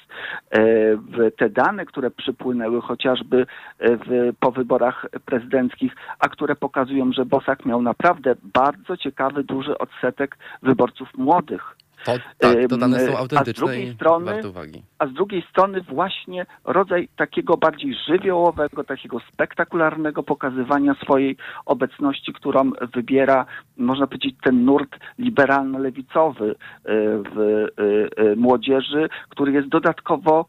e, 0.51 1.31
te 1.31 1.49
dane, 1.49 1.85
które 1.85 2.11
przypłynęły 2.11 2.81
chociażby 2.81 3.45
e, 3.79 3.97
w, 3.97 4.33
po 4.39 4.51
wyborach 4.51 5.05
prezydenckich, 5.25 5.95
a 6.19 6.29
które 6.29 6.55
pokazują, 6.55 7.13
że 7.13 7.25
Bosak 7.25 7.65
miał 7.65 7.81
naprawdę 7.81 8.35
bardzo 8.43 8.97
ciekawy, 8.97 9.43
duży 9.43 9.77
odsetek 9.77 10.37
wyborców 10.61 11.17
młodych. 11.17 11.75
To, 12.05 12.11
tak, 12.37 12.57
to 12.69 12.77
dane 12.77 12.99
są 12.99 13.17
autentyczne 13.17 13.63
a 13.63 13.67
z 13.67 13.73
drugiej 13.73 13.93
strony, 13.95 14.41
A 14.99 15.07
z 15.07 15.13
drugiej 15.13 15.43
strony 15.49 15.81
właśnie 15.81 16.45
rodzaj 16.65 17.09
takiego 17.15 17.57
bardziej 17.57 17.95
żywiołowego, 18.07 18.83
takiego 18.83 19.19
spektakularnego 19.33 20.23
pokazywania 20.23 20.95
swojej 21.03 21.37
obecności, 21.65 22.33
którą 22.33 22.71
wybiera, 22.93 23.45
można 23.77 24.07
powiedzieć, 24.07 24.35
ten 24.43 24.65
nurt 24.65 24.95
liberalno-lewicowy 25.19 26.51
e, 26.51 26.55
w 27.17 27.39
e, 27.39 28.31
e, 28.31 28.35
młodzieży, 28.35 29.09
który 29.29 29.51
jest 29.51 29.67
dodatkowo 29.67 30.45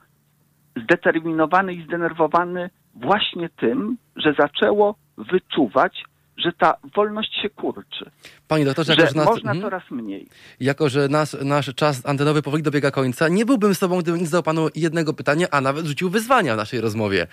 zdeterminowany 0.76 1.74
i 1.74 1.84
zdenerwowany 1.84 2.70
właśnie 2.94 3.48
tym, 3.48 3.96
że 4.16 4.34
zaczęło 4.38 4.94
wyczuwać 5.18 6.04
że 6.36 6.52
ta 6.52 6.76
wolność 6.94 7.42
się 7.42 7.50
kurczy. 7.50 8.10
Panie 8.48 8.64
doktorze, 8.64 8.94
że 8.94 9.02
nas, 9.02 9.14
można 9.14 9.50
hmm, 9.50 9.62
coraz 9.62 9.82
mniej. 9.90 10.28
Jako, 10.60 10.88
że 10.88 11.08
nasz, 11.08 11.36
nasz 11.42 11.74
czas 11.74 12.06
antenowy 12.06 12.42
powoli 12.42 12.62
dobiega 12.62 12.90
końca, 12.90 13.28
nie 13.28 13.46
byłbym 13.46 13.74
z 13.74 13.78
tobą, 13.78 13.98
gdybym 13.98 14.20
nie 14.20 14.26
zadał 14.26 14.42
panu 14.42 14.68
jednego 14.74 15.14
pytania, 15.14 15.46
a 15.50 15.60
nawet 15.60 15.86
rzucił 15.86 16.10
wyzwania 16.10 16.54
w 16.54 16.56
naszej 16.56 16.80
rozmowie. 16.80 17.26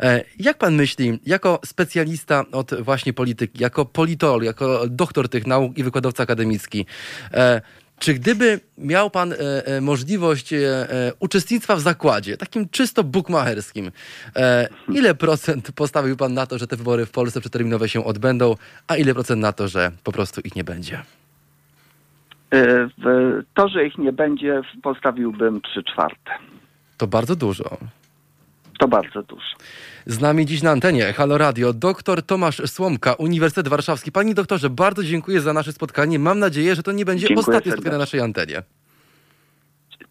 E, 0.00 0.24
jak 0.38 0.58
pan 0.58 0.74
myśli, 0.74 1.18
jako 1.26 1.60
specjalista 1.66 2.44
od 2.52 2.80
właśnie 2.80 3.12
polityki, 3.12 3.62
jako 3.62 3.84
politolog, 3.84 4.42
jako 4.42 4.88
doktor 4.88 5.28
tych 5.28 5.46
nauk 5.46 5.78
i 5.78 5.84
wykładowca 5.84 6.22
akademicki, 6.22 6.86
e, 7.32 7.60
czy 7.98 8.14
gdyby 8.14 8.60
miał 8.78 9.10
pan 9.10 9.32
e, 9.32 9.36
e, 9.66 9.80
możliwość 9.80 10.52
e, 10.52 10.58
e, 10.58 11.12
uczestnictwa 11.20 11.76
w 11.76 11.80
zakładzie, 11.80 12.36
takim 12.36 12.68
czysto 12.68 13.04
bukmacherskim, 13.04 13.90
e, 14.36 14.68
ile 14.88 15.14
procent 15.14 15.72
postawił 15.72 16.16
pan 16.16 16.34
na 16.34 16.46
to, 16.46 16.58
że 16.58 16.66
te 16.66 16.76
wybory 16.76 17.06
w 17.06 17.10
Polsce 17.10 17.40
przeterminowe 17.40 17.88
się 17.88 18.04
odbędą, 18.04 18.56
a 18.88 18.96
ile 18.96 19.14
procent 19.14 19.42
na 19.42 19.52
to, 19.52 19.68
że 19.68 19.90
po 20.04 20.12
prostu 20.12 20.40
ich 20.40 20.56
nie 20.56 20.64
będzie? 20.64 21.02
E, 22.52 22.88
to, 23.54 23.68
że 23.68 23.86
ich 23.86 23.98
nie 23.98 24.12
będzie, 24.12 24.62
postawiłbym 24.82 25.60
trzy 25.60 25.82
czwarte. 25.82 26.30
To 26.96 27.06
bardzo 27.06 27.36
dużo. 27.36 27.78
To 28.78 28.88
bardzo 28.88 29.22
dużo. 29.22 29.46
Z 30.06 30.20
nami 30.20 30.46
dziś 30.46 30.62
na 30.62 30.70
antenie 30.70 31.12
Halo 31.12 31.38
Radio 31.38 31.72
dr 31.72 32.22
Tomasz 32.22 32.62
Słomka, 32.66 33.12
Uniwersytet 33.12 33.68
Warszawski. 33.68 34.12
Panie 34.12 34.34
doktorze, 34.34 34.70
bardzo 34.70 35.04
dziękuję 35.04 35.40
za 35.40 35.52
nasze 35.52 35.72
spotkanie. 35.72 36.18
Mam 36.18 36.38
nadzieję, 36.38 36.74
że 36.74 36.82
to 36.82 36.92
nie 36.92 37.04
będzie 37.04 37.26
dziękuję 37.26 37.40
ostatnie 37.40 37.54
serdecznie. 37.54 37.72
spotkanie 37.72 37.92
na 37.92 37.98
naszej 37.98 38.20
antenie. 38.20 38.62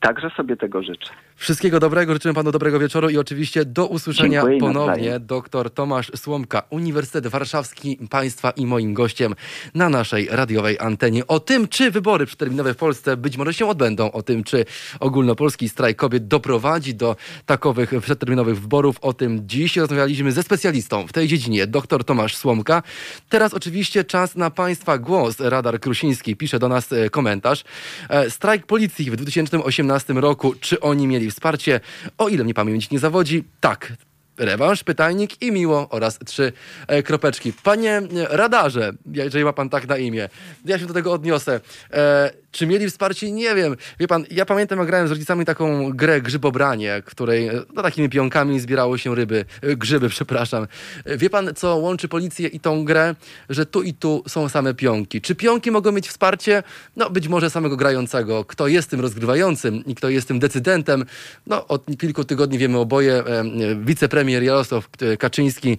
Także 0.03 0.29
sobie 0.37 0.57
tego 0.57 0.83
życzę. 0.83 1.09
Wszystkiego 1.35 1.79
dobrego, 1.79 2.13
życzymy 2.13 2.33
panu 2.33 2.51
dobrego 2.51 2.79
wieczoru 2.79 3.09
i 3.09 3.17
oczywiście 3.17 3.65
do 3.65 3.87
usłyszenia 3.87 4.41
Dziękuję 4.41 4.59
ponownie. 4.59 5.19
Dr 5.19 5.71
Tomasz 5.71 6.11
Słomka, 6.15 6.63
Uniwersytet 6.69 7.27
Warszawski, 7.27 7.99
państwa 8.09 8.51
i 8.51 8.65
moim 8.65 8.93
gościem 8.93 9.35
na 9.75 9.89
naszej 9.89 10.27
radiowej 10.31 10.79
antenie. 10.79 11.27
O 11.27 11.39
tym, 11.39 11.67
czy 11.67 11.91
wybory 11.91 12.25
przeterminowe 12.25 12.73
w 12.73 12.77
Polsce 12.77 13.17
być 13.17 13.37
może 13.37 13.53
się 13.53 13.67
odbędą, 13.67 14.11
o 14.11 14.23
tym, 14.23 14.43
czy 14.43 14.65
ogólnopolski 14.99 15.69
strajk 15.69 15.97
kobiet 15.97 16.27
doprowadzi 16.27 16.95
do 16.95 17.15
takowych 17.45 17.91
przeterminowych 18.01 18.61
wyborów, 18.61 18.95
o 19.01 19.13
tym 19.13 19.47
dziś 19.47 19.77
rozmawialiśmy 19.77 20.31
ze 20.31 20.43
specjalistą 20.43 21.07
w 21.07 21.13
tej 21.13 21.27
dziedzinie, 21.27 21.67
dr 21.67 22.03
Tomasz 22.03 22.35
Słomka. 22.35 22.83
Teraz 23.29 23.53
oczywiście 23.53 24.03
czas 24.03 24.35
na 24.35 24.51
państwa 24.51 24.97
głos. 24.97 25.39
Radar 25.39 25.79
Krusiński 25.79 26.35
pisze 26.35 26.59
do 26.59 26.69
nas 26.69 26.93
e, 26.93 27.09
komentarz. 27.09 27.63
E, 28.09 28.29
strajk 28.29 28.65
policji 28.65 29.11
w 29.11 29.15
2018 29.15 29.92
roku, 30.09 30.53
czy 30.59 30.79
oni 30.79 31.07
mieli 31.07 31.31
wsparcie. 31.31 31.79
O 32.17 32.29
ile 32.29 32.43
mnie 32.43 32.53
pamięć 32.53 32.89
nie 32.89 32.99
zawodzi, 32.99 33.43
tak, 33.59 33.93
rewanż, 34.37 34.83
pytajnik 34.83 35.41
i 35.41 35.51
miło 35.51 35.89
oraz 35.89 36.19
trzy 36.25 36.53
e, 36.87 37.03
kropeczki. 37.03 37.53
Panie 37.63 38.01
radarze, 38.29 38.93
jeżeli 39.13 39.45
ma 39.45 39.53
pan 39.53 39.69
tak 39.69 39.87
na 39.87 39.97
imię, 39.97 40.29
ja 40.65 40.79
się 40.79 40.85
do 40.85 40.93
tego 40.93 41.13
odniosę. 41.13 41.61
E, 41.93 42.42
czy 42.53 42.67
mieli 42.67 42.89
wsparcie? 42.89 43.31
Nie 43.31 43.55
wiem. 43.55 43.75
Wie 43.99 44.07
pan, 44.07 44.25
ja 44.31 44.45
pamiętam, 44.45 44.79
jak 44.79 44.87
grałem 44.87 45.07
z 45.07 45.11
rodzicami 45.11 45.45
taką 45.45 45.91
grę 45.91 46.21
grzybobranie, 46.21 47.01
której 47.05 47.49
no, 47.73 47.83
takimi 47.83 48.09
pionkami 48.09 48.59
zbierało 48.59 48.97
się 48.97 49.15
ryby, 49.15 49.45
e, 49.61 49.75
grzyby, 49.75 50.09
przepraszam. 50.17 50.67
E, 51.05 51.17
wie 51.17 51.29
pan, 51.29 51.49
co 51.55 51.75
łączy 51.75 52.07
policję 52.07 52.47
i 52.47 52.59
tą 52.59 52.85
grę? 52.85 53.15
Że 53.49 53.65
tu 53.65 53.81
i 53.81 53.93
tu 53.93 54.23
są 54.27 54.49
same 54.49 54.73
pionki. 54.73 55.21
Czy 55.21 55.35
pionki 55.35 55.71
mogą 55.71 55.91
mieć 55.91 56.09
wsparcie? 56.09 56.63
No, 56.95 57.09
być 57.09 57.27
może 57.27 57.49
samego 57.49 57.77
grającego. 57.77 58.45
Kto 58.45 58.67
jest 58.67 58.89
tym 58.89 59.01
rozgrywającym 59.01 59.85
i 59.85 59.95
kto 59.95 60.09
jest 60.09 60.27
tym 60.27 60.39
decydentem? 60.39 61.05
No, 61.47 61.67
od 61.67 61.85
kilku 61.97 62.23
tygodni 62.23 62.57
wiemy 62.57 62.77
oboje. 62.77 63.13
E, 63.13 63.43
wicepremier 63.85 64.43
Jarosław 64.43 64.89
Kaczyński, 65.19 65.77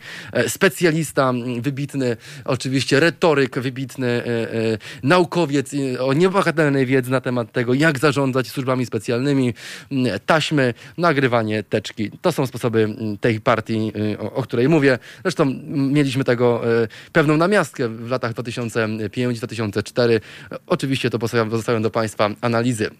specjalista 0.49 1.33
wybitny, 1.61 2.17
oczywiście 2.45 3.01
retoryk 3.01 3.59
wybitny, 3.59 4.23
naukowiec 5.03 5.71
o 6.01 6.13
niebagatelnej 6.13 6.64
rzetelnej 6.65 6.87
wiedzy 6.87 7.11
na 7.11 7.21
temat 7.21 7.53
tego, 7.53 7.75
jak 7.75 7.99
zarządzać 7.99 8.49
służbami 8.49 8.87
specjalnymi, 8.87 9.55
mm, 9.93 10.21
taśmy, 10.27 10.75
nagrywanie 10.99 11.63
teczki. 11.63 12.11
To 12.23 12.33
są 12.33 12.47
sposoby 12.47 12.83
mm, 12.83 13.19
tej 13.19 13.41
partii, 13.41 13.93
y, 14.15 14.19
o, 14.19 14.33
o 14.33 14.43
której 14.43 14.69
mówię. 14.69 14.99
Zresztą 15.23 15.45
mieliśmy 15.69 16.25
tego 16.25 16.63
y, 16.85 16.89
pewną 17.13 17.37
namiastkę 17.37 17.89
w 17.89 18.11
latach 18.11 18.33
2005-2004. 18.33 20.21
Oczywiście 20.67 21.11
to 21.11 21.19
pozostawiam 21.19 21.83
do 21.83 21.91
Państwa 21.91 22.31
analizy. 22.41 22.91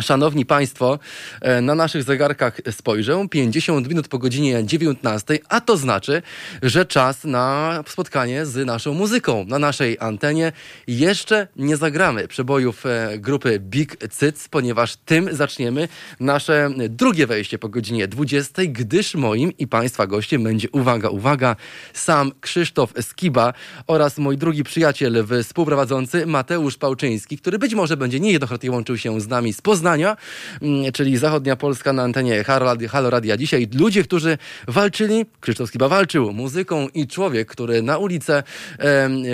Szanowni 0.00 0.46
Państwo, 0.46 0.98
e, 1.40 1.60
na 1.60 1.74
naszych 1.74 2.02
zegarkach 2.02 2.60
spojrzę. 2.70 3.26
50 3.30 3.88
minut 3.88 4.08
po 4.08 4.18
godzinie 4.18 4.64
19, 4.64 5.38
a 5.48 5.60
to 5.60 5.76
znaczy, 5.76 6.22
że 6.62 6.86
czas 6.86 7.24
na 7.24 7.84
spotkanie 7.86 8.46
z 8.46 8.66
naszą 8.66 8.94
muzyką. 8.94 9.44
Na 9.48 9.58
naszej 9.58 9.96
antenie 10.00 10.52
jeszcze 10.86 11.48
nie 11.56 11.76
zagramy 11.76 12.28
przebojów 12.28 12.86
e, 12.86 13.18
grupy 13.18 13.60
Big 13.60 13.96
Cyc, 14.10 14.48
ponieważ 14.48 14.96
tym 14.96 15.28
zaczniemy 15.32 15.88
nasze 16.20 16.70
drugie 16.88 17.26
wejście 17.26 17.58
po 17.58 17.68
godzinie 17.68 18.08
20, 18.08 18.62
gdyż 18.68 19.14
moim 19.14 19.56
i 19.58 19.66
Państwa 19.66 20.06
gościem 20.06 20.44
będzie, 20.44 20.68
uwaga, 20.72 21.08
uwaga, 21.08 21.56
sam 21.92 22.32
Krzysztof 22.40 22.92
Skiba 23.00 23.52
oraz 23.86 24.18
mój 24.18 24.38
drugi 24.38 24.64
przyjaciel, 24.64 25.26
współprowadzący 25.42 26.26
Mateusz 26.26 26.76
Pałczyński, 26.76 27.38
który 27.38 27.58
być 27.58 27.74
może 27.74 27.96
będzie 27.96 28.20
niejednokrotnie 28.20 28.70
łączył 28.70 28.98
się 28.98 29.20
z 29.20 29.28
nami 29.28 29.52
z 29.52 29.60
Poznania, 29.60 29.89
Poznania, 29.90 30.16
mm, 30.62 30.92
czyli 30.92 31.16
Zachodnia 31.16 31.56
Polska 31.56 31.92
na 31.92 32.02
antenie 32.02 32.44
Halo 32.88 33.10
Radia 33.10 33.36
dzisiaj. 33.36 33.68
Ludzie, 33.74 34.04
którzy 34.04 34.38
walczyli, 34.68 35.26
Krzysztof 35.40 35.68
Skiba 35.68 35.88
walczył 35.88 36.32
muzyką 36.32 36.88
i 36.94 37.06
człowiek, 37.06 37.48
który 37.48 37.82
na 37.82 37.98
ulicę 37.98 38.42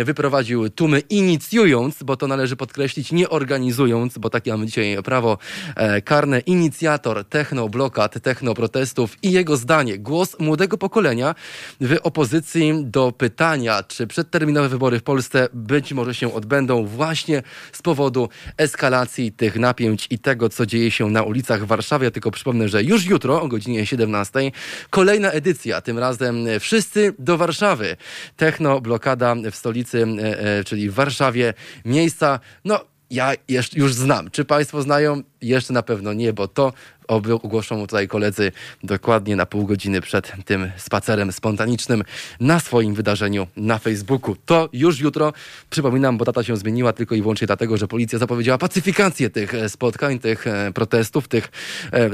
wyprowadził 0.04 0.70
tłumy 0.70 1.00
inicjując, 1.00 2.02
bo 2.02 2.16
to 2.16 2.26
należy 2.26 2.56
podkreślić, 2.56 3.12
nie 3.12 3.28
organizując, 3.28 4.18
bo 4.18 4.30
takie 4.30 4.50
mamy 4.50 4.66
dzisiaj 4.66 4.96
prawo 5.04 5.38
e, 5.76 6.02
karne, 6.02 6.40
inicjator 6.40 7.24
technoblokad, 7.24 8.22
technoprotestów 8.22 9.16
i 9.22 9.32
jego 9.32 9.56
zdanie, 9.56 9.98
głos 9.98 10.38
młodego 10.38 10.78
pokolenia 10.78 11.34
w 11.80 11.96
opozycji 12.02 12.72
do 12.84 13.12
pytania, 13.12 13.82
czy 13.82 14.06
przedterminowe 14.06 14.68
wybory 14.68 14.98
w 14.98 15.02
Polsce 15.02 15.48
być 15.52 15.92
może 15.92 16.14
się 16.14 16.34
odbędą 16.34 16.86
właśnie 16.86 17.42
z 17.72 17.82
powodu 17.82 18.28
eskalacji 18.58 19.32
tych 19.32 19.56
napięć 19.56 20.06
i 20.10 20.18
tego, 20.18 20.35
tego, 20.36 20.48
co 20.48 20.66
dzieje 20.66 20.90
się 20.90 21.10
na 21.10 21.22
ulicach 21.22 21.64
Warszawy. 21.64 22.04
Ja 22.04 22.10
tylko 22.10 22.30
przypomnę, 22.30 22.68
że 22.68 22.82
już 22.82 23.06
jutro 23.06 23.42
o 23.42 23.48
godzinie 23.48 23.86
17 23.86 24.52
kolejna 24.90 25.30
edycja, 25.30 25.80
tym 25.80 25.98
razem 25.98 26.46
wszyscy 26.60 27.14
do 27.18 27.38
Warszawy. 27.38 27.96
Techno 28.36 28.80
blokada 28.80 29.34
w 29.52 29.56
stolicy, 29.56 30.06
e, 30.18 30.40
e, 30.40 30.64
czyli 30.64 30.90
w 30.90 30.94
Warszawie. 30.94 31.54
Miejsca, 31.84 32.40
no 32.64 32.84
ja 33.10 33.32
już 33.76 33.94
znam. 33.94 34.30
Czy 34.30 34.44
Państwo 34.44 34.82
znają? 34.82 35.22
Jeszcze 35.42 35.72
na 35.72 35.82
pewno 35.82 36.12
nie, 36.12 36.32
bo 36.32 36.48
to 36.48 36.72
ogłoszą 37.08 37.80
tutaj 37.80 38.08
koledzy 38.08 38.52
dokładnie 38.82 39.36
na 39.36 39.46
pół 39.46 39.66
godziny 39.66 40.00
przed 40.00 40.32
tym 40.44 40.70
spacerem 40.76 41.32
spontanicznym 41.32 42.04
na 42.40 42.60
swoim 42.60 42.94
wydarzeniu 42.94 43.46
na 43.56 43.78
Facebooku. 43.78 44.36
To 44.46 44.68
już 44.72 45.00
jutro. 45.00 45.32
Przypominam, 45.70 46.18
bo 46.18 46.24
data 46.24 46.42
się 46.42 46.56
zmieniła 46.56 46.92
tylko 46.92 47.14
i 47.14 47.22
wyłącznie 47.22 47.46
dlatego, 47.46 47.76
że 47.76 47.88
policja 47.88 48.18
zapowiedziała 48.18 48.58
pacyfikację 48.58 49.30
tych 49.30 49.52
spotkań, 49.68 50.18
tych 50.18 50.44
protestów, 50.74 51.28
tych 51.28 51.48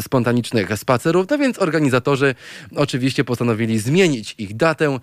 spontanicznych 0.01 0.79
spacerów. 0.79 1.27
No 1.31 1.39
więc 1.39 1.59
organizatorzy 1.59 2.35
oczywiście 2.77 3.25
postanowili 3.25 3.79
zmienić 3.79 4.35
ich 4.39 4.57
datę 4.57 4.99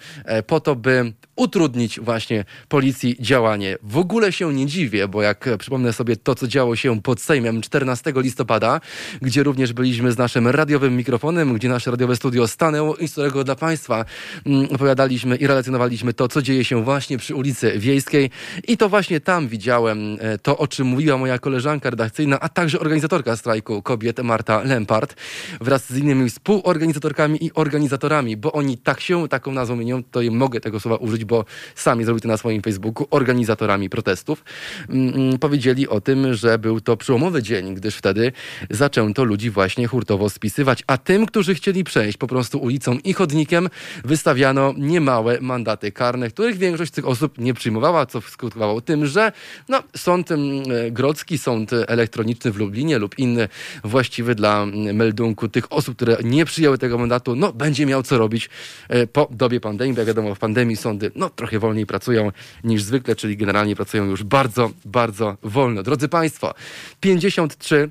po 0.48 0.60
to, 0.60 0.76
by 0.76 1.14
utrudnić 1.36 2.00
właśnie 2.00 2.46
policji 2.68 3.16
działanie. 3.20 3.78
W 3.84 3.98
ogóle 3.98 4.32
się 4.32 4.54
nie 4.54 4.66
dziwię, 4.66 5.08
bo 5.08 5.22
jak 5.22 5.50
przypomnę 5.60 5.94
sobie 5.94 6.16
to, 6.16 6.36
co 6.36 6.48
działo 6.48 6.76
się 6.76 7.02
pod 7.02 7.22
Sejmem 7.22 7.62
14 7.62 8.14
listopada, 8.16 8.82
gdzie 9.22 9.44
również 9.44 9.74
byliśmy 9.80 10.12
z 10.12 10.18
naszym 10.18 10.48
radiowym 10.48 10.96
mikrofonem, 10.96 11.54
gdzie 11.54 11.70
nasze 11.70 11.92
radiowe 11.92 12.16
studio 12.16 12.48
stanęło 12.48 12.96
i 12.96 13.08
z 13.08 13.12
którego 13.12 13.44
dla 13.44 13.56
Państwa 13.56 14.06
mm, 14.46 14.68
opowiadaliśmy 14.76 15.36
i 15.36 15.48
relacjonowaliśmy 15.48 16.14
to, 16.14 16.28
co 16.28 16.42
dzieje 16.42 16.64
się 16.64 16.84
właśnie 16.84 17.18
przy 17.18 17.36
ulicy 17.36 17.80
Wiejskiej. 17.80 18.30
I 18.68 18.78
to 18.78 18.90
właśnie 18.90 19.20
tam 19.20 19.48
widziałem 19.48 20.18
e, 20.20 20.38
to, 20.38 20.58
o 20.58 20.68
czym 20.68 20.88
mówiła 20.88 21.18
moja 21.18 21.40
koleżanka 21.40 21.90
redakcyjna, 21.90 22.40
a 22.40 22.50
także 22.50 22.80
organizatorka 22.80 23.38
strajku 23.38 23.82
kobiet 23.82 24.20
Marta 24.24 24.64
Lempart 24.64 25.16
wraz 25.62 25.90
z 25.90 25.98
innymi 25.98 26.30
współorganizatorkami 26.30 27.46
i 27.46 27.54
organizatorami, 27.54 28.38
bo 28.38 28.52
oni 28.52 28.78
tak 28.78 29.00
się 29.00 29.28
taką 29.28 29.52
nazwą 29.52 29.76
mienią, 29.76 30.04
to 30.04 30.20
mogę 30.32 30.60
tego 30.60 30.80
słowa 30.80 30.98
użyć, 30.98 31.26
bo 31.26 31.46
sami 31.76 32.06
zrobili 32.06 32.22
to 32.22 32.28
na 32.28 32.38
swoim 32.38 32.62
Facebooku, 32.62 33.08
organizatorami 33.10 33.90
protestów, 33.90 34.44
mm, 34.90 35.16
mm, 35.16 35.38
powiedzieli 35.40 35.88
o 35.88 36.02
tym, 36.02 36.34
że 36.34 36.60
był 36.60 36.82
to 36.82 36.98
przełomowy 36.98 37.44
dzień, 37.44 37.76
gdyż 37.76 37.96
wtedy 37.96 38.32
zaczęto 38.70 39.24
ludzi 39.24 39.50
właśnie 39.50 39.69
hurtowo 39.88 40.30
spisywać, 40.30 40.84
a 40.88 40.98
tym, 40.98 41.26
którzy 41.26 41.56
chcieli 41.56 41.84
przejść 41.84 42.18
po 42.18 42.28
prostu 42.28 42.60
ulicą 42.60 42.98
i 43.04 43.14
chodnikiem, 43.14 43.70
wystawiano 44.06 44.74
niemałe 44.78 45.38
mandaty 45.42 45.92
karne, 45.92 46.30
których 46.30 46.58
większość 46.58 46.92
tych 46.92 47.08
osób 47.08 47.38
nie 47.38 47.54
przyjmowała, 47.54 48.06
co 48.06 48.22
skutkowało 48.22 48.82
tym, 48.82 49.06
że 49.06 49.32
no, 49.70 49.84
sąd 49.98 50.32
mm, 50.32 50.64
grodzki, 50.92 51.38
sąd 51.38 51.72
elektroniczny 51.88 52.52
w 52.52 52.58
Lublinie 52.58 52.98
lub 52.98 53.20
inny 53.20 53.48
właściwy 53.84 54.36
dla 54.36 54.66
meldunku 54.94 55.48
tych 55.48 55.74
osób, 55.74 55.96
które 55.96 56.18
nie 56.24 56.46
przyjęły 56.46 56.78
tego 56.78 56.98
mandatu, 56.98 57.36
no 57.36 57.54
będzie 57.54 57.86
miał 57.86 58.04
co 58.04 58.18
robić 58.18 58.50
e, 58.90 59.08
po 59.08 59.28
dobie 59.32 59.60
pandemii, 59.60 59.94
bo 59.94 60.00
jak 60.00 60.08
wiadomo 60.08 60.36
w 60.36 60.40
pandemii 60.40 60.78
sądy 60.78 61.12
no 61.16 61.30
trochę 61.30 61.60
wolniej 61.60 61.86
pracują 61.86 62.32
niż 62.64 62.84
zwykle, 62.84 63.16
czyli 63.16 63.38
generalnie 63.38 63.76
pracują 63.76 64.06
już 64.06 64.24
bardzo, 64.24 64.72
bardzo 64.86 65.38
wolno. 65.44 65.84
Drodzy 65.84 66.08
Państwo, 66.08 66.54
53 67.00 67.90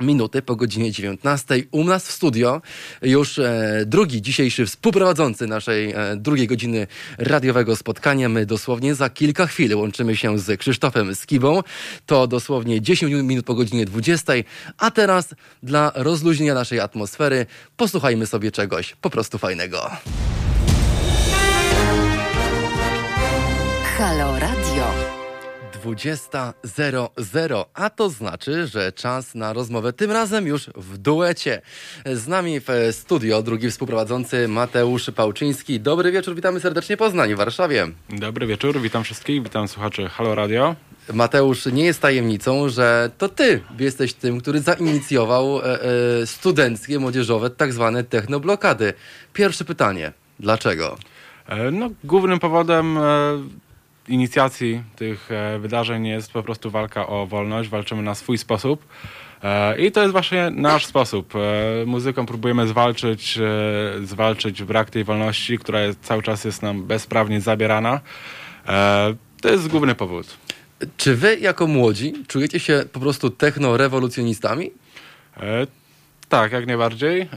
minuty 0.00 0.42
po 0.42 0.56
godzinie 0.56 0.92
19. 0.92 1.62
U 1.70 1.84
nas 1.84 2.08
w 2.08 2.12
studio 2.12 2.62
już 3.02 3.38
e, 3.38 3.82
drugi 3.86 4.22
dzisiejszy 4.22 4.66
współprowadzący 4.66 5.46
naszej 5.46 5.92
e, 5.92 6.16
drugiej 6.16 6.46
godziny 6.46 6.86
radiowego 7.18 7.76
spotkania. 7.76 8.28
My 8.28 8.46
dosłownie 8.46 8.94
za 8.94 9.10
kilka 9.10 9.46
chwil 9.46 9.76
łączymy 9.76 10.16
się 10.16 10.38
z 10.38 10.60
Krzysztofem 10.60 11.14
Skibą. 11.14 11.62
To 12.06 12.26
dosłownie 12.26 12.80
10 12.80 13.12
minut 13.22 13.46
po 13.46 13.54
godzinie 13.54 13.84
20. 13.84 14.32
A 14.78 14.90
teraz 14.90 15.34
dla 15.62 15.92
rozluźnienia 15.94 16.54
naszej 16.54 16.80
atmosfery 16.80 17.46
posłuchajmy 17.76 18.26
sobie 18.26 18.52
czegoś 18.52 18.94
po 19.00 19.10
prostu 19.10 19.38
fajnego. 19.38 19.90
Halo 23.98 24.38
Radio. 24.38 24.65
20.00, 25.86 27.64
a 27.74 27.90
to 27.90 28.10
znaczy, 28.10 28.66
że 28.66 28.92
czas 28.92 29.34
na 29.34 29.52
rozmowę 29.52 29.92
tym 29.92 30.12
razem 30.12 30.46
już 30.46 30.70
w 30.74 30.98
duecie. 30.98 31.62
Z 32.06 32.28
nami 32.28 32.60
w 32.60 32.66
studio 32.92 33.42
drugi 33.42 33.70
współprowadzący 33.70 34.48
Mateusz 34.48 35.10
Pałczyński. 35.10 35.80
Dobry 35.80 36.12
wieczór, 36.12 36.34
witamy 36.34 36.60
serdecznie 36.60 36.96
Poznań 36.96 37.34
w 37.34 37.36
Warszawie. 37.36 37.86
Dobry 38.10 38.46
wieczór, 38.46 38.80
witam 38.80 39.04
wszystkich, 39.04 39.42
witam 39.42 39.68
słuchaczy 39.68 40.08
Halo 40.08 40.34
Radio. 40.34 40.76
Mateusz, 41.12 41.66
nie 41.66 41.84
jest 41.84 42.00
tajemnicą, 42.00 42.68
że 42.68 43.10
to 43.18 43.28
ty 43.28 43.60
jesteś 43.78 44.12
tym, 44.12 44.40
który 44.40 44.60
zainicjował 44.60 45.58
e, 45.58 45.62
e, 45.64 46.26
studenckie, 46.26 46.98
młodzieżowe, 46.98 47.50
tak 47.50 47.72
zwane 47.72 48.04
technoblokady. 48.04 48.92
Pierwsze 49.32 49.64
pytanie, 49.64 50.12
dlaczego? 50.40 50.96
E, 51.48 51.70
no, 51.70 51.90
głównym 52.04 52.38
powodem 52.38 52.98
inicjacji 54.08 54.82
tych 54.96 55.30
e, 55.32 55.58
wydarzeń 55.58 56.06
jest 56.06 56.32
po 56.32 56.42
prostu 56.42 56.70
walka 56.70 57.06
o 57.06 57.26
wolność. 57.26 57.68
Walczymy 57.68 58.02
na 58.02 58.14
swój 58.14 58.38
sposób. 58.38 58.84
E, 59.42 59.78
I 59.78 59.92
to 59.92 60.00
jest 60.00 60.12
właśnie 60.12 60.50
nasz 60.50 60.86
sposób. 60.86 61.34
E, 61.36 61.86
muzyką 61.86 62.26
próbujemy 62.26 62.68
zwalczyć, 62.68 63.38
zwalczyć 64.04 64.62
brak 64.62 64.90
tej 64.90 65.04
wolności, 65.04 65.58
która 65.58 65.80
jest, 65.80 66.00
cały 66.00 66.22
czas 66.22 66.44
jest 66.44 66.62
nam 66.62 66.82
bezprawnie 66.82 67.40
zabierana. 67.40 68.00
To 69.40 69.48
jest 69.50 69.68
główny 69.68 69.94
powód. 69.94 70.36
Czy 70.96 71.16
wy 71.16 71.38
jako 71.38 71.66
młodzi 71.66 72.12
czujecie 72.28 72.60
się 72.60 72.84
po 72.92 73.00
prostu 73.00 73.30
techno-rewolucjonistami? 73.30 74.70
Tak, 76.28 76.52
jak 76.52 76.66
najbardziej. 76.66 77.28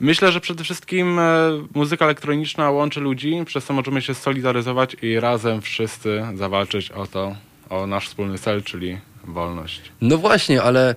Myślę, 0.00 0.32
że 0.32 0.40
przede 0.40 0.64
wszystkim 0.64 1.18
e, 1.18 1.50
muzyka 1.74 2.04
elektroniczna 2.04 2.70
łączy 2.70 3.00
ludzi, 3.00 3.42
przez 3.46 3.64
co 3.64 3.72
możemy 3.72 4.02
się 4.02 4.14
solidaryzować 4.14 4.96
i 5.02 5.20
razem 5.20 5.60
wszyscy 5.60 6.22
zawalczyć 6.34 6.90
o 6.90 7.06
to, 7.06 7.36
o 7.70 7.86
nasz 7.86 8.08
wspólny 8.08 8.38
cel, 8.38 8.62
czyli 8.62 8.98
wolność. 9.24 9.80
No 10.00 10.18
właśnie, 10.18 10.62
ale 10.62 10.94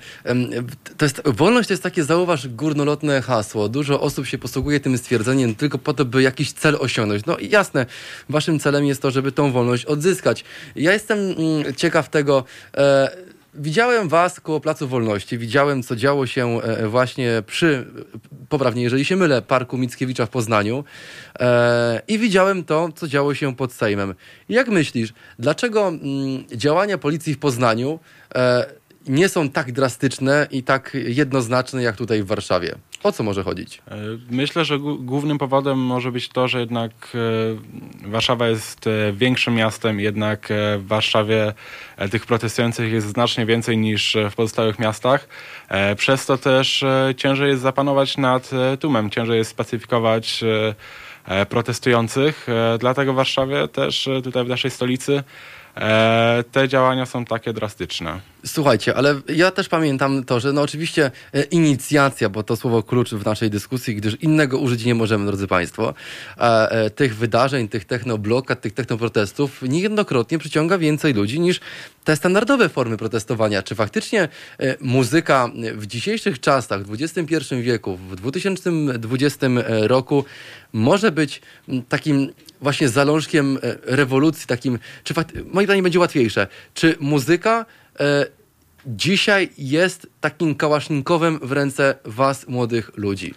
to 0.97 1.05
jest, 1.05 1.21
wolność 1.25 1.67
to 1.67 1.73
jest 1.73 1.83
takie, 1.83 2.03
zauważ, 2.03 2.47
górnolotne 2.47 3.21
hasło. 3.21 3.69
Dużo 3.69 4.01
osób 4.01 4.27
się 4.27 4.37
posługuje 4.37 4.79
tym 4.79 4.97
stwierdzeniem 4.97 5.55
tylko 5.55 5.77
po 5.77 5.93
to, 5.93 6.05
by 6.05 6.21
jakiś 6.21 6.51
cel 6.51 6.77
osiągnąć. 6.79 7.25
No 7.25 7.37
i 7.37 7.49
jasne, 7.49 7.85
waszym 8.29 8.59
celem 8.59 8.85
jest 8.85 9.01
to, 9.01 9.11
żeby 9.11 9.31
tą 9.31 9.51
wolność 9.51 9.85
odzyskać. 9.85 10.43
Ja 10.75 10.93
jestem 10.93 11.19
mm, 11.19 11.75
ciekaw 11.75 12.09
tego, 12.09 12.43
e, 12.77 13.32
Widziałem 13.55 14.09
was 14.09 14.39
koło 14.39 14.59
Placu 14.59 14.87
Wolności, 14.87 15.37
widziałem 15.37 15.83
co 15.83 15.95
działo 15.95 16.27
się 16.27 16.61
e, 16.61 16.87
właśnie 16.87 17.43
przy, 17.47 17.85
poprawnie 18.49 18.83
jeżeli 18.83 19.05
się 19.05 19.15
mylę, 19.15 19.41
Parku 19.41 19.77
Mickiewicza 19.77 20.25
w 20.25 20.29
Poznaniu 20.29 20.83
e, 21.39 22.01
i 22.07 22.19
widziałem 22.19 22.63
to, 22.63 22.89
co 22.95 23.07
działo 23.07 23.33
się 23.33 23.55
pod 23.55 23.73
Sejmem. 23.73 24.15
Jak 24.49 24.67
myślisz, 24.67 25.13
dlaczego 25.39 25.87
mm, 25.87 25.99
działania 26.55 26.97
policji 26.97 27.33
w 27.33 27.39
Poznaniu 27.39 27.99
e, 28.35 28.65
nie 29.07 29.29
są 29.29 29.49
tak 29.49 29.71
drastyczne 29.71 30.47
i 30.51 30.63
tak 30.63 30.97
jednoznaczne 31.07 31.83
jak 31.83 31.95
tutaj 31.95 32.23
w 32.23 32.27
Warszawie? 32.27 32.75
O 33.03 33.11
co 33.11 33.23
może 33.23 33.43
chodzić? 33.43 33.81
E, 33.87 33.95
myślę, 34.29 34.65
że 34.65 34.79
głównym 34.79 35.37
powodem 35.37 35.79
może 35.79 36.11
być 36.11 36.29
to, 36.29 36.47
że 36.47 36.59
jednak 36.59 36.91
e, 38.05 38.09
Warszawa 38.09 38.47
jest 38.47 38.87
e, 38.87 39.13
większym 39.13 39.55
miastem, 39.55 39.99
jednak 39.99 40.47
w 40.77 40.87
Warszawie 40.87 41.53
tych 42.11 42.25
protestujących 42.25 42.91
jest 42.91 43.07
znacznie 43.07 43.45
więcej 43.45 43.77
niż 43.77 44.17
w 44.31 44.35
pozostałych 44.35 44.79
miastach. 44.79 45.27
Przez 45.97 46.25
to 46.25 46.37
też 46.37 46.85
ciężej 47.17 47.49
jest 47.49 47.61
zapanować 47.61 48.17
nad 48.17 48.49
tłumem, 48.79 49.09
ciężej 49.09 49.37
jest 49.37 49.51
spacyfikować 49.51 50.43
protestujących. 51.49 52.47
Dlatego 52.79 53.13
w 53.13 53.15
Warszawie 53.15 53.67
też 53.67 54.09
tutaj 54.23 54.45
w 54.45 54.47
naszej 54.47 54.71
stolicy 54.71 55.23
te 56.51 56.67
działania 56.67 57.05
są 57.05 57.25
takie 57.25 57.53
drastyczne. 57.53 58.32
Słuchajcie, 58.45 58.95
ale 58.95 59.21
ja 59.29 59.51
też 59.51 59.69
pamiętam 59.69 60.23
to, 60.23 60.39
że 60.39 60.53
no 60.53 60.61
oczywiście 60.61 61.11
e, 61.33 61.43
inicjacja, 61.43 62.29
bo 62.29 62.43
to 62.43 62.55
słowo 62.55 62.83
klucz 62.83 63.09
w 63.09 63.25
naszej 63.25 63.49
dyskusji, 63.49 63.95
gdyż 63.95 64.15
innego 64.21 64.57
użyć 64.57 64.85
nie 64.85 64.95
możemy, 64.95 65.25
drodzy 65.25 65.47
Państwo, 65.47 65.93
e, 66.37 66.89
tych 66.89 67.15
wydarzeń, 67.15 67.67
tych 67.67 67.85
technoblokad, 67.85 68.61
tych 68.61 68.73
technoprotestów 68.73 69.61
niejednokrotnie 69.61 70.37
przyciąga 70.37 70.77
więcej 70.77 71.13
ludzi 71.13 71.39
niż 71.39 71.59
te 72.03 72.15
standardowe 72.15 72.69
formy 72.69 72.97
protestowania. 72.97 73.63
Czy 73.63 73.75
faktycznie 73.75 74.29
muzyka 74.79 75.49
w 75.73 75.85
dzisiejszych 75.85 76.39
czasach, 76.39 76.83
w 76.83 76.93
XXI 77.01 77.55
wieku, 77.61 77.97
w 77.97 78.15
2020 78.15 79.47
roku 79.87 80.25
może 80.73 81.11
być 81.11 81.41
takim 81.89 82.29
właśnie 82.61 82.89
zalążkiem 82.89 83.57
e, 83.57 83.75
rewolucji, 83.95 84.47
takim, 84.47 84.79
czy 85.03 85.13
moje 85.53 85.67
pytanie 85.67 85.83
będzie 85.83 85.99
łatwiejsze, 85.99 86.47
czy 86.73 86.95
muzyka 86.99 87.59
e, 87.61 87.82
dzisiaj 88.85 89.49
jest 89.57 90.07
takim 90.21 90.55
kałasznikowym 90.55 91.39
w 91.39 91.51
ręce 91.51 91.95
was, 92.05 92.47
młodych 92.47 92.91
ludzi? 92.95 93.33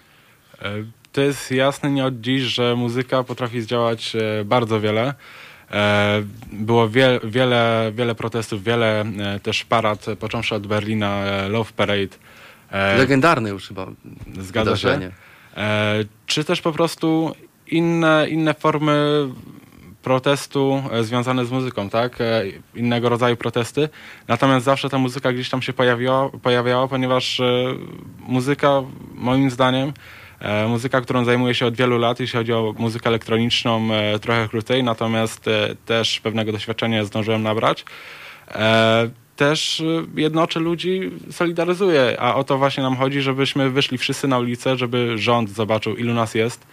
E, 0.63 0.75
to 1.13 1.21
jest 1.21 1.51
jasne 1.51 1.91
nie 1.91 2.05
od 2.05 2.21
dziś, 2.21 2.43
że 2.43 2.77
muzyka 2.77 3.25
potrafi 3.25 3.61
zdziałać 3.61 4.17
e, 4.17 4.45
bardzo 4.45 4.81
wiele. 4.81 5.15
Było 6.53 6.89
wie, 6.89 7.21
wiele, 7.25 7.93
wiele 7.95 8.15
protestów, 8.15 8.65
wiele 8.65 9.05
też 9.43 9.65
parad, 9.65 10.07
począwszy 10.19 10.55
od 10.55 10.67
Berlina, 10.67 11.25
Love 11.49 11.73
Parade. 11.77 12.17
Legendarny 12.99 13.51
już 13.51 13.69
chyba. 13.69 13.87
Zgadza 14.41 14.71
wydarzenie. 14.71 15.07
się. 15.07 16.05
Czy 16.27 16.45
też 16.45 16.61
po 16.61 16.73
prostu 16.73 17.35
inne, 17.67 18.27
inne 18.31 18.55
formy 18.55 19.29
protestu 20.07 20.83
związane 21.01 21.47
z 21.47 21.51
muzyką, 21.51 21.91
tak? 21.91 22.19
Innego 22.75 23.09
rodzaju 23.09 23.37
protesty. 23.37 23.89
Natomiast 24.29 24.65
zawsze 24.65 24.89
ta 24.89 24.99
muzyka 24.99 25.33
gdzieś 25.33 25.51
tam 25.51 25.63
się 25.63 25.73
pojawiała, 25.73 26.29
pojawiała 26.43 26.89
ponieważ 26.89 27.41
muzyka, 28.19 28.83
moim 29.15 29.51
zdaniem, 29.51 29.93
muzyka, 30.69 31.01
którą 31.01 31.25
zajmuję 31.25 31.55
się 31.55 31.67
od 31.67 31.77
wielu 31.77 31.99
lat, 31.99 32.21
jeśli 32.21 32.39
chodzi 32.39 32.53
o 32.53 32.75
muzykę 32.79 33.09
elektroniczną, 33.09 33.89
trochę 34.21 34.49
krócej, 34.49 34.85
natomiast 34.85 35.45
też 35.87 36.21
pewnego 36.21 36.53
doświadczenia 36.53 37.05
zdążyłem 37.05 37.43
nabrać 37.43 37.85
też 39.37 39.83
jednoczy 40.17 40.61
ludzi, 40.61 41.11
solidaryzuje, 41.31 42.17
a 42.21 42.35
o 42.35 42.45
to 42.45 42.59
właśnie 42.59 42.83
nam 42.83 42.97
chodzi, 42.97 43.21
żebyśmy 43.21 43.71
wyszli 43.71 43.99
wszyscy 43.99 44.29
na 44.29 44.39
ulicę, 44.39 44.77
żeby 44.77 45.19
rząd 45.19 45.51
zobaczył, 45.51 45.97
ilu 45.97 46.15
nas 46.15 46.35
jest 46.35 46.67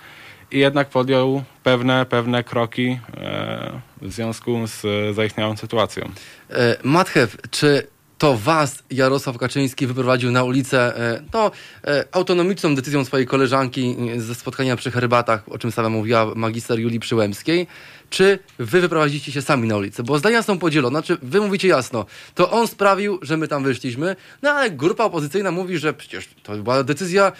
jednak 0.59 0.89
podjął 0.89 1.43
pewne, 1.63 2.05
pewne 2.05 2.43
kroki 2.43 2.99
e, 3.17 3.79
w 4.01 4.13
związku 4.13 4.67
z 4.67 5.15
zaistniałą 5.15 5.57
sytuacją. 5.57 6.09
E, 6.49 6.77
Matchew, 6.83 7.37
czy 7.51 7.87
to 8.23 8.37
was 8.37 8.83
Jarosław 8.89 9.37
Kaczyński 9.37 9.87
wyprowadził 9.87 10.31
na 10.31 10.43
ulicę 10.43 10.97
e, 10.97 11.23
no, 11.33 11.51
e, 11.87 12.05
autonomiczną 12.11 12.75
decyzją 12.75 13.05
swojej 13.05 13.27
koleżanki 13.27 13.95
e, 14.15 14.21
ze 14.21 14.35
spotkania 14.35 14.75
przy 14.75 14.91
herbatach, 14.91 15.49
o 15.49 15.57
czym 15.57 15.71
sama 15.71 15.89
mówiła 15.89 16.35
magister 16.35 16.79
Julii 16.79 16.99
Przyłębskiej, 16.99 17.67
czy 18.09 18.39
wy 18.59 18.81
wyprowadziliście 18.81 19.31
się 19.31 19.41
sami 19.41 19.67
na 19.67 19.77
ulicę? 19.77 20.03
Bo 20.03 20.17
zdania 20.19 20.43
są 20.43 20.59
podzielone. 20.59 20.99
Znaczy, 20.99 21.17
wy 21.21 21.41
mówicie 21.41 21.67
jasno, 21.67 22.05
to 22.35 22.51
on 22.51 22.67
sprawił, 22.67 23.19
że 23.21 23.37
my 23.37 23.47
tam 23.47 23.63
wyszliśmy, 23.63 24.15
no 24.41 24.49
ale 24.49 24.71
grupa 24.71 25.03
opozycyjna 25.03 25.51
mówi, 25.51 25.77
że 25.77 25.93
przecież 25.93 26.29
to 26.43 26.57
była 26.57 26.83
decyzja 26.83 27.31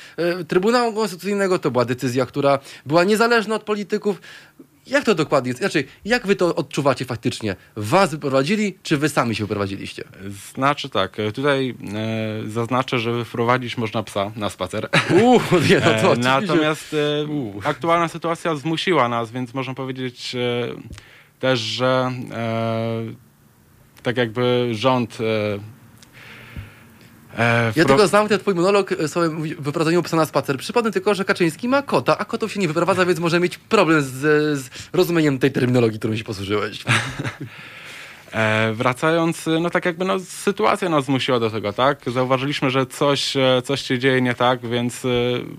Trybunału 0.47 0.93
Konstytucyjnego, 0.93 1.59
to 1.59 1.71
była 1.71 1.85
decyzja, 1.85 2.25
która 2.25 2.59
była 2.85 3.03
niezależna 3.03 3.55
od 3.55 3.63
polityków. 3.63 4.21
Jak 4.87 5.03
to 5.03 5.15
dokładnie 5.15 5.49
jest? 5.49 5.59
Znaczy, 5.59 5.83
jak 6.05 6.27
wy 6.27 6.35
to 6.35 6.55
odczuwacie 6.55 7.05
faktycznie? 7.05 7.55
Was 7.75 8.11
wyprowadzili, 8.11 8.77
czy 8.83 8.97
wy 8.97 9.09
sami 9.09 9.35
się 9.35 9.43
wyprowadziliście? 9.43 10.03
Znaczy 10.55 10.89
tak, 10.89 11.17
tutaj 11.33 11.75
e, 11.93 12.49
zaznaczę, 12.49 12.99
że 12.99 13.11
wyprowadzić 13.11 13.77
można 13.77 14.03
psa 14.03 14.31
na 14.35 14.49
spacer. 14.49 14.89
Uuu, 15.21 15.41
nie, 15.69 15.79
no 15.79 16.01
to 16.01 16.13
e, 16.13 16.17
Natomiast 16.17 16.93
e, 16.93 17.67
aktualna 17.69 18.07
sytuacja 18.07 18.55
zmusiła 18.55 19.09
nas, 19.09 19.31
więc 19.31 19.53
można 19.53 19.73
powiedzieć 19.73 20.35
e, 20.35 20.39
też, 21.39 21.59
że 21.59 22.11
e, 22.31 23.03
tak 24.03 24.17
jakby 24.17 24.69
rząd 24.71 25.17
e, 27.37 27.73
ja 27.75 27.85
tylko 27.85 28.07
znam 28.07 28.27
ten 28.27 28.39
twój 28.39 28.55
monolog 28.55 28.95
sobie 29.07 29.29
wyprowadzeniu 29.59 30.03
psa 30.03 30.17
na 30.17 30.25
spacer. 30.25 30.57
Przypomnę 30.57 30.91
tylko, 30.91 31.15
że 31.15 31.25
Kaczyński 31.25 31.69
ma 31.69 31.81
kota, 31.81 32.17
a 32.17 32.25
kotów 32.25 32.51
się 32.51 32.59
nie 32.59 32.67
wyprowadza, 32.67 33.05
więc 33.05 33.19
może 33.19 33.39
mieć 33.39 33.57
problem 33.57 34.01
z, 34.01 34.09
z 34.59 34.69
rozumieniem 34.93 35.39
tej 35.39 35.51
terminologii, 35.51 35.99
którą 35.99 36.15
się 36.15 36.23
posłużyłeś. 36.23 36.83
E, 38.33 38.73
wracając, 38.73 39.45
no 39.61 39.69
tak 39.69 39.85
jakby 39.85 40.05
no, 40.05 40.19
sytuacja 40.19 40.89
nas 40.89 41.05
zmusiła 41.05 41.39
do 41.39 41.49
tego, 41.49 41.73
tak? 41.73 41.99
Zauważyliśmy, 42.07 42.69
że 42.69 42.85
coś, 42.85 43.37
e, 43.37 43.61
coś 43.63 43.81
się 43.81 43.99
dzieje 43.99 44.21
nie 44.21 44.33
tak, 44.33 44.67
więc 44.67 45.05
e, 45.05 45.09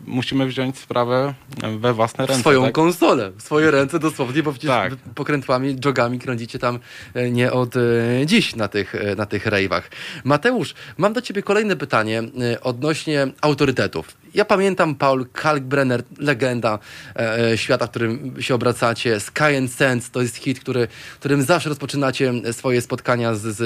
musimy 0.06 0.46
wziąć 0.46 0.78
sprawę 0.78 1.34
we 1.78 1.92
własne 1.92 2.26
ręce. 2.26 2.40
Swoją 2.40 2.62
tak? 2.62 2.72
konsolę, 2.72 3.30
w 3.36 3.42
swoje 3.42 3.70
ręce 3.70 3.98
dosłownie, 3.98 4.42
bo 4.42 4.52
przecież 4.52 4.68
tak. 4.68 4.96
pokrętłami, 5.14 5.76
jogami 5.84 6.18
kręcicie 6.18 6.58
tam 6.58 6.78
e, 7.14 7.30
nie 7.30 7.52
od 7.52 7.76
e, 7.76 7.80
dziś 8.26 8.56
na 8.56 8.68
tych, 8.68 8.94
e, 8.94 9.14
na 9.14 9.26
tych 9.26 9.46
rejwach. 9.46 9.90
Mateusz, 10.24 10.74
mam 10.96 11.12
do 11.12 11.22
ciebie 11.22 11.42
kolejne 11.42 11.76
pytanie 11.76 12.22
odnośnie 12.62 13.26
autorytetów. 13.40 14.23
Ja 14.34 14.44
pamiętam 14.44 14.94
Paul 14.94 15.26
Kalkbrenner, 15.32 16.02
legenda 16.18 16.78
e, 17.16 17.58
świata, 17.58 17.86
w 17.86 17.90
którym 17.90 18.42
się 18.42 18.54
obracacie. 18.54 19.20
Sky 19.20 19.56
and 19.58 19.72
Sense 19.72 20.10
to 20.12 20.22
jest 20.22 20.36
hit, 20.36 20.60
który, 20.60 20.88
którym 21.20 21.42
zawsze 21.42 21.68
rozpoczynacie 21.68 22.32
swoje 22.52 22.80
spotkania 22.80 23.34
z, 23.34 23.40
z, 23.40 23.60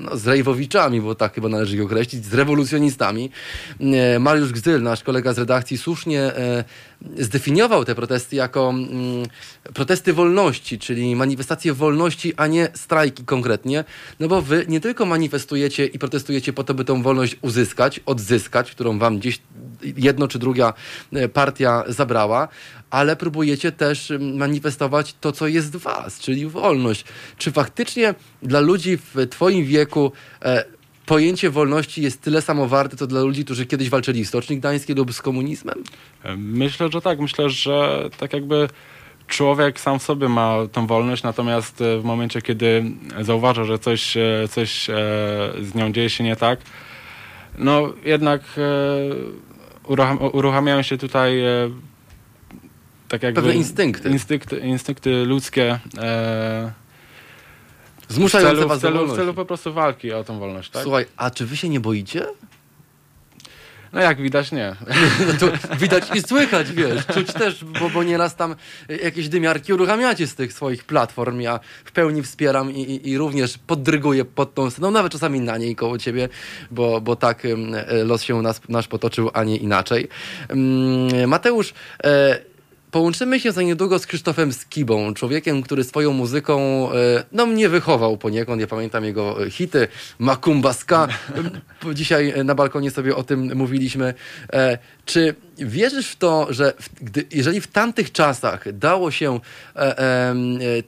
no, 0.00 0.16
z 0.16 0.26
rejwowiczami, 0.26 1.00
bo 1.00 1.14
tak 1.14 1.34
chyba 1.34 1.48
należy 1.48 1.76
ich 1.76 1.82
określić, 1.82 2.24
z 2.24 2.34
rewolucjonistami. 2.34 3.30
E, 3.80 4.18
Mariusz 4.18 4.52
Gzyl, 4.52 4.82
nasz 4.82 5.02
kolega 5.02 5.32
z 5.32 5.38
redakcji, 5.38 5.78
słusznie 5.78 6.20
e, 6.20 6.64
zdefiniował 7.18 7.84
te 7.84 7.94
protesty 7.94 8.36
jako 8.36 8.70
mm, 8.70 9.26
protesty 9.74 10.12
wolności, 10.12 10.78
czyli 10.78 11.16
manifestacje 11.16 11.74
wolności, 11.74 12.32
a 12.36 12.46
nie 12.46 12.68
strajki 12.74 13.24
konkretnie, 13.24 13.84
no 14.20 14.28
bo 14.28 14.42
wy 14.42 14.64
nie 14.68 14.80
tylko 14.80 15.06
manifestujecie 15.06 15.86
i 15.86 15.98
protestujecie 15.98 16.52
po 16.52 16.64
to, 16.64 16.74
by 16.74 16.84
tą 16.84 17.02
wolność 17.02 17.36
uzyskać, 17.42 18.00
odzyskać, 18.06 18.70
którą 18.70 18.98
wam 18.98 19.18
gdzieś 19.18 19.38
jedno 19.96 20.28
czy 20.28 20.38
druga 20.38 20.74
e, 21.12 21.28
partia 21.28 21.84
zabrała, 21.88 22.48
ale 22.90 23.16
próbujecie 23.16 23.72
też 23.72 24.12
manifestować 24.20 25.14
to, 25.20 25.32
co 25.32 25.46
jest 25.46 25.76
w 25.76 25.78
was, 25.78 26.18
czyli 26.18 26.46
wolność. 26.46 27.04
Czy 27.38 27.52
faktycznie 27.52 28.14
dla 28.42 28.60
ludzi 28.60 28.96
w 28.96 29.26
twoim 29.30 29.64
wieku 29.64 30.12
e, 30.42 30.64
pojęcie 31.06 31.50
wolności 31.50 32.02
jest 32.02 32.20
tyle 32.20 32.42
samo 32.42 32.68
warte, 32.68 32.96
co 32.96 33.06
dla 33.06 33.20
ludzi, 33.20 33.44
którzy 33.44 33.66
kiedyś 33.66 33.90
walczyli 33.90 34.24
w 34.24 34.28
Stoczni 34.28 34.58
Gdańskiej 34.58 34.96
lub 34.96 35.12
z 35.12 35.22
komunizmem? 35.22 35.84
Myślę, 36.36 36.88
że 36.92 37.00
tak. 37.00 37.20
Myślę, 37.20 37.50
że 37.50 38.08
tak 38.18 38.32
jakby 38.32 38.68
człowiek 39.26 39.80
sam 39.80 39.98
w 39.98 40.02
sobie 40.02 40.28
ma 40.28 40.56
tą 40.72 40.86
wolność, 40.86 41.22
natomiast 41.22 41.80
e, 41.80 41.98
w 41.98 42.04
momencie, 42.04 42.42
kiedy 42.42 42.84
zauważa, 43.20 43.64
że 43.64 43.78
coś, 43.78 44.16
e, 44.16 44.48
coś 44.50 44.90
e, 44.90 44.94
z 45.62 45.74
nią 45.74 45.92
dzieje 45.92 46.10
się 46.10 46.24
nie 46.24 46.36
tak, 46.36 46.60
no 47.58 47.92
jednak 48.04 48.42
uruchamiają 50.32 50.82
się 50.82 50.98
tutaj 50.98 51.42
tak 53.08 53.22
jakby... 53.22 53.40
Pewne 53.40 53.56
instynkty. 53.56 54.08
Instynkty, 54.08 54.58
instynkty 54.58 55.24
ludzkie. 55.24 55.78
Zmuszające 58.08 58.54
w 58.54 58.58
celu, 58.58 58.68
was 58.68 58.78
w 58.78 58.82
celu, 58.82 59.06
w 59.06 59.16
celu 59.16 59.34
po 59.34 59.44
prostu 59.44 59.72
walki 59.72 60.12
o 60.12 60.24
tą 60.24 60.38
wolność, 60.38 60.70
tak? 60.70 60.82
Słuchaj, 60.82 61.06
a 61.16 61.30
czy 61.30 61.46
wy 61.46 61.56
się 61.56 61.68
nie 61.68 61.80
boicie? 61.80 62.26
No 63.94 64.00
jak 64.00 64.22
widać 64.22 64.52
nie. 64.52 64.76
No 65.40 65.76
widać 65.76 66.04
i 66.14 66.20
słychać, 66.20 66.72
wiesz, 66.72 67.06
czuć 67.06 67.32
też, 67.32 67.64
bo, 67.64 67.90
bo 67.90 68.02
nieraz 68.02 68.36
tam 68.36 68.54
jakieś 69.02 69.28
dymiarki 69.28 69.72
uruchamiacie 69.72 70.26
z 70.26 70.34
tych 70.34 70.52
swoich 70.52 70.84
platform. 70.84 71.40
Ja 71.40 71.60
w 71.84 71.92
pełni 71.92 72.22
wspieram 72.22 72.70
i, 72.72 72.80
i, 72.80 73.08
i 73.08 73.18
również 73.18 73.58
poddryguję 73.58 74.24
pod 74.24 74.54
tą 74.54 74.70
sceną, 74.70 74.90
nawet 74.90 75.12
czasami 75.12 75.40
na 75.40 75.58
niej 75.58 75.76
koło 75.76 75.98
ciebie, 75.98 76.28
bo, 76.70 77.00
bo 77.00 77.16
tak 77.16 77.42
los 78.04 78.22
się 78.22 78.42
nas, 78.42 78.60
nasz 78.68 78.88
potoczył, 78.88 79.30
a 79.32 79.44
nie 79.44 79.56
inaczej. 79.56 80.08
Mateusz, 81.26 81.74
e, 82.04 82.38
Połączymy 82.94 83.40
się 83.40 83.52
za 83.52 83.62
niedługo 83.62 83.98
z 83.98 84.06
Krzysztofem 84.06 84.52
Skibą, 84.52 85.14
człowiekiem, 85.14 85.62
który 85.62 85.84
swoją 85.84 86.12
muzyką 86.12 86.88
e, 86.92 87.24
no, 87.32 87.46
mnie 87.46 87.68
wychował 87.68 88.16
poniekąd. 88.16 88.60
Ja 88.60 88.66
pamiętam 88.66 89.04
jego 89.04 89.36
hity, 89.50 89.88
Makumba 90.18 90.72
Ska. 90.72 91.08
Dzisiaj 91.94 92.34
na 92.44 92.54
balkonie 92.54 92.90
sobie 92.90 93.16
o 93.16 93.22
tym 93.22 93.56
mówiliśmy. 93.56 94.14
E, 94.52 94.78
czy 95.04 95.34
wierzysz 95.58 96.08
w 96.08 96.16
to, 96.16 96.46
że 96.50 96.72
gdy, 97.00 97.26
jeżeli 97.32 97.60
w 97.60 97.66
tamtych 97.66 98.12
czasach 98.12 98.72
dało 98.72 99.10
się 99.10 99.40
e, 99.76 100.34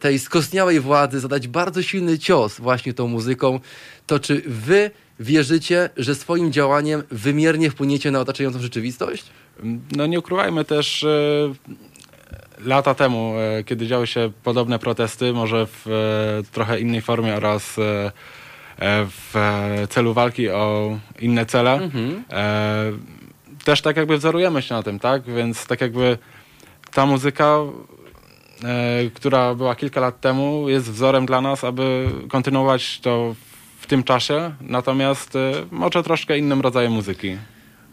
tej 0.00 0.18
skostniałej 0.18 0.80
władzy 0.80 1.20
zadać 1.20 1.48
bardzo 1.48 1.82
silny 1.82 2.18
cios 2.18 2.60
właśnie 2.60 2.94
tą 2.94 3.08
muzyką, 3.08 3.60
to 4.06 4.18
czy 4.18 4.42
wy 4.46 4.90
wierzycie, 5.20 5.90
że 5.96 6.14
swoim 6.14 6.52
działaniem 6.52 7.02
wymiernie 7.10 7.70
wpłyniecie 7.70 8.10
na 8.10 8.20
otaczającą 8.20 8.60
rzeczywistość? 8.60 9.24
No 9.96 10.06
nie 10.06 10.18
ukrywajmy 10.18 10.64
też, 10.64 11.06
lata 12.64 12.94
temu, 12.94 13.34
e, 13.38 13.64
kiedy 13.64 13.86
działy 13.86 14.06
się 14.06 14.30
podobne 14.42 14.78
protesty, 14.78 15.32
może 15.32 15.66
w 15.66 15.86
e, 15.86 16.52
trochę 16.52 16.80
innej 16.80 17.00
formie 17.00 17.34
oraz 17.36 17.78
e, 17.78 18.12
w 19.06 19.34
celu 19.90 20.14
walki 20.14 20.50
o 20.50 20.98
inne 21.18 21.46
cele, 21.46 21.72
mhm. 21.72 22.24
też 23.64 23.82
tak 23.82 23.96
jakby 23.96 24.18
wzorujemy 24.18 24.62
się 24.62 24.74
na 24.74 24.82
tym, 24.82 24.98
tak? 24.98 25.22
Więc 25.22 25.66
tak 25.66 25.80
jakby 25.80 26.18
ta 26.94 27.06
muzyka, 27.06 27.58
która 29.14 29.54
była 29.54 29.74
kilka 29.74 30.00
lat 30.00 30.20
temu, 30.20 30.68
jest 30.68 30.90
wzorem 30.92 31.26
dla 31.26 31.40
nas, 31.40 31.64
aby 31.64 32.08
kontynuować 32.28 33.00
to 33.00 33.34
w 33.80 33.86
tym 33.86 34.02
czasie, 34.02 34.54
natomiast 34.60 35.34
może 35.70 36.02
troszkę 36.02 36.38
innym 36.38 36.60
rodzajem 36.60 36.92
muzyki. 36.92 37.36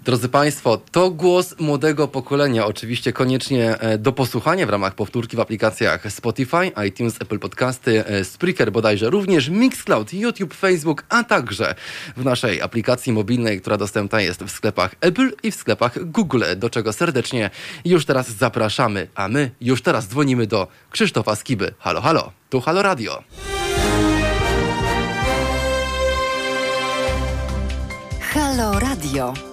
Drodzy 0.06 0.30
Państwo, 0.30 0.82
to 0.92 1.12
głos 1.12 1.60
młodego 1.60 2.08
pokolenia. 2.08 2.66
Oczywiście 2.66 3.14
koniecznie 3.14 3.80
e, 3.80 3.98
do 3.98 4.12
posłuchania 4.12 4.66
w 4.66 4.70
ramach 4.70 4.96
powtórki 4.96 5.38
w 5.38 5.40
aplikacjach 5.40 6.12
Spotify, 6.12 6.72
iTunes, 6.88 7.22
Apple 7.22 7.40
Podcasty, 7.40 8.06
e, 8.06 8.26
Spreaker 8.26 8.72
bodajże, 8.72 9.10
również 9.10 9.50
Mixcloud, 9.50 10.14
YouTube, 10.14 10.54
Facebook, 10.54 11.04
a 11.10 11.24
także 11.24 11.76
w 12.18 12.26
naszej 12.26 12.62
aplikacji 12.62 13.14
mobilnej, 13.14 13.62
która 13.62 13.78
dostępna 13.78 14.22
jest 14.22 14.44
w 14.44 14.52
sklepach 14.52 14.96
Apple 15.02 15.32
i 15.44 15.52
w 15.52 15.56
sklepach 15.56 16.12
Google, 16.12 16.44
do 16.58 16.70
czego 16.70 16.94
serdecznie 16.94 17.50
już 17.86 18.06
teraz 18.06 18.30
zapraszamy. 18.30 19.08
A 19.16 19.28
my 19.28 19.52
już 19.62 19.82
teraz 19.82 20.08
dzwonimy 20.08 20.48
do 20.48 20.68
Krzysztofa 20.92 21.36
Skiby. 21.36 21.74
Halo, 21.80 22.02
halo, 22.02 22.32
tu 22.50 22.62
Halo 22.62 22.82
Radio. 22.82 23.24
Halo 28.34 28.80
Radio. 28.80 29.53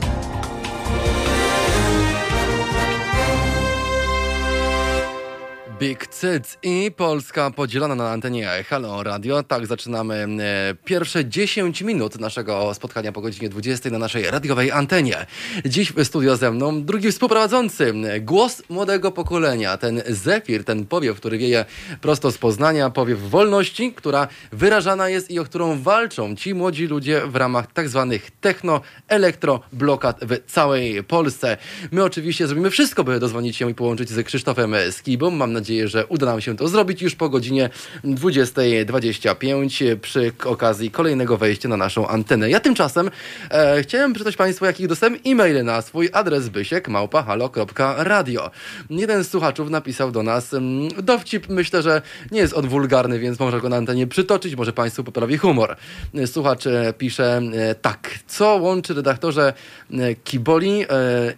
Big 5.81 6.07
Cyc 6.07 6.57
i 6.63 6.91
Polska 6.97 7.51
podzielona 7.51 7.95
na 7.95 8.09
antenie 8.09 8.63
Halo 8.69 9.03
Radio. 9.03 9.43
Tak 9.43 9.67
zaczynamy 9.67 10.15
e, 10.15 10.75
pierwsze 10.85 11.25
10 11.25 11.81
minut 11.81 12.19
naszego 12.19 12.73
spotkania 12.73 13.11
po 13.11 13.21
godzinie 13.21 13.49
20 13.49 13.89
na 13.89 13.97
naszej 13.97 14.23
radiowej 14.23 14.71
antenie. 14.71 15.25
Dziś 15.65 15.91
w 15.91 16.03
studio 16.03 16.37
ze 16.37 16.51
mną 16.51 16.83
drugi 16.83 17.11
współprowadzący, 17.11 17.93
głos 18.19 18.63
młodego 18.69 19.11
pokolenia, 19.11 19.77
ten 19.77 20.01
zefir, 20.07 20.63
ten 20.63 20.85
powiew, 20.85 21.17
który 21.17 21.37
wieje 21.37 21.65
prosto 22.01 22.31
z 22.31 22.37
Poznania, 22.37 22.89
powiew 22.89 23.29
wolności, 23.29 23.93
która 23.93 24.27
wyrażana 24.51 25.09
jest 25.09 25.31
i 25.31 25.39
o 25.39 25.43
którą 25.43 25.81
walczą 25.81 26.35
ci 26.35 26.53
młodzi 26.53 26.87
ludzie 26.87 27.21
w 27.27 27.35
ramach 27.35 27.73
tak 27.73 27.89
zwanych 27.89 28.31
techno-elektro-blokad 28.41 30.19
w 30.21 30.51
całej 30.51 31.03
Polsce. 31.03 31.57
My 31.91 32.03
oczywiście 32.03 32.47
zrobimy 32.47 32.69
wszystko, 32.69 33.03
by 33.03 33.19
dozwonić 33.19 33.57
się 33.57 33.71
i 33.71 33.75
połączyć 33.75 34.09
z 34.09 34.25
Krzysztofem 34.25 34.75
Skibą. 34.91 35.31
Mam 35.31 35.53
nadzieję, 35.53 35.70
że 35.85 36.05
uda 36.05 36.25
nam 36.25 36.41
się 36.41 36.57
to 36.57 36.67
zrobić 36.67 37.01
już 37.01 37.15
po 37.15 37.29
godzinie 37.29 37.69
20.25 38.03 39.97
przy 39.97 40.31
okazji 40.45 40.91
kolejnego 40.91 41.37
wejścia 41.37 41.69
na 41.69 41.77
naszą 41.77 42.07
antenę. 42.07 42.49
Ja 42.49 42.59
tymczasem 42.59 43.11
e, 43.49 43.83
chciałem 43.83 44.13
przeczytać 44.13 44.35
Państwu, 44.35 44.65
jakich 44.65 44.87
dostałem 44.87 45.19
e-maile 45.25 45.63
na 45.63 45.81
swój 45.81 46.09
adres 46.13 46.49
bysiek 46.49 46.87
małpahalo.radio. 46.87 48.51
Jeden 48.89 49.23
z 49.23 49.29
słuchaczów 49.29 49.69
napisał 49.69 50.11
do 50.11 50.23
nas 50.23 50.53
mm, 50.53 50.89
dowcip, 51.03 51.49
myślę, 51.49 51.81
że 51.81 52.01
nie 52.31 52.39
jest 52.39 52.53
on 52.53 52.67
wulgarny, 52.67 53.19
więc 53.19 53.39
może 53.39 53.61
go 53.61 53.69
na 53.69 53.77
antenie 53.77 54.07
przytoczyć, 54.07 54.55
może 54.55 54.73
Państwu 54.73 55.03
poprawi 55.03 55.37
humor. 55.37 55.75
Słuchacz 56.25 56.67
e, 56.67 56.93
pisze 56.97 57.41
e, 57.53 57.75
tak, 57.75 58.09
co 58.27 58.55
łączy 58.55 58.93
redaktorze 58.93 59.53
e, 59.93 60.15
Kiboli 60.15 60.81
e, 60.81 60.85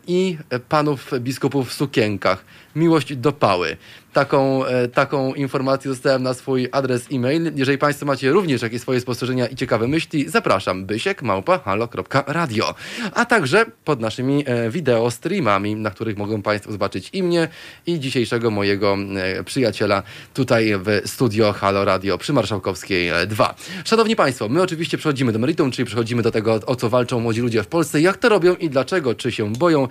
i 0.08 0.38
panów 0.70 1.12
biskupów 1.20 1.70
w 1.70 1.74
sukienkach? 1.74 2.46
Miłość 2.76 3.16
do 3.16 3.32
pały. 3.32 3.78
Taką, 4.14 4.66
e, 4.66 4.88
taką 4.88 5.34
informację 5.34 5.92
dostałem 5.92 6.24
na 6.24 6.34
swój 6.34 6.70
adres 6.72 7.08
e-mail. 7.12 7.52
Jeżeli 7.56 7.78
Państwo 7.78 8.06
macie 8.06 8.32
również 8.32 8.62
jakieś 8.62 8.82
swoje 8.82 9.00
spostrzeżenia 9.00 9.48
i 9.48 9.56
ciekawe 9.56 9.88
myśli, 9.88 10.30
zapraszam 10.30 10.86
bysiek 10.86 11.22
małpa 11.22 11.60
halo.radio. 11.60 12.76
A 13.14 13.26
także 13.26 13.66
pod 13.86 14.02
naszymi 14.02 14.44
e, 14.48 14.70
wideo 14.70 15.12
streamami, 15.12 15.76
na 15.76 15.92
których 15.92 16.18
mogą 16.18 16.42
Państwo 16.42 16.72
zobaczyć 16.72 17.10
i 17.14 17.24
mnie, 17.24 17.48
i 17.86 18.00
dzisiejszego 18.00 18.52
mojego 18.52 18.98
e, 19.16 19.44
przyjaciela 19.44 20.04
tutaj 20.34 20.74
w 20.78 21.02
studio 21.10 21.54
Halo 21.54 21.86
Radio 21.86 22.18
przy 22.18 22.34
Marszałkowskiej 22.34 23.12
2. 23.28 23.56
Szanowni 23.86 24.16
Państwo, 24.16 24.50
my 24.50 24.62
oczywiście 24.62 24.98
przechodzimy 24.98 25.32
do 25.32 25.40
meritum, 25.40 25.72
czyli 25.72 25.86
przechodzimy 25.86 26.22
do 26.22 26.32
tego, 26.32 26.60
o 26.66 26.76
co 26.76 26.90
walczą 26.90 27.20
młodzi 27.20 27.42
ludzie 27.42 27.64
w 27.64 27.68
Polsce, 27.68 28.02
jak 28.02 28.18
to 28.18 28.30
robią 28.30 28.56
i 28.56 28.70
dlaczego, 28.70 29.16
czy 29.16 29.32
się 29.32 29.54
boją 29.54 29.88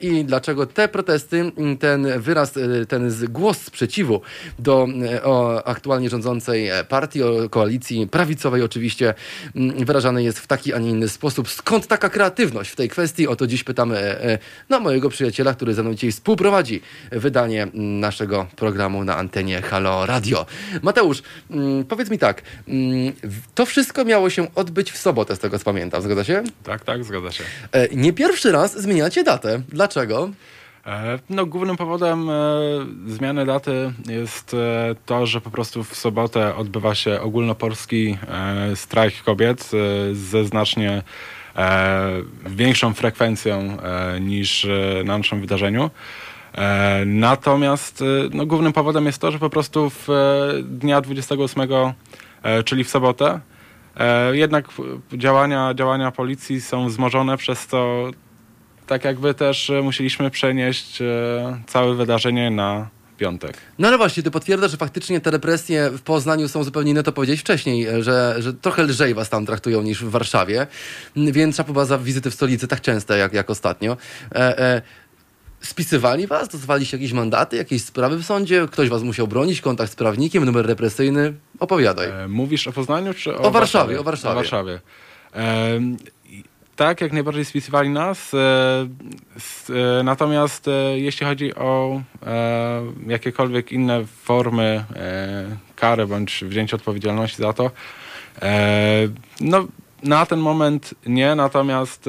i 0.00 0.24
dlaczego 0.24 0.66
te 0.66 0.88
protesty, 0.88 1.52
ten 1.80 2.20
wyraz, 2.20 2.52
ten 2.88 3.12
głos 3.28 3.51
sprzeciwu 3.54 4.20
do 4.58 4.86
e, 5.12 5.24
o, 5.24 5.66
aktualnie 5.66 6.10
rządzącej 6.10 6.68
e, 6.68 6.84
partii, 6.84 7.22
o 7.22 7.48
koalicji 7.48 8.06
prawicowej 8.06 8.62
oczywiście 8.62 9.14
mm, 9.56 9.84
wyrażany 9.84 10.22
jest 10.22 10.38
w 10.38 10.46
taki, 10.46 10.74
a 10.74 10.78
nie 10.78 10.90
inny 10.90 11.08
sposób. 11.08 11.50
Skąd 11.50 11.86
taka 11.86 12.10
kreatywność 12.10 12.70
w 12.70 12.76
tej 12.76 12.88
kwestii? 12.88 13.28
O 13.28 13.36
to 13.36 13.46
dziś 13.46 13.64
pytamy 13.64 14.16
no, 14.68 14.80
mojego 14.80 15.08
przyjaciela, 15.08 15.54
który 15.54 15.74
ze 15.74 15.82
mną 15.82 15.94
dzisiaj 15.94 16.12
współprowadzi 16.12 16.80
wydanie 17.10 17.62
mm, 17.62 18.00
naszego 18.00 18.46
programu 18.56 19.04
na 19.04 19.16
antenie 19.16 19.62
Halo 19.62 20.06
Radio. 20.06 20.46
Mateusz, 20.82 21.22
mm, 21.50 21.84
powiedz 21.84 22.10
mi 22.10 22.18
tak, 22.18 22.42
to 23.54 23.66
wszystko 23.66 24.04
miało 24.04 24.30
się 24.30 24.54
odbyć 24.54 24.92
w 24.92 24.98
sobotę, 24.98 25.36
z 25.36 25.38
tego 25.38 25.58
co 25.58 25.64
pamiętam, 25.64 26.02
zgadza 26.02 26.24
się? 26.24 26.42
Tak, 26.64 26.84
tak, 26.84 27.04
zgadza 27.04 27.32
się. 27.32 27.44
Nie 27.92 28.12
pierwszy 28.12 28.52
raz 28.52 28.80
zmieniacie 28.80 29.24
datę. 29.24 29.62
Dlaczego? 29.68 30.30
E, 30.86 31.18
no, 31.30 31.46
głównym 31.46 31.76
powodem 31.76 32.30
e, 32.30 32.32
zmiany 33.06 33.46
daty 33.46 33.92
jest 34.08 34.54
e, 34.54 34.94
to, 35.06 35.26
że 35.26 35.40
po 35.40 35.50
prostu 35.50 35.84
w 35.84 35.94
sobotę 35.94 36.56
odbywa 36.56 36.94
się 36.94 37.20
ogólnopolski 37.20 38.18
strajk 38.74 39.22
kobiet 39.22 39.70
ze 40.12 40.44
znacznie 40.44 41.02
większą 42.46 42.94
frekwencją 42.94 43.76
niż 44.20 44.66
na 45.04 45.18
naszym 45.18 45.40
wydarzeniu. 45.40 45.90
Natomiast 47.06 48.04
no, 48.30 48.46
głównym 48.46 48.72
powodem 48.72 49.06
jest 49.06 49.18
to, 49.18 49.32
że 49.32 49.38
po 49.38 49.50
prostu 49.50 49.90
w 49.90 50.08
dnia 50.62 51.00
28, 51.00 51.68
czyli 52.64 52.84
w 52.84 52.90
sobotę, 52.90 53.40
jednak 54.32 54.68
działania, 55.12 55.74
działania 55.74 56.10
policji 56.10 56.60
są 56.60 56.86
wzmożone, 56.86 57.36
przez 57.36 57.66
to 57.66 58.10
tak 58.92 59.04
jakby 59.04 59.34
też 59.34 59.70
e, 59.70 59.82
musieliśmy 59.82 60.30
przenieść 60.30 61.02
e, 61.02 61.04
całe 61.66 61.94
wydarzenie 61.94 62.50
na 62.50 62.88
piątek. 63.18 63.56
No 63.78 63.88
ale 63.88 63.98
właśnie, 63.98 64.22
ty 64.22 64.30
potwierdzasz, 64.30 64.70
że 64.70 64.76
faktycznie 64.76 65.20
te 65.20 65.30
represje 65.30 65.90
w 65.90 66.02
Poznaniu 66.02 66.48
są 66.48 66.64
zupełnie 66.64 66.90
inne, 66.90 67.02
to 67.02 67.12
powiedzieć 67.12 67.40
wcześniej, 67.40 67.86
e, 67.86 68.02
że, 68.02 68.36
że 68.38 68.54
trochę 68.54 68.82
lżej 68.82 69.14
was 69.14 69.28
tam 69.28 69.46
traktują 69.46 69.82
niż 69.82 70.04
w 70.04 70.10
Warszawie, 70.10 70.66
więc 71.16 71.56
szapoba 71.56 71.84
za 71.84 71.98
wizyty 71.98 72.30
w 72.30 72.34
stolicy 72.34 72.68
tak 72.68 72.80
częste 72.80 73.18
jak, 73.18 73.32
jak 73.32 73.50
ostatnio. 73.50 73.96
E, 74.34 74.58
e, 74.58 74.82
spisywali 75.60 76.26
was? 76.26 76.48
Dostawaliście 76.48 76.96
jakieś 76.96 77.12
mandaty, 77.12 77.56
jakieś 77.56 77.84
sprawy 77.84 78.16
w 78.16 78.24
sądzie? 78.24 78.66
Ktoś 78.70 78.88
was 78.88 79.02
musiał 79.02 79.28
bronić? 79.28 79.60
Kontakt 79.60 79.92
z 79.92 79.96
prawnikiem? 79.96 80.44
Numer 80.44 80.66
represyjny? 80.66 81.34
Opowiadaj. 81.58 82.08
E, 82.08 82.28
mówisz 82.28 82.68
o 82.68 82.72
Poznaniu 82.72 83.14
czy 83.14 83.36
o, 83.36 83.42
o 83.42 83.50
Warszawie? 83.50 84.00
O 84.00 84.02
Warszawie. 84.02 84.32
O 84.32 84.36
Warszawie. 84.36 84.80
Tak, 86.76 87.00
jak 87.00 87.12
najbardziej 87.12 87.44
spisywali 87.44 87.90
nas. 87.90 88.34
E, 88.34 88.38
e, 90.00 90.02
natomiast 90.02 90.68
e, 90.68 90.98
jeśli 90.98 91.26
chodzi 91.26 91.54
o 91.54 92.02
jakiekolwiek 93.06 93.72
inne 93.72 94.04
formy 94.06 94.84
kary 95.76 96.06
bądź 96.06 96.44
wzięcia 96.44 96.76
odpowiedzialności 96.76 97.36
za 97.36 97.52
to, 97.52 97.70
no 99.40 99.66
na 100.02 100.26
ten 100.26 100.40
moment 100.40 100.94
nie, 101.06 101.34
natomiast 101.34 102.08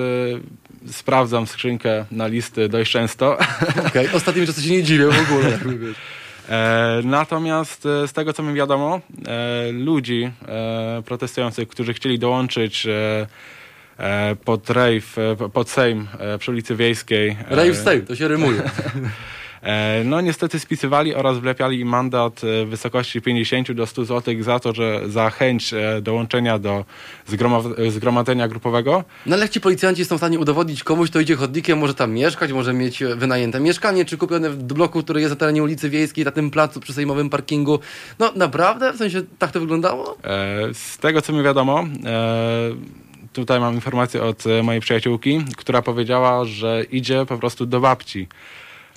sprawdzam 0.88 1.48
skrzynkę 1.48 2.06
na 2.12 2.28
listy 2.28 2.70
dość 2.70 2.92
często. 2.92 3.38
Okej, 3.88 4.06
okay. 4.06 4.16
ostatnim 4.16 4.46
czasem 4.46 4.64
się 4.64 4.72
nie 4.72 4.84
dziwię 4.84 5.06
w 5.06 5.32
ogóle. 5.32 5.60
natomiast 7.04 7.82
z 7.84 8.14
tego 8.14 8.34
co 8.34 8.44
mi 8.44 8.54
wiadomo, 8.54 9.02
ludzi 9.72 10.32
protestujących, 11.06 11.68
którzy 11.68 11.94
chcieli 11.94 12.20
dołączyć 12.20 12.88
pod 14.46 14.70
rejf, 14.70 15.18
e, 15.18 15.50
pod 15.50 15.70
Sejm 15.70 16.08
e, 16.20 16.38
przy 16.38 16.52
ulicy 16.52 16.76
Wiejskiej. 16.76 17.38
Rejf 17.50 17.78
Sejm, 17.78 18.06
to 18.06 18.16
się 18.16 18.28
rymuje. 18.28 18.62
No 20.06 20.22
niestety 20.22 20.60
spisywali 20.60 21.16
oraz 21.16 21.38
wlepiali 21.38 21.80
im 21.80 21.88
mandat 21.88 22.42
w 22.44 22.70
wysokości 22.70 23.22
50 23.22 23.72
do 23.72 23.86
100 23.86 24.06
zł 24.06 24.36
za 24.40 24.60
to, 24.60 24.74
że 24.74 25.02
za 25.10 25.30
chęć 25.30 25.74
dołączenia 26.02 26.60
do 26.60 26.86
zgromadzenia 27.90 28.48
grupowego. 28.48 29.04
No 29.26 29.36
ale 29.36 29.42
jak 29.44 29.52
ci 29.52 29.62
policjanci 29.62 30.06
są 30.06 30.16
w 30.16 30.20
stanie 30.20 30.40
udowodnić 30.40 30.84
komuś, 30.84 31.10
to 31.10 31.20
idzie 31.20 31.36
chodnikiem, 31.36 31.80
może 31.80 31.94
tam 31.94 32.14
mieszkać, 32.14 32.52
może 32.52 32.74
mieć 32.74 33.04
wynajęte 33.16 33.60
mieszkanie, 33.60 34.06
czy 34.06 34.18
kupione 34.18 34.50
w 34.50 34.64
bloku, 34.64 35.04
który 35.04 35.22
jest 35.22 35.32
na 35.32 35.36
terenie 35.36 35.64
ulicy 35.64 35.90
Wiejskiej, 35.90 36.26
na 36.26 36.32
tym 36.32 36.52
placu 36.52 36.80
przy 36.80 36.94
sejmowym 36.94 37.30
parkingu. 37.30 37.80
No 38.20 38.32
naprawdę? 38.36 38.94
W 38.94 38.98
sensie 38.98 39.22
tak 39.40 39.52
to 39.52 39.60
wyglądało? 39.60 40.18
Z 40.74 40.98
tego 40.98 41.22
co 41.22 41.34
mi 41.34 41.44
wiadomo, 41.44 41.84
tutaj 43.34 43.60
mam 43.60 43.74
informację 43.74 44.24
od 44.24 44.48
e, 44.48 44.64
mojej 44.64 44.82
przyjaciółki, 44.82 45.46
która 45.58 45.82
powiedziała, 45.82 46.46
że 46.46 46.84
idzie 46.92 47.26
po 47.26 47.38
prostu 47.38 47.66
do 47.66 47.80
babci. 47.80 48.28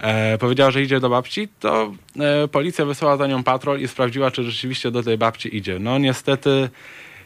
E, 0.01 0.39
powiedziała, 0.39 0.70
że 0.70 0.82
idzie 0.82 1.01
do 1.01 1.09
babci, 1.09 1.49
to 1.61 1.93
e, 2.20 2.49
policja 2.49 2.84
wysłała 2.84 3.16
za 3.16 3.26
nią 3.26 3.43
patrol 3.43 3.80
i 3.80 3.89
sprawdziła, 3.89 4.30
czy 4.30 4.43
rzeczywiście 4.43 4.91
do 4.91 5.03
tej 5.03 5.18
babci 5.18 5.57
idzie. 5.57 5.78
No 5.78 5.99
niestety, 5.99 6.68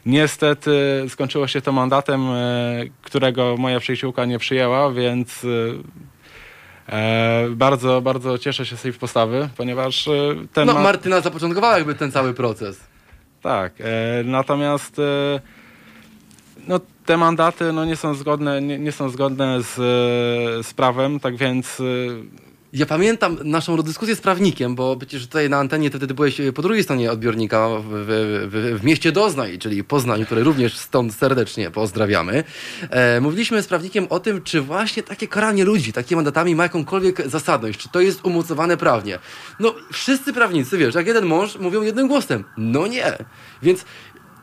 niestety 0.05 1.05
skończyło 1.09 1.47
się 1.47 1.61
to 1.61 1.71
mandatem, 1.71 2.29
e, 2.29 2.85
którego 3.01 3.55
moja 3.57 3.79
przyjaciółka 3.79 4.25
nie 4.25 4.39
przyjęła, 4.39 4.91
więc 4.91 5.45
e, 6.87 7.49
bardzo, 7.49 8.01
bardzo 8.01 8.37
cieszę 8.37 8.65
się 8.65 8.77
z 8.77 8.81
tej 8.81 8.93
postawy, 8.93 9.49
ponieważ 9.57 10.07
e, 10.07 10.11
ten... 10.53 10.67
No 10.67 10.73
Martyna 10.73 11.21
zapoczątkowała 11.21 11.77
jakby 11.77 11.95
ten 11.95 12.11
cały 12.11 12.33
proces. 12.33 12.91
Tak, 13.41 13.73
natomiast 14.25 15.01
no, 16.71 16.79
te 17.05 17.17
mandaty 17.17 17.73
no, 17.73 17.85
nie 17.85 17.95
są 17.95 18.13
zgodne, 18.13 18.61
nie, 18.61 18.79
nie 18.79 18.91
są 18.91 19.09
zgodne 19.09 19.61
z, 19.61 19.75
z 20.67 20.73
prawem, 20.73 21.19
tak 21.19 21.35
więc 21.37 21.79
y, 21.79 22.23
ja 22.73 22.85
pamiętam 22.85 23.37
naszą 23.43 23.77
dyskusję 23.77 24.15
z 24.15 24.21
prawnikiem, 24.21 24.75
bo 24.75 24.95
przecież 24.95 25.27
tutaj 25.27 25.49
na 25.49 25.57
antenie 25.57 25.89
ty 25.89 25.97
wtedy 25.97 26.13
byłeś 26.13 26.41
po 26.55 26.61
drugiej 26.61 26.83
stronie 26.83 27.11
odbiornika 27.11 27.69
w, 27.69 27.83
w, 27.83 28.79
w, 28.81 28.83
mieście 28.83 29.11
Doznań, 29.11 29.57
czyli 29.57 29.83
Poznaniu, 29.83 30.25
które 30.25 30.43
również 30.43 30.77
stąd 30.77 31.13
serdecznie 31.13 31.71
pozdrawiamy. 31.71 32.43
E, 32.89 33.21
mówiliśmy 33.21 33.61
z 33.61 33.67
prawnikiem 33.67 34.07
o 34.09 34.19
tym, 34.19 34.41
czy 34.41 34.61
właśnie 34.61 35.03
takie 35.03 35.27
karanie 35.27 35.65
ludzi, 35.65 35.93
takie 35.93 36.15
mandatami 36.15 36.55
ma 36.55 36.63
jakąkolwiek 36.63 37.27
zasadność, 37.27 37.79
czy 37.79 37.89
to 37.89 38.01
jest 38.01 38.25
umocowane 38.25 38.77
prawnie. 38.77 39.19
No, 39.59 39.75
wszyscy 39.93 40.33
prawnicy, 40.33 40.77
wiesz, 40.77 40.95
jak 40.95 41.07
jeden 41.07 41.25
mąż 41.25 41.55
mówią 41.55 41.81
jednym 41.81 42.07
głosem. 42.07 42.43
No 42.57 42.87
nie. 42.87 43.17
Więc 43.63 43.85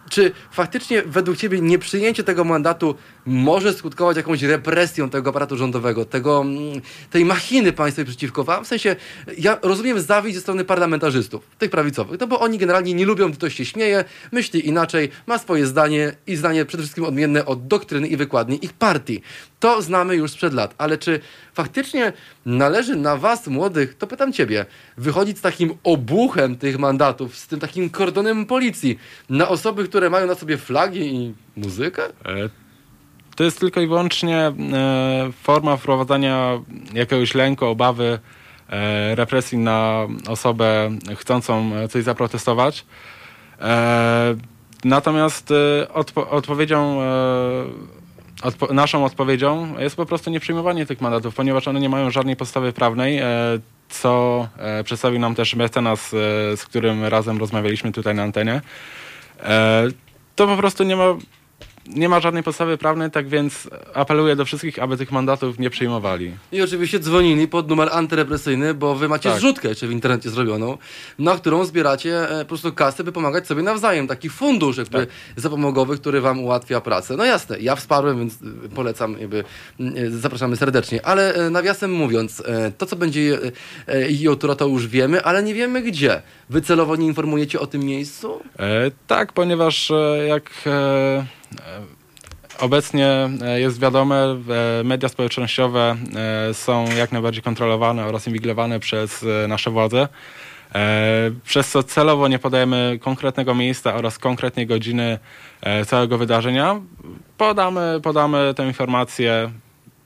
czy 0.08 0.32
faktycznie 0.50 1.02
według 1.02 1.36
Ciebie 1.36 1.60
nieprzyjęcie 1.60 2.24
tego 2.24 2.44
mandatu 2.44 2.94
może 3.28 3.72
skutkować 3.72 4.16
jakąś 4.16 4.42
represją 4.42 5.10
tego 5.10 5.30
aparatu 5.30 5.56
rządowego, 5.56 6.04
tego, 6.04 6.40
mm, 6.40 6.80
tej 7.10 7.24
machiny 7.24 7.72
państwowej 7.72 8.06
przeciwko 8.06 8.44
wam. 8.44 8.64
W 8.64 8.68
sensie, 8.68 8.96
ja 9.38 9.58
rozumiem 9.62 10.00
zawiść 10.00 10.34
ze 10.34 10.40
strony 10.40 10.64
parlamentarzystów, 10.64 11.46
tych 11.58 11.70
prawicowych, 11.70 12.20
no 12.20 12.26
bo 12.26 12.40
oni 12.40 12.58
generalnie 12.58 12.94
nie 12.94 13.06
lubią, 13.06 13.28
gdy 13.28 13.36
ktoś 13.36 13.54
się 13.54 13.64
śmieje, 13.64 14.04
myśli 14.32 14.68
inaczej, 14.68 15.10
ma 15.26 15.38
swoje 15.38 15.66
zdanie 15.66 16.12
i 16.26 16.36
zdanie 16.36 16.64
przede 16.64 16.82
wszystkim 16.82 17.04
odmienne 17.04 17.46
od 17.46 17.66
doktryny 17.66 18.08
i 18.08 18.16
wykładni 18.16 18.64
ich 18.64 18.72
partii. 18.72 19.22
To 19.60 19.82
znamy 19.82 20.16
już 20.16 20.30
sprzed 20.30 20.54
lat, 20.54 20.74
ale 20.78 20.98
czy 20.98 21.20
faktycznie 21.54 22.12
należy 22.46 22.96
na 22.96 23.16
was, 23.16 23.46
młodych, 23.46 23.94
to 23.94 24.06
pytam 24.06 24.32
ciebie, 24.32 24.66
wychodzić 24.96 25.38
z 25.38 25.40
takim 25.40 25.74
obuchem 25.84 26.56
tych 26.56 26.78
mandatów, 26.78 27.36
z 27.36 27.46
tym 27.46 27.60
takim 27.60 27.90
kordonem 27.90 28.46
policji 28.46 28.98
na 29.30 29.48
osoby, 29.48 29.84
które 29.84 30.10
mają 30.10 30.26
na 30.26 30.34
sobie 30.34 30.56
flagi 30.56 31.14
i 31.14 31.34
muzykę? 31.56 32.02
E, 32.06 32.67
To 33.38 33.44
jest 33.44 33.60
tylko 33.60 33.80
i 33.80 33.86
wyłącznie 33.86 34.36
e, 34.36 34.52
forma 35.42 35.76
wprowadzania 35.76 36.60
jakiegoś 36.94 37.34
lęku, 37.34 37.66
obawy, 37.66 38.18
e, 38.68 39.14
represji 39.14 39.58
na 39.58 40.06
osobę 40.28 40.90
chcącą 41.16 41.70
coś 41.90 42.04
zaprotestować. 42.04 42.86
E, 43.60 44.36
Natomiast 44.84 45.52
odpo 45.94 46.30
odpowiedzią, 46.30 47.00
odpo 48.42 48.74
naszą 48.74 49.04
odpowiedzią 49.04 49.78
jest 49.78 49.96
po 49.96 50.06
prostu 50.06 50.30
nieprzyjmowanie 50.30 50.86
tych 50.86 51.00
mandatów, 51.00 51.34
ponieważ 51.34 51.68
one 51.68 51.80
nie 51.80 51.88
mają 51.88 52.10
żadnej 52.10 52.36
podstawy 52.36 52.72
prawnej, 52.72 53.20
co 53.88 54.48
przedstawił 54.84 55.20
nam 55.20 55.34
też 55.34 55.54
mecenas, 55.54 56.10
z 56.56 56.64
którym 56.64 57.04
razem 57.04 57.38
rozmawialiśmy 57.38 57.92
tutaj 57.92 58.14
na 58.14 58.22
antenie. 58.22 58.60
To 60.36 60.46
po 60.46 60.56
prostu 60.56 60.84
nie 60.84 60.96
ma 60.96 61.14
nie 61.94 62.08
ma 62.08 62.20
żadnej 62.20 62.42
podstawy 62.42 62.78
prawnej, 62.78 63.10
tak 63.10 63.28
więc 63.28 63.68
apeluję 63.94 64.36
do 64.36 64.44
wszystkich, 64.44 64.78
aby 64.78 64.96
tych 64.96 65.12
mandatów 65.12 65.58
nie 65.58 65.70
przyjmowali. 65.70 66.32
I 66.52 66.62
oczywiście 66.62 66.98
dzwonili 67.00 67.48
pod 67.48 67.68
numer 67.68 67.88
antyrepresyjny, 67.92 68.74
bo 68.74 68.94
wy 68.94 69.08
macie 69.08 69.30
Tak. 69.30 69.38
zrzutkę 69.38 69.68
jeszcze 69.68 69.86
w 69.86 69.90
internecie 69.92 70.30
zrobioną, 70.30 70.78
na 71.18 71.36
którą 71.36 71.64
zbieracie 71.64 72.30
e, 72.30 72.38
po 72.38 72.48
prostu 72.48 72.72
kasę, 72.72 73.04
by 73.04 73.12
pomagać 73.12 73.46
sobie 73.46 73.62
nawzajem. 73.62 74.06
Taki 74.06 74.28
fundusz 74.30 74.76
jakby 74.76 74.98
Tak. 74.98 75.08
zapomogowy, 75.36 75.96
który 75.98 76.20
wam 76.20 76.40
ułatwia 76.40 76.80
pracę. 76.80 77.16
No 77.16 77.24
jasne, 77.24 77.58
ja 77.60 77.76
wsparłem, 77.76 78.18
więc 78.18 78.38
polecam, 78.74 79.16
jakby, 79.20 79.44
e, 79.80 80.10
zapraszamy 80.10 80.56
serdecznie. 80.56 81.06
Ale 81.06 81.34
e, 81.34 81.50
nawiasem 81.50 81.92
mówiąc, 81.92 82.42
to 82.78 82.86
co 82.86 82.96
będzie 82.96 83.38
jutro, 84.08 84.54
to 84.54 84.66
już 84.66 84.86
wiemy, 84.86 85.24
ale 85.24 85.42
nie 85.42 85.54
wiemy 85.54 85.82
gdzie. 85.82 86.22
Wy 86.50 86.62
celowo 86.62 86.96
nie 86.96 87.06
informujecie 87.06 87.60
o 87.60 87.66
tym 87.66 87.82
miejscu? 87.82 88.40
E, 88.58 88.90
tak, 89.06 89.32
ponieważ 89.32 89.92
jak 90.28 90.50
e, 90.66 91.26
obecnie 92.60 93.30
e, 93.42 93.60
jest 93.60 93.80
wiadome, 93.80 94.16
e, 94.80 94.84
media 94.84 95.08
społecznościowe 95.08 95.96
e, 96.50 96.54
są 96.54 96.84
jak 96.96 97.12
najbardziej 97.12 97.42
kontrolowane 97.42 98.04
oraz 98.06 98.26
inwigilowane 98.26 98.80
przez 98.80 99.22
e, 99.44 99.48
nasze 99.48 99.70
władze. 99.70 100.08
E, 100.74 101.30
przez 101.44 101.70
co 101.70 101.82
celowo 101.82 102.28
nie 102.28 102.38
podajemy 102.38 102.98
konkretnego 103.02 103.54
miejsca 103.54 103.94
oraz 103.94 104.18
konkretnej 104.18 104.66
godziny 104.66 105.18
e, 105.60 105.84
całego 105.84 106.18
wydarzenia. 106.18 106.80
Podamy, 107.38 108.00
podamy 108.02 108.54
tę 108.56 108.66
informację 108.66 109.50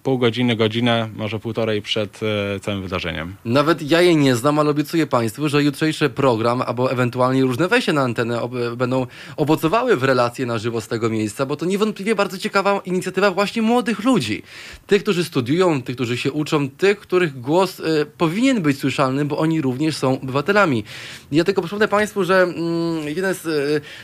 pół 0.03 0.19
godziny, 0.19 0.57
godzinę, 0.57 1.09
może 1.17 1.39
półtorej 1.39 1.83
przed 1.83 2.21
e, 2.57 2.61
całym 2.61 2.83
wydarzeniem. 2.83 3.35
Nawet 3.45 3.91
ja 3.91 4.01
jej 4.01 4.17
nie 4.17 4.37
znam, 4.37 4.59
ale 4.59 4.71
obiecuję 4.71 5.07
Państwu, 5.07 5.49
że 5.49 5.63
jutrzejszy 5.63 6.11
program 6.11 6.63
albo 6.63 6.93
ewentualnie 6.93 7.43
różne 7.43 7.69
wejście 7.69 7.93
na 7.93 8.03
antenę 8.03 8.43
ob 8.43 8.53
będą 8.77 9.07
owocowały 9.37 9.97
w 9.97 10.03
relacje 10.03 10.47
na 10.47 10.59
żywo 10.59 10.81
z 10.81 10.89
tego 10.89 11.11
miejsca, 11.11 11.47
bo 11.47 11.57
to 11.57 11.67
niewątpliwie 11.67 12.15
bardzo 12.15 12.39
ciekawa 12.39 12.81
inicjatywa 12.85 13.31
właśnie 13.31 13.63
młodych 13.63 14.05
ludzi. 14.05 14.43
Tych, 14.87 15.03
którzy 15.03 15.25
studiują, 15.25 15.83
tych, 15.83 15.95
którzy 15.95 16.17
się 16.17 16.33
uczą, 16.33 16.71
tych, 16.71 17.01
których 17.01 17.41
głos 17.41 17.81
y, 17.81 18.07
powinien 18.19 18.63
być 18.63 18.79
słyszalny, 18.79 19.25
bo 19.25 19.39
oni 19.39 19.61
również 19.61 19.97
są 19.97 20.21
obywatelami. 20.21 20.85
Ja 21.33 21.45
tylko 21.45 21.63
przypomnę 21.63 21.89
Państwu, 21.89 22.25
że 22.25 22.43
mm, 22.43 23.09
jeden 23.17 23.35
z 23.35 23.47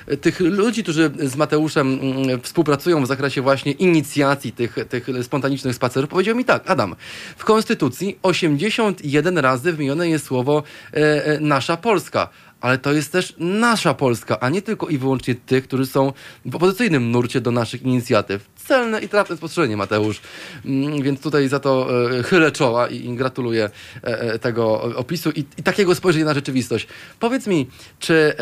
y, 0.09 0.17
tych 0.17 0.41
ludzi, 0.41 0.83
którzy 0.83 1.11
z 1.19 1.37
Mateuszem 1.37 1.99
mm, 2.03 2.41
współpracują 2.41 3.03
w 3.03 3.07
zakresie 3.07 3.43
właśnie 3.43 3.73
inicjacji 3.73 4.53
tych, 4.53 4.77
tych 4.89 5.07
spontanicznych 5.23 5.75
spacerów, 5.75 5.88
powiedział 6.09 6.37
mi 6.37 6.45
tak, 6.45 6.71
Adam, 6.71 6.97
w 7.37 7.45
Konstytucji 7.45 8.19
81 8.23 9.39
razy 9.39 9.73
wymienione 9.73 10.09
jest 10.09 10.27
słowo 10.27 10.63
e, 10.93 11.27
e, 11.27 11.41
nasza 11.41 11.77
Polska. 11.77 12.29
Ale 12.61 12.79
to 12.79 12.93
jest 12.93 13.13
też 13.13 13.35
nasza 13.39 13.95
Polska, 13.95 14.41
a 14.41 14.49
nie 14.49 14.63
tylko 14.63 14.89
i 14.89 14.99
wyłącznie 14.99 15.35
tych, 15.35 15.65
którzy 15.65 15.87
są 15.87 16.13
w 16.45 16.57
opozycyjnym 16.57 17.11
nurcie 17.11 17.41
do 17.41 17.51
naszych 17.51 17.83
inicjatyw. 17.83 18.51
Celne 18.57 19.01
i 19.01 19.09
trafne 19.09 19.37
spostrzeżenie, 19.37 19.77
Mateusz. 19.77 20.21
Mm, 20.65 21.03
Więc 21.03 21.21
tutaj 21.21 21.49
za 21.49 21.61
to 21.61 21.89
e, 22.19 22.23
chylę 22.23 22.53
czoła 22.53 22.89
i, 22.89 23.15
gratuluję 23.15 23.71
e, 24.03 24.39
tego 24.39 24.83
opisu 24.83 25.31
i, 25.31 25.45
takiego 25.45 25.95
spojrzenia 25.95 26.25
na 26.25 26.35
rzeczywistość. 26.35 26.87
Powiedz 27.21 27.47
mi, 27.47 27.67
czy 27.99 28.35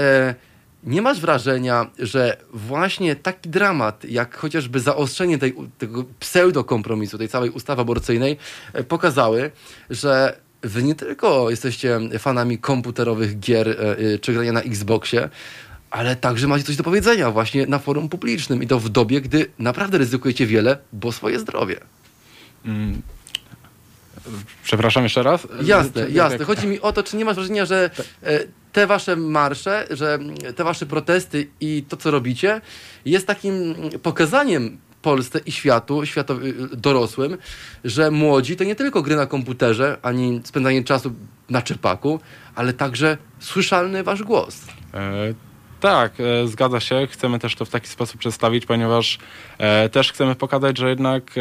nie 0.86 1.02
masz 1.02 1.20
wrażenia, 1.20 1.90
że 1.98 2.36
właśnie 2.52 3.16
taki 3.16 3.48
dramat, 3.48 4.04
jak 4.04 4.36
chociażby 4.36 4.80
zaostrzenie 4.80 5.38
tej, 5.38 5.54
tego 5.78 6.04
pseudokompromisu, 6.20 7.18
tej 7.18 7.28
całej 7.28 7.50
ustawy 7.50 7.82
aborcyjnej, 7.82 8.36
e, 8.72 8.84
pokazały, 8.84 9.50
że 9.90 10.36
wy 10.62 10.82
nie 10.82 10.94
tylko 10.94 11.50
jesteście 11.50 12.00
fanami 12.18 12.58
komputerowych 12.58 13.38
gier 13.38 13.68
e, 13.68 13.98
e, 13.98 14.18
czy 14.18 14.32
grania 14.32 14.52
na 14.52 14.62
Xboxie, 14.62 15.28
ale 15.90 16.16
także 16.16 16.48
macie 16.48 16.64
coś 16.64 16.76
do 16.76 16.84
powiedzenia 16.84 17.30
właśnie 17.30 17.66
na 17.66 17.78
forum 17.78 18.08
publicznym 18.08 18.62
i 18.62 18.66
to 18.66 18.80
w 18.80 18.88
dobie, 18.88 19.20
gdy 19.20 19.46
naprawdę 19.58 19.98
ryzykujecie 19.98 20.46
wiele, 20.46 20.78
bo 20.92 21.12
swoje 21.12 21.38
zdrowie. 21.38 21.76
Mm. 22.64 23.02
Przepraszam 24.64 25.02
jeszcze 25.02 25.22
raz? 25.22 25.46
Jasne, 25.62 26.10
jasne. 26.10 26.44
Chodzi 26.44 26.66
mi 26.66 26.80
o 26.80 26.92
to, 26.92 27.02
czy 27.02 27.16
nie 27.16 27.24
masz 27.24 27.36
wrażenia, 27.36 27.66
że 27.66 27.90
e, 28.22 28.40
te 28.76 28.86
wasze 28.86 29.16
marsze, 29.16 29.86
że 29.90 30.18
te 30.56 30.64
wasze 30.64 30.86
protesty 30.86 31.48
i 31.60 31.84
to, 31.88 31.96
co 31.96 32.10
robicie, 32.10 32.60
jest 33.04 33.26
takim 33.26 33.74
pokazaniem 34.02 34.78
Polsce 35.02 35.38
i 35.46 35.52
światu, 35.52 36.06
światu 36.06 36.40
y, 36.40 36.76
dorosłym, 36.76 37.38
że 37.84 38.10
młodzi 38.10 38.56
to 38.56 38.64
nie 38.64 38.74
tylko 38.74 39.02
gry 39.02 39.16
na 39.16 39.26
komputerze, 39.26 39.98
ani 40.02 40.40
spędzanie 40.44 40.84
czasu 40.84 41.12
na 41.50 41.62
czepaku, 41.62 42.20
ale 42.54 42.72
także 42.72 43.18
słyszalny 43.38 44.02
wasz 44.02 44.22
głos. 44.22 44.64
E, 44.94 45.34
tak, 45.80 46.12
e, 46.20 46.48
zgadza 46.48 46.80
się. 46.80 47.06
Chcemy 47.10 47.38
też 47.38 47.54
to 47.54 47.64
w 47.64 47.70
taki 47.70 47.88
sposób 47.88 48.20
przedstawić, 48.20 48.66
ponieważ 48.66 49.18
e, 49.58 49.88
też 49.88 50.12
chcemy 50.12 50.34
pokazać, 50.34 50.78
że 50.78 50.88
jednak 50.88 51.38
e, 51.38 51.40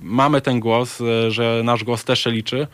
mamy 0.00 0.40
ten 0.40 0.60
głos, 0.60 1.00
e, 1.00 1.30
że 1.30 1.60
nasz 1.64 1.84
głos 1.84 2.04
też 2.04 2.24
się 2.24 2.30
liczy, 2.30 2.66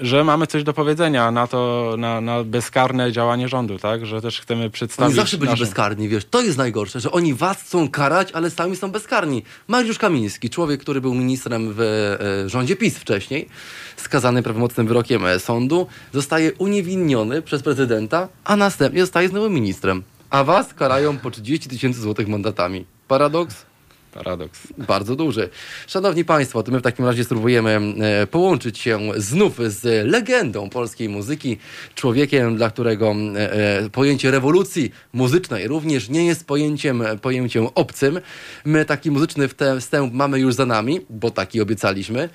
że 0.00 0.24
mamy 0.24 0.46
coś 0.46 0.64
do 0.64 0.72
powiedzenia 0.72 1.30
na 1.30 1.46
to, 1.46 1.94
na, 1.98 2.20
na 2.20 2.44
bezkarne 2.44 3.12
działanie 3.12 3.48
rządu, 3.48 3.78
tak? 3.78 4.06
Że 4.06 4.20
też 4.20 4.40
chcemy 4.40 4.70
przedstawić... 4.70 5.08
Oni 5.08 5.16
zawsze 5.16 5.38
byli 5.38 5.50
naszą- 5.50 5.60
bezkarni, 5.60 6.08
wiesz, 6.08 6.24
to 6.24 6.40
jest 6.40 6.58
najgorsze, 6.58 7.00
że 7.00 7.10
oni 7.10 7.34
was 7.34 7.62
chcą 7.62 7.88
karać, 7.88 8.32
ale 8.32 8.50
sami 8.50 8.76
są 8.76 8.90
bezkarni. 8.90 9.42
Mariusz 9.68 9.98
Kamiński, 9.98 10.50
człowiek, 10.50 10.80
który 10.80 11.00
był 11.00 11.14
ministrem 11.14 11.72
w 11.76 11.80
e, 11.80 12.48
rządzie 12.48 12.76
PiS 12.76 12.98
wcześniej, 12.98 13.48
skazany 13.96 14.42
prawomocnym 14.42 14.86
wyrokiem 14.86 15.26
e, 15.26 15.38
sądu, 15.38 15.86
zostaje 16.12 16.52
uniewinniony 16.54 17.42
przez 17.42 17.62
prezydenta, 17.62 18.28
a 18.44 18.56
następnie 18.56 19.00
zostaje 19.00 19.28
znowu 19.28 19.50
ministrem. 19.50 20.02
A 20.30 20.44
was 20.44 20.74
karają 20.74 21.18
po 21.18 21.30
30 21.30 21.68
tysięcy 21.68 22.00
złotych 22.00 22.28
mandatami. 22.28 22.86
Paradoks? 23.08 23.73
Paradoks. 24.14 24.68
Bardzo 24.78 25.16
duży. 25.16 25.48
Szanowni 25.86 26.24
Państwo, 26.24 26.62
to 26.62 26.72
my 26.72 26.78
w 26.78 26.82
takim 26.82 27.04
razie 27.04 27.24
spróbujemy 27.24 27.80
e, 28.00 28.26
połączyć 28.26 28.78
się 28.78 29.00
znów 29.16 29.58
z 29.66 30.06
legendą 30.06 30.70
polskiej 30.70 31.08
muzyki, 31.08 31.58
człowiekiem, 31.94 32.56
dla 32.56 32.70
którego 32.70 33.14
e, 33.36 33.52
e, 33.52 33.90
pojęcie 33.90 34.30
rewolucji 34.30 34.92
muzycznej 35.12 35.68
również 35.68 36.08
nie 36.08 36.26
jest 36.26 36.46
pojęciem, 36.46 37.02
pojęciem 37.22 37.66
obcym. 37.74 38.20
My 38.64 38.84
taki 38.84 39.10
muzyczny 39.10 39.48
wstęp 39.80 40.14
mamy 40.14 40.38
już 40.38 40.54
za 40.54 40.66
nami, 40.66 41.00
bo 41.10 41.30
taki 41.30 41.60
obiecaliśmy. 41.60 42.28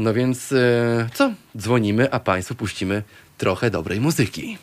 No 0.00 0.14
więc 0.14 0.54
co? 1.14 1.32
Dzwonimy, 1.58 2.12
a 2.12 2.20
Państwu 2.20 2.54
puścimy 2.54 3.02
trochę 3.38 3.70
dobrej 3.70 4.00
muzyki. 4.00 4.58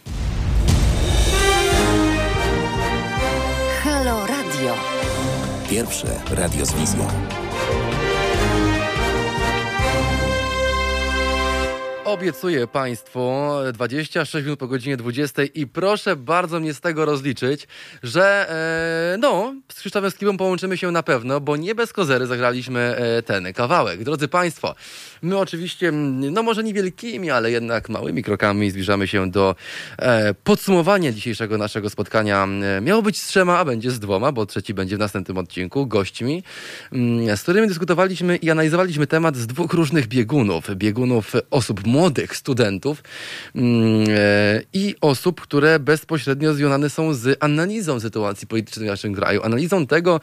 Pierwsze 5.74 6.20
radio 6.32 6.66
z 6.66 6.74
wizją. 6.74 7.08
Obiecuję 12.14 12.68
Państwu 12.68 13.32
26 13.74 14.46
minut 14.46 14.60
po 14.60 14.68
godzinie 14.68 14.98
20 14.98 15.44
i 15.44 15.68
proszę 15.68 16.16
bardzo 16.16 16.60
mnie 16.60 16.74
z 16.74 16.82
tego 16.82 17.06
rozliczyć, 17.06 17.68
że 18.04 18.50
e, 19.14 19.18
no, 19.18 19.56
z 19.72 19.80
Krzysztofem 19.80 20.12
Skibą 20.12 20.38
połączymy 20.38 20.78
się 20.78 20.92
na 20.92 21.04
pewno, 21.04 21.42
bo 21.42 21.58
nie 21.58 21.76
bez 21.76 21.94
kozery 21.94 22.28
zagraliśmy 22.28 22.80
e, 22.80 23.22
ten 23.22 23.54
kawałek. 23.54 24.04
Drodzy 24.04 24.28
Państwo, 24.28 24.76
my 25.22 25.38
oczywiście, 25.38 25.92
no 25.92 26.44
może 26.44 26.64
niewielkimi, 26.64 27.32
ale 27.32 27.52
jednak 27.52 27.90
małymi 27.90 28.24
krokami 28.24 28.72
zbliżamy 28.72 29.08
się 29.08 29.32
do 29.32 29.56
e, 29.98 30.34
podsumowania 30.34 31.12
dzisiejszego 31.12 31.58
naszego 31.58 31.90
spotkania. 31.90 32.48
Miało 32.82 33.02
być 33.02 33.22
z 33.22 33.28
trzema, 33.28 33.60
a 33.60 33.66
będzie 33.66 33.92
z 33.92 34.00
dwoma, 34.00 34.32
bo 34.32 34.46
trzeci 34.46 34.74
będzie 34.74 34.96
w 34.96 35.00
następnym 35.00 35.38
odcinku, 35.38 35.88
gośćmi, 35.88 36.44
mm, 36.92 37.38
z 37.38 37.42
którymi 37.42 37.68
dyskutowaliśmy 37.68 38.36
i 38.36 38.52
analizowaliśmy 38.52 39.08
temat 39.08 39.36
z 39.36 39.48
dwóch 39.48 39.74
różnych 39.74 40.08
biegunów. 40.08 40.76
Biegunów 40.76 41.34
osób 41.50 41.88
młodych, 41.88 42.03
studentów 42.34 43.04
mm, 43.56 44.06
e, 44.10 44.62
i 44.74 44.96
osób, 45.02 45.42
które 45.42 45.80
bezpośrednio 45.80 46.54
związane 46.54 46.90
są 46.90 47.14
z 47.14 47.38
analizą 47.40 48.00
sytuacji 48.00 48.48
politycznej 48.48 48.88
w 48.88 48.90
naszym 48.90 49.14
kraju, 49.14 49.44
analizą 49.44 49.88
tego, 49.88 50.20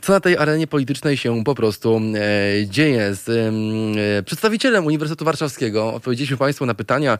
co 0.00 0.12
na 0.12 0.20
tej 0.20 0.36
arenie 0.36 0.66
politycznej 0.66 1.16
się 1.16 1.44
po 1.44 1.54
prostu 1.54 2.00
e, 2.14 2.66
dzieje. 2.66 3.14
Z 3.14 3.28
mm, 3.28 4.18
e, 4.18 4.22
przedstawicielem 4.22 4.86
Uniwersytetu 4.86 5.24
Warszawskiego 5.24 5.94
odpowiedzieliśmy 5.94 6.36
Państwu 6.36 6.66
na 6.66 6.74
pytania 6.74 7.18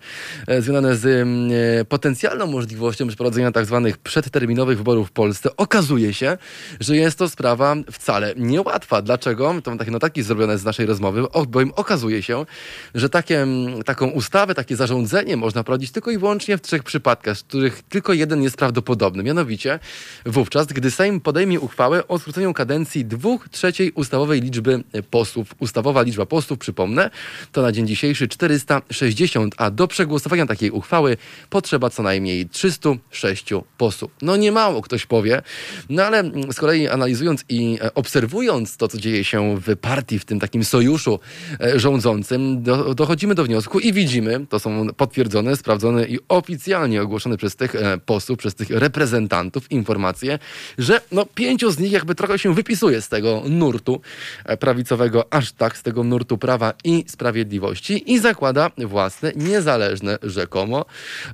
związane 0.59 0.97
z 0.97 1.07
mm, 1.07 1.51
potencjalną 1.87 2.47
możliwością 2.47 3.07
przeprowadzenia 3.07 3.53
tak 3.53 3.67
zwanych 3.67 3.99
przedterminowych 3.99 4.79
wyborów 4.79 5.09
w 5.09 5.13
Polsce. 5.13 5.57
Okazuje 5.57 6.15
się, 6.15 6.39
że 6.81 6.97
jest 6.97 7.19
to 7.19 7.29
sprawa 7.29 7.77
wcale 7.93 8.35
niełatwa. 8.37 9.03
Dlaczego? 9.03 9.55
To 9.65 9.77
takie 9.77 9.91
notaki 9.91 10.23
zrobione 10.23 10.59
z 10.59 10.65
naszej 10.65 10.87
rozmowy, 10.87 11.23
bowiem 11.49 11.73
okazuje 11.77 12.23
się, 12.23 12.47
że 12.95 13.09
takie, 13.09 13.47
taką 13.95 14.11
ustawę, 14.11 14.55
takie 14.55 14.77
zarządzenie 14.77 15.37
można 15.37 15.65
prowadzić 15.65 15.91
tylko 15.91 16.11
i 16.11 16.19
wyłącznie 16.19 16.59
w 16.59 16.63
trzech 16.63 16.83
przypadkach, 16.83 17.39
z 17.39 17.43
których 17.43 17.83
tylko 17.83 18.13
jeden 18.13 18.43
jest 18.43 18.57
prawdopodobny. 18.57 19.23
Mianowicie 19.23 19.79
wówczas, 20.27 20.67
gdy 20.67 20.91
Sejm 20.91 21.21
podejmie 21.21 21.61
uchwałę 21.61 22.09
o 22.09 22.19
skróceniu 22.19 22.55
kadencji 22.55 23.05
dwóch 23.05 23.49
trzeciej 23.49 23.93
ustawowej 23.93 24.41
liczby 24.41 24.85
posłów. 25.11 25.55
Ustawowa 25.59 26.03
liczba 26.03 26.27
posłów, 26.27 26.59
przypomnę, 26.59 27.11
to 27.53 27.63
na 27.63 27.73
dzień 27.73 27.87
dzisiejszy 27.87 28.29
460, 28.29 29.55
a 29.57 29.71
do 29.71 29.89
przegłosowania 29.89 30.47
takiej 30.47 30.71
uchwały 30.71 31.17
potrzeba 31.51 31.91
co 31.91 32.03
najmniej 32.03 32.49
306 32.49 33.51
posłów. 33.79 34.11
No 34.23 34.37
nie 34.37 34.53
mało, 34.53 34.83
ktoś 34.83 35.07
powie, 35.07 35.43
no 35.91 36.05
ale 36.05 36.31
z 36.53 36.55
kolei 36.55 36.89
analizując 36.89 37.45
i 37.49 37.79
e, 37.83 37.95
obserwując 37.95 38.77
to, 38.77 38.89
co 38.89 38.99
dzieje 38.99 39.25
się 39.25 39.57
w 39.61 39.77
partii, 39.77 40.19
w 40.19 40.25
tym 40.25 40.41
takim 40.41 40.65
sojuszu 40.65 41.21
e, 41.61 41.81
rządzącym, 41.81 42.63
do, 42.63 42.95
dochodzimy 42.95 43.35
do 43.35 43.45
wniosku 43.45 43.84
i 43.85 43.93
widzimy, 43.93 44.47
to 44.49 44.59
są 44.59 44.87
potwierdzone, 44.97 45.57
sprawdzone 45.57 46.07
i 46.07 46.19
oficjalnie 46.29 47.03
ogłoszone 47.03 47.37
przez 47.37 47.57
tych 47.57 47.75
e, 47.75 47.99
posłów, 47.99 48.39
przez 48.39 48.55
tych 48.55 48.71
reprezentantów 48.71 49.73
informacje, 49.73 50.39
że 50.79 51.01
no 51.13 51.27
pięciu 51.27 51.71
z 51.71 51.79
nich 51.79 51.93
jakby 51.93 52.15
trochę 52.15 52.39
się 52.39 52.55
wypisuje 52.55 53.01
z 53.01 53.09
tego 53.09 53.43
nurtu 53.49 54.01
e, 54.45 54.57
prawicowego, 54.57 55.33
aż 55.33 55.53
tak 55.53 55.77
z 55.77 55.83
tego 55.83 56.05
nurtu 56.05 56.39
prawa 56.39 56.73
i 56.85 57.05
sprawiedliwości 57.09 58.13
i 58.13 58.19
zakłada 58.19 58.71
własne, 58.79 59.33
niezależne 59.37 60.19
rzekomo 60.23 60.85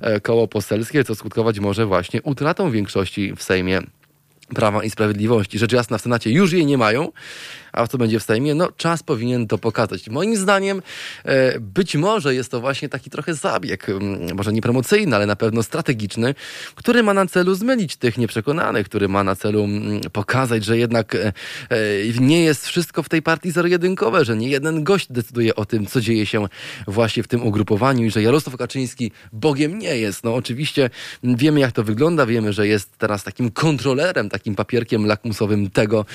e, 0.01 0.19
koło 0.19 0.47
poselskie, 0.47 1.03
co 1.03 1.15
skutkować 1.15 1.59
może 1.59 1.85
właśnie 1.85 2.21
utratą 2.21 2.71
większości 2.71 3.33
w 3.35 3.43
Sejmie 3.43 3.81
Prawa 4.55 4.83
i 4.83 4.89
Sprawiedliwości. 4.89 5.59
Rzecz 5.59 5.71
jasna, 5.71 5.97
w 5.97 6.01
Senacie 6.01 6.31
już 6.31 6.53
jej 6.53 6.65
nie 6.65 6.77
mają, 6.77 7.11
a 7.73 7.87
co 7.87 7.97
będzie 7.97 8.19
w 8.19 8.23
Sejmie? 8.23 8.55
No, 8.55 8.71
czas 8.77 9.03
powinien 9.03 9.47
to 9.47 9.57
pokazać. 9.57 10.09
Moim 10.09 10.35
zdaniem 10.35 10.81
e, 11.25 11.59
być 11.59 11.95
może 11.95 12.35
jest 12.35 12.51
to 12.51 12.61
właśnie 12.61 12.89
taki 12.89 13.09
trochę 13.09 13.33
zabieg, 13.33 13.89
mm, 13.89 14.35
może 14.35 14.53
nie 14.53 14.61
promocyjny, 14.61 15.15
ale 15.15 15.25
na 15.25 15.35
pewno 15.35 15.63
strategiczny, 15.63 16.35
który 16.75 17.03
ma 17.03 17.13
na 17.13 17.25
celu 17.25 17.55
zmylić 17.55 17.95
tych 17.95 18.17
nieprzekonanych, 18.17 18.85
który 18.85 19.07
ma 19.07 19.23
na 19.23 19.35
celu 19.35 19.63
mm, 19.63 20.01
pokazać, 20.01 20.65
że 20.65 20.77
jednak 20.77 21.15
e, 21.15 21.27
e, 21.27 21.33
nie 22.19 22.43
jest 22.43 22.67
wszystko 22.67 23.03
w 23.03 23.09
tej 23.09 23.21
partii 23.21 23.51
zero-jedynkowe, 23.51 24.25
że 24.25 24.37
nie 24.37 24.49
jeden 24.49 24.83
gość 24.83 25.07
decyduje 25.11 25.55
o 25.55 25.65
tym, 25.65 25.85
co 25.85 26.01
dzieje 26.01 26.25
się 26.25 26.45
właśnie 26.87 27.23
w 27.23 27.27
tym 27.27 27.43
ugrupowaniu 27.43 28.05
i 28.05 28.11
że 28.11 28.21
Jarosław 28.21 28.57
Kaczyński 28.57 29.11
Bogiem 29.33 29.79
nie 29.79 29.97
jest. 29.97 30.23
No 30.23 30.35
oczywiście 30.35 30.89
wiemy, 31.23 31.59
jak 31.59 31.71
to 31.71 31.83
wygląda, 31.83 32.25
wiemy, 32.25 32.53
że 32.53 32.67
jest 32.67 32.97
teraz 32.97 33.23
takim 33.23 33.51
kontrolerem, 33.51 34.29
takim 34.29 34.55
papierkiem 34.55 35.05
lakmusowym 35.05 35.69
tego, 35.69 36.05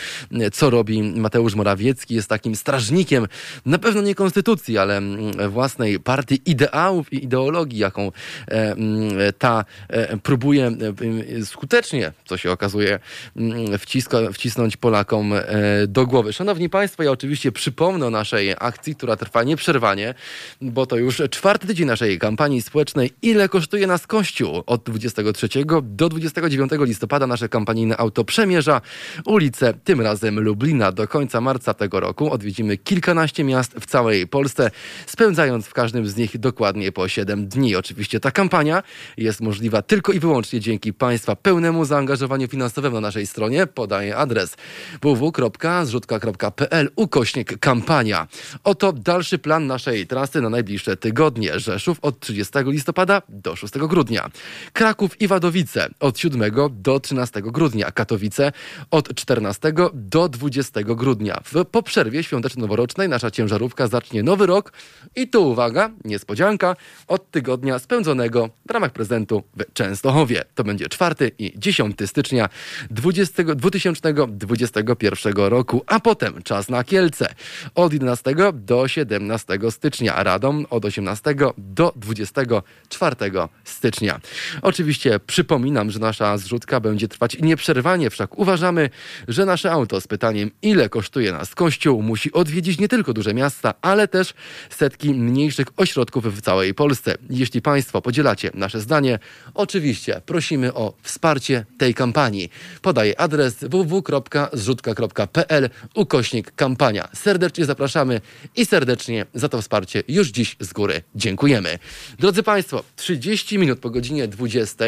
co 0.53 0.71
robi 0.71 1.03
Mateusz 1.03 1.46
Morawiecki, 1.55 2.15
jest 2.15 2.29
takim 2.29 2.57
strażnikiem, 2.57 3.27
na 3.67 3.79
pewno 3.79 4.03
nie 4.03 4.15
konstytucji, 4.15 4.79
ale 4.79 4.97
mm, 4.97 5.51
własnej 5.51 6.01
partii 6.01 6.41
ideałów 6.47 7.13
i 7.13 7.25
ideologii, 7.25 7.79
jaką 7.79 8.07
e, 8.07 8.73
mm, 8.73 9.11
ta 9.39 9.65
e, 9.89 10.17
próbuje 10.17 10.67
e, 10.67 11.45
skutecznie, 11.45 12.13
co 12.25 12.37
się 12.37 12.51
okazuje, 12.51 12.99
mm, 13.37 13.79
wciska, 13.79 14.19
wcisnąć 14.33 14.77
Polakom 14.77 15.33
e, 15.33 15.43
do 15.87 16.07
głowy. 16.07 16.33
Szanowni 16.33 16.69
Państwo, 16.69 17.03
ja 17.03 17.11
oczywiście 17.11 17.53
przypomnę 17.53 18.07
o 18.07 18.11
naszej 18.11 18.55
akcji, 18.59 18.95
która 18.95 19.17
trwa 19.17 19.43
nieprzerwanie, 19.43 20.15
bo 20.61 20.87
to 20.87 20.97
już 20.97 21.23
czwarty 21.31 21.67
tydzień 21.67 21.87
naszej 21.87 22.19
kampanii 22.19 22.63
społecznej. 22.63 23.11
Ile 23.23 23.49
kosztuje 23.49 23.87
nas 23.87 24.07
Kościół? 24.07 24.63
Od 24.67 24.83
23 24.83 25.49
do 25.83 26.09
29 26.09 26.73
listopada 26.81 27.27
nasze 27.27 27.49
kampanijne 27.49 27.97
auto 27.97 28.25
przemierza 28.25 28.81
ulicę, 29.25 29.75
tym 29.85 30.01
razem 30.01 30.41
Lublina. 30.41 30.93
Do 30.93 31.09
końca 31.09 31.36
marca 31.41 31.75
tego 31.75 32.01
roku 32.01 32.33
odwiedzimy 32.33 32.77
kilkanaście 32.77 33.45
miast 33.45 33.75
w 33.81 33.87
całej 33.87 34.27
Polsce, 34.27 34.71
spędzając 35.07 35.67
w 35.67 35.73
każdym 35.73 36.07
z 36.07 36.17
nich 36.17 36.39
dokładnie 36.39 36.93
po 36.93 37.09
7 37.09 37.49
dni. 37.49 37.77
Oczywiście 37.77 38.21
ta 38.21 38.31
kampania 38.31 38.83
jest 39.17 39.41
możliwa 39.41 39.83
tylko 39.83 40.13
i 40.13 40.21
wyłącznie 40.21 40.61
dzięki 40.61 40.93
Państwa 40.93 41.37
pełnemu 41.37 41.85
zaangażowaniu 41.85 42.49
finansowemu 42.49 42.95
na 42.95 43.01
naszej 43.01 43.27
stronie. 43.27 43.67
Podaję 43.67 44.17
adres 44.17 44.57
www.zrzutka.pl 45.03 46.91
ukośnik 46.97 47.59
kampania. 47.59 48.27
Oto 48.65 48.93
dalszy 48.93 49.39
plan 49.39 49.67
naszej 49.67 50.07
trasy 50.07 50.41
na 50.41 50.51
najbliższe 50.51 50.97
tygodnie. 50.97 51.61
Rzeszów 51.61 51.99
od 52.03 52.21
30 52.21 52.53
listopada 52.65 53.23
do 53.29 53.57
6 53.57 53.75
grudnia. 53.79 54.31
Kraków 54.73 55.21
i 55.21 55.29
Wadowice 55.29 55.89
od 56.01 56.19
7 56.19 56.53
do 56.71 57.01
13 57.01 57.43
grudnia. 57.43 57.91
Katowice 57.91 58.53
od 58.91 59.15
14 59.15 59.73
do 59.95 60.29
20 60.29 60.81
grudnia. 60.83 61.26
W, 61.45 61.65
po 61.65 61.83
przerwie 61.83 62.23
świąteczno-noworocznej 62.23 63.09
nasza 63.09 63.31
ciężarówka 63.31 63.87
zacznie 63.87 64.23
nowy 64.23 64.47
rok 64.47 64.73
i 65.17 65.29
tu 65.29 65.51
uwaga, 65.51 65.91
niespodzianka, 66.05 66.77
od 67.07 67.31
tygodnia 67.31 67.79
spędzonego 67.79 68.51
w 68.69 68.71
ramach 68.71 68.93
prezentu 68.93 69.43
w 69.57 69.73
Częstochowie. 69.73 70.45
To 70.55 70.65
będzie 70.65 70.89
4 70.89 71.15
i 71.39 71.53
10 71.57 71.97
stycznia 72.07 72.49
20, 72.91 73.45
2021 73.45 75.33
roku, 75.37 75.83
a 75.87 76.01
potem 76.01 76.43
czas 76.43 76.69
na 76.69 76.85
Kielce 76.85 77.35
od 77.75 77.93
11 77.93 78.35
do 78.53 78.89
17 78.89 79.59
stycznia, 79.71 80.23
Radom 80.23 80.67
od 80.71 80.85
18 80.85 81.35
do 81.59 81.93
24 81.97 83.17
stycznia. 83.65 84.21
Oczywiście 84.63 85.21
przypominam, 85.27 85.91
że 85.91 85.99
nasza 85.99 86.39
zrzutka 86.39 86.81
będzie 86.81 87.09
trwać 87.09 87.37
nieprzerwanie, 87.41 88.11
wszak 88.11 88.39
uważamy, 88.39 88.91
że 89.29 89.47
nasze 89.47 89.73
auto 89.73 90.01
z 90.01 90.07
pytaniem, 90.07 90.51
ile 90.63 90.89
kosztuje 90.89 91.16
nas 91.17 91.55
kościół, 91.55 92.03
musi 92.03 92.33
odwiedzić 92.33 92.79
nie 92.79 92.89
tylko 92.89 93.13
duże 93.13 93.35
miasta, 93.35 93.75
ale 93.83 94.09
też 94.09 94.35
setki 94.71 95.15
mniejszych 95.15 95.67
ośrodków 95.77 96.37
w 96.37 96.41
całej 96.41 96.75
Polsce. 96.75 97.15
Jeśli 97.31 97.63
Państwo 97.63 98.03
podzielacie 98.03 98.51
nasze 98.55 98.81
zdanie, 98.81 99.19
oczywiście 99.55 100.21
prosimy 100.27 100.75
o 100.75 100.95
wsparcie 101.03 101.67
tej 101.79 101.95
kampanii. 101.95 102.51
Podaję 102.83 103.21
adres 103.21 103.55
www.zrzutka.pl 103.55 105.71
ukośnik 105.95 106.55
kampania. 106.55 107.09
Serdecznie 107.15 107.65
zapraszamy 107.65 108.21
i 108.57 108.67
serdecznie 108.67 109.27
za 109.35 109.49
to 109.49 109.63
wsparcie 109.63 110.03
już 110.09 110.29
dziś 110.29 110.57
z 110.61 110.73
góry 110.73 111.03
dziękujemy. 111.15 111.79
Drodzy 112.19 112.43
Państwo, 112.43 112.85
30 112.97 113.59
minut 113.59 113.79
po 113.79 113.91
godzinie 113.91 114.29
20. 114.29 114.85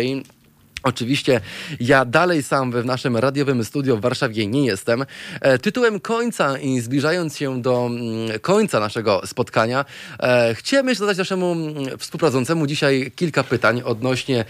Oczywiście 0.83 1.41
ja 1.81 2.05
dalej 2.05 2.43
sam 2.43 2.73
w 2.73 2.85
naszym 2.85 3.17
radiowym 3.17 3.65
studio 3.65 3.97
w 3.97 4.01
Warszawie 4.01 4.47
nie 4.47 4.67
jestem. 4.67 5.05
E, 5.41 5.59
tytułem 5.59 6.01
końca 6.01 6.59
i 6.59 6.81
zbliżając 6.81 7.37
się 7.37 7.63
do 7.63 7.87
mm, 7.87 8.41
końca 8.41 8.81
naszego 8.81 9.27
spotkania, 9.27 9.85
e, 10.21 10.55
chciałem 10.55 10.95
zadać 10.95 11.19
naszemu 11.19 11.53
mm, 11.53 11.99
współprowadzącemu 11.99 12.67
dzisiaj 12.67 13.13
kilka 13.17 13.45
pytań 13.45 13.83
odnośnie 13.85 14.45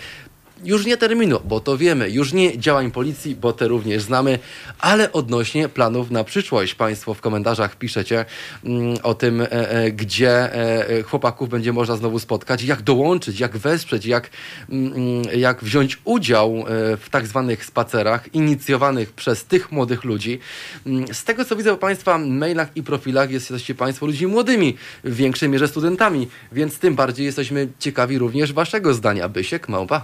już 0.64 0.86
nie 0.86 0.96
terminu, 0.96 1.40
bo 1.44 1.60
to 1.60 1.78
wiemy, 1.78 2.10
już 2.10 2.32
nie 2.32 2.58
działań 2.58 2.90
policji, 2.90 3.36
bo 3.36 3.52
te 3.52 3.68
również 3.68 4.02
znamy, 4.02 4.38
ale 4.78 5.12
odnośnie 5.12 5.68
planów 5.68 6.10
na 6.10 6.24
przyszłość. 6.24 6.74
Państwo 6.74 7.14
w 7.14 7.20
komentarzach 7.20 7.76
piszecie 7.76 8.24
mm, 8.64 8.96
o 9.02 9.14
tym, 9.14 9.40
e, 9.40 9.50
e, 9.50 9.90
gdzie 9.92 10.54
e, 10.54 11.02
chłopaków 11.02 11.48
będzie 11.48 11.72
można 11.72 11.96
znowu 11.96 12.18
spotkać, 12.18 12.62
jak 12.62 12.82
dołączyć, 12.82 13.40
jak 13.40 13.56
wesprzeć, 13.56 14.06
jak, 14.06 14.30
mm, 14.70 15.22
jak 15.34 15.64
wziąć 15.64 15.98
udział 16.04 16.64
w 17.00 17.10
tak 17.10 17.26
zwanych 17.26 17.64
spacerach 17.64 18.34
inicjowanych 18.34 19.12
przez 19.12 19.44
tych 19.44 19.72
młodych 19.72 20.04
ludzi. 20.04 20.38
Mm, 20.86 21.14
Z 21.14 21.24
tego, 21.24 21.44
co 21.44 21.56
widzę 21.56 21.74
w 21.74 21.78
Państwa 21.78 22.18
mailach 22.18 22.68
i 22.76 22.82
profilach, 22.82 23.30
jesteście 23.30 23.74
Państwo 23.74 24.06
ludźmi 24.06 24.26
młodymi, 24.26 24.76
w 25.04 25.14
większej 25.14 25.48
mierze 25.48 25.68
studentami, 25.68 26.28
więc 26.52 26.78
tym 26.78 26.94
bardziej 26.94 27.26
jesteśmy 27.26 27.68
ciekawi 27.78 28.18
również 28.18 28.52
Waszego 28.52 28.94
zdania. 28.94 29.28
Bysiek, 29.28 29.68
małpa, 29.68 29.98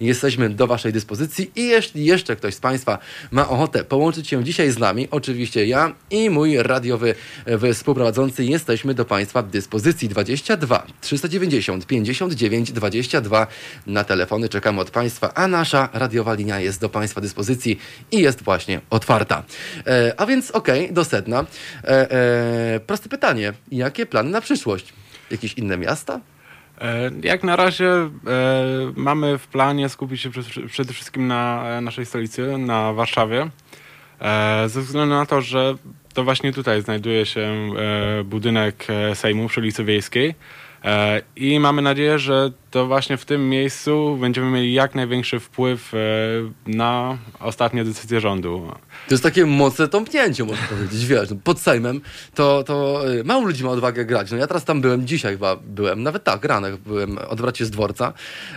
Jesteśmy 0.00 0.50
do 0.50 0.66
Waszej 0.66 0.92
dyspozycji 0.92 1.50
i 1.56 1.66
jeśli 1.66 2.04
jeszcze 2.04 2.36
ktoś 2.36 2.54
z 2.54 2.60
Państwa 2.60 2.98
ma 3.30 3.48
ochotę 3.48 3.84
połączyć 3.84 4.28
się 4.28 4.44
dzisiaj 4.44 4.70
z 4.70 4.78
nami, 4.78 5.08
oczywiście 5.10 5.66
ja 5.66 5.94
i 6.10 6.30
mój 6.30 6.62
radiowy 6.62 7.14
e, 7.46 7.74
współprowadzący 7.74 8.44
jesteśmy 8.44 8.94
do 8.94 9.04
Państwa 9.04 9.42
dyspozycji 9.42 10.08
22 10.08 10.86
390 11.00 11.86
59 11.86 12.72
22 12.72 13.46
na 13.86 14.04
telefony 14.04 14.48
czekamy 14.48 14.80
od 14.80 14.90
Państwa, 14.90 15.34
a 15.34 15.48
nasza 15.48 15.88
radiowa 15.92 16.34
linia 16.34 16.60
jest 16.60 16.80
do 16.80 16.88
Państwa 16.88 17.20
dyspozycji 17.20 17.78
i 18.12 18.20
jest 18.20 18.42
właśnie 18.42 18.80
otwarta. 18.90 19.42
E, 19.86 20.14
a 20.16 20.26
więc 20.26 20.50
okej, 20.50 20.92
do 20.92 21.04
sedna. 21.04 21.46
E, 21.84 22.10
e, 22.10 22.80
proste 22.80 23.08
pytanie, 23.08 23.52
jakie 23.72 24.06
plany 24.06 24.30
na 24.30 24.40
przyszłość? 24.40 24.92
Jakieś 25.30 25.54
inne 25.54 25.78
miasta? 25.78 26.20
E, 26.80 27.10
Jak 27.22 27.44
na 27.44 27.56
razie 27.56 27.90
e, 27.92 28.08
mamy 28.96 29.38
w 29.38 29.46
planie 29.46 29.88
skupić 29.88 30.20
się 30.20 30.30
przede- 30.66 30.92
wszystkim 30.92 31.26
na 31.26 31.64
e, 31.68 31.80
naszej 31.80 32.06
stolicy, 32.06 32.58
na 32.58 32.92
Warszawie. 32.92 33.50
Ze 34.66 34.80
względu 34.80 35.14
na 35.14 35.26
to, 35.26 35.40
że 35.40 35.74
to 36.14 36.24
właśnie 36.24 36.52
tutaj 36.52 36.82
znajduje 36.82 37.26
się 37.26 37.70
budynek 38.24 38.86
Sejmu 39.14 39.48
przy 39.48 39.60
ulicy 39.60 39.84
Wiejskiej. 39.84 40.34
I 41.36 41.60
mamy 41.60 41.82
nadzieję, 41.82 42.18
że 42.18 42.50
to 42.70 42.86
właśnie 42.86 43.16
w 43.16 43.24
tym 43.24 43.48
miejscu 43.48 44.16
będziemy 44.20 44.50
mieli 44.50 44.72
jak 44.72 44.94
największy 44.94 45.40
wpływ 45.40 45.94
e, 45.94 45.98
na 46.66 47.18
ostatnie 47.40 47.84
decyzje 47.84 48.20
rządu. 48.20 48.72
To 49.08 49.14
jest 49.14 49.22
takie 49.22 49.46
mocne 49.46 49.88
tąpnięcie, 49.88 50.44
można 50.44 50.66
powiedzieć, 50.76 51.06
wiesz, 51.06 51.28
pod 51.44 51.60
Sejmem 51.60 52.00
to, 52.34 52.62
to 52.62 53.02
y, 53.12 53.24
mało 53.24 53.46
ludzi 53.46 53.64
ma 53.64 53.70
odwagę 53.70 54.04
grać. 54.04 54.30
No 54.30 54.36
ja 54.36 54.46
teraz 54.46 54.64
tam 54.64 54.80
byłem, 54.80 55.06
dzisiaj 55.06 55.32
chyba 55.32 55.56
byłem, 55.56 56.02
nawet 56.02 56.24
tak, 56.24 56.44
ranek 56.44 56.76
byłem, 56.76 57.18
odwracie 57.18 57.64
z 57.64 57.70
dworca 57.70 58.12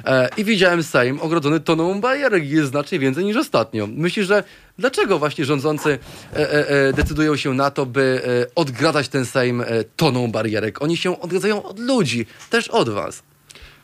e, 0.06 0.30
i 0.38 0.44
widziałem 0.44 0.84
Sejm 0.84 1.20
ogrodzony 1.20 1.60
toną 1.60 2.02
barierek, 2.02 2.50
jest 2.50 2.70
znacznie 2.70 3.00
więcej 3.00 3.26
niż 3.26 3.38
ostatnio. 3.38 3.88
Myślisz, 3.88 4.28
że 4.28 4.44
dlaczego 4.78 5.20
właśnie 5.20 5.46
rządzący 5.46 6.00
e, 6.34 6.38
e, 6.38 6.70
e, 6.70 6.94
decydują 6.94 7.36
się 7.36 7.54
na 7.54 7.72
to, 7.72 7.86
by 7.86 8.22
e, 8.26 8.56
odgradać 8.56 9.10
ten 9.10 9.26
Sejm 9.26 9.62
e, 9.62 9.66
toną 9.96 10.32
barierek? 10.32 10.82
Oni 10.82 10.98
się 10.98 11.22
odgradzają 11.22 11.64
od 11.64 11.80
ludzi, 11.80 12.26
też 12.50 12.68
od 12.68 12.90
was. 12.90 13.24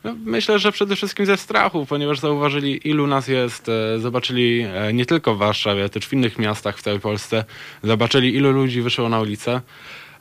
No, 0.08 0.16
myślę, 0.26 0.60
że 0.60 0.72
przede 0.72 0.96
wszystkim 0.96 1.26
ze 1.26 1.38
strachu, 1.38 1.86
ponieważ 1.86 2.20
zauważyli, 2.20 2.88
ilu 2.90 3.08
nas 3.08 3.28
jest. 3.28 3.70
e, 3.70 4.00
Zobaczyli 4.00 4.66
e, 4.74 4.94
nie 4.94 5.06
tylko 5.06 5.36
w 5.36 5.38
Warszawie, 5.38 5.90
też 5.90 6.08
w 6.08 6.14
innych 6.14 6.40
miastach 6.40 6.78
w 6.78 6.82
całej 6.82 7.00
Polsce. 7.00 7.46
Zobaczyli, 7.84 8.36
ilu 8.36 8.52
ludzi 8.52 8.82
wyszło 8.82 9.10
na 9.10 9.20
ulicę. 9.20 9.62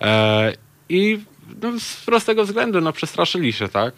E, 0.00 0.52
I 0.88 1.18
no, 1.62 1.80
z 1.80 1.96
prostego 1.96 2.44
względu, 2.44 2.80
no, 2.80 2.92
przestraszyli 2.92 3.52
się, 3.52 3.68
tak? 3.68 3.94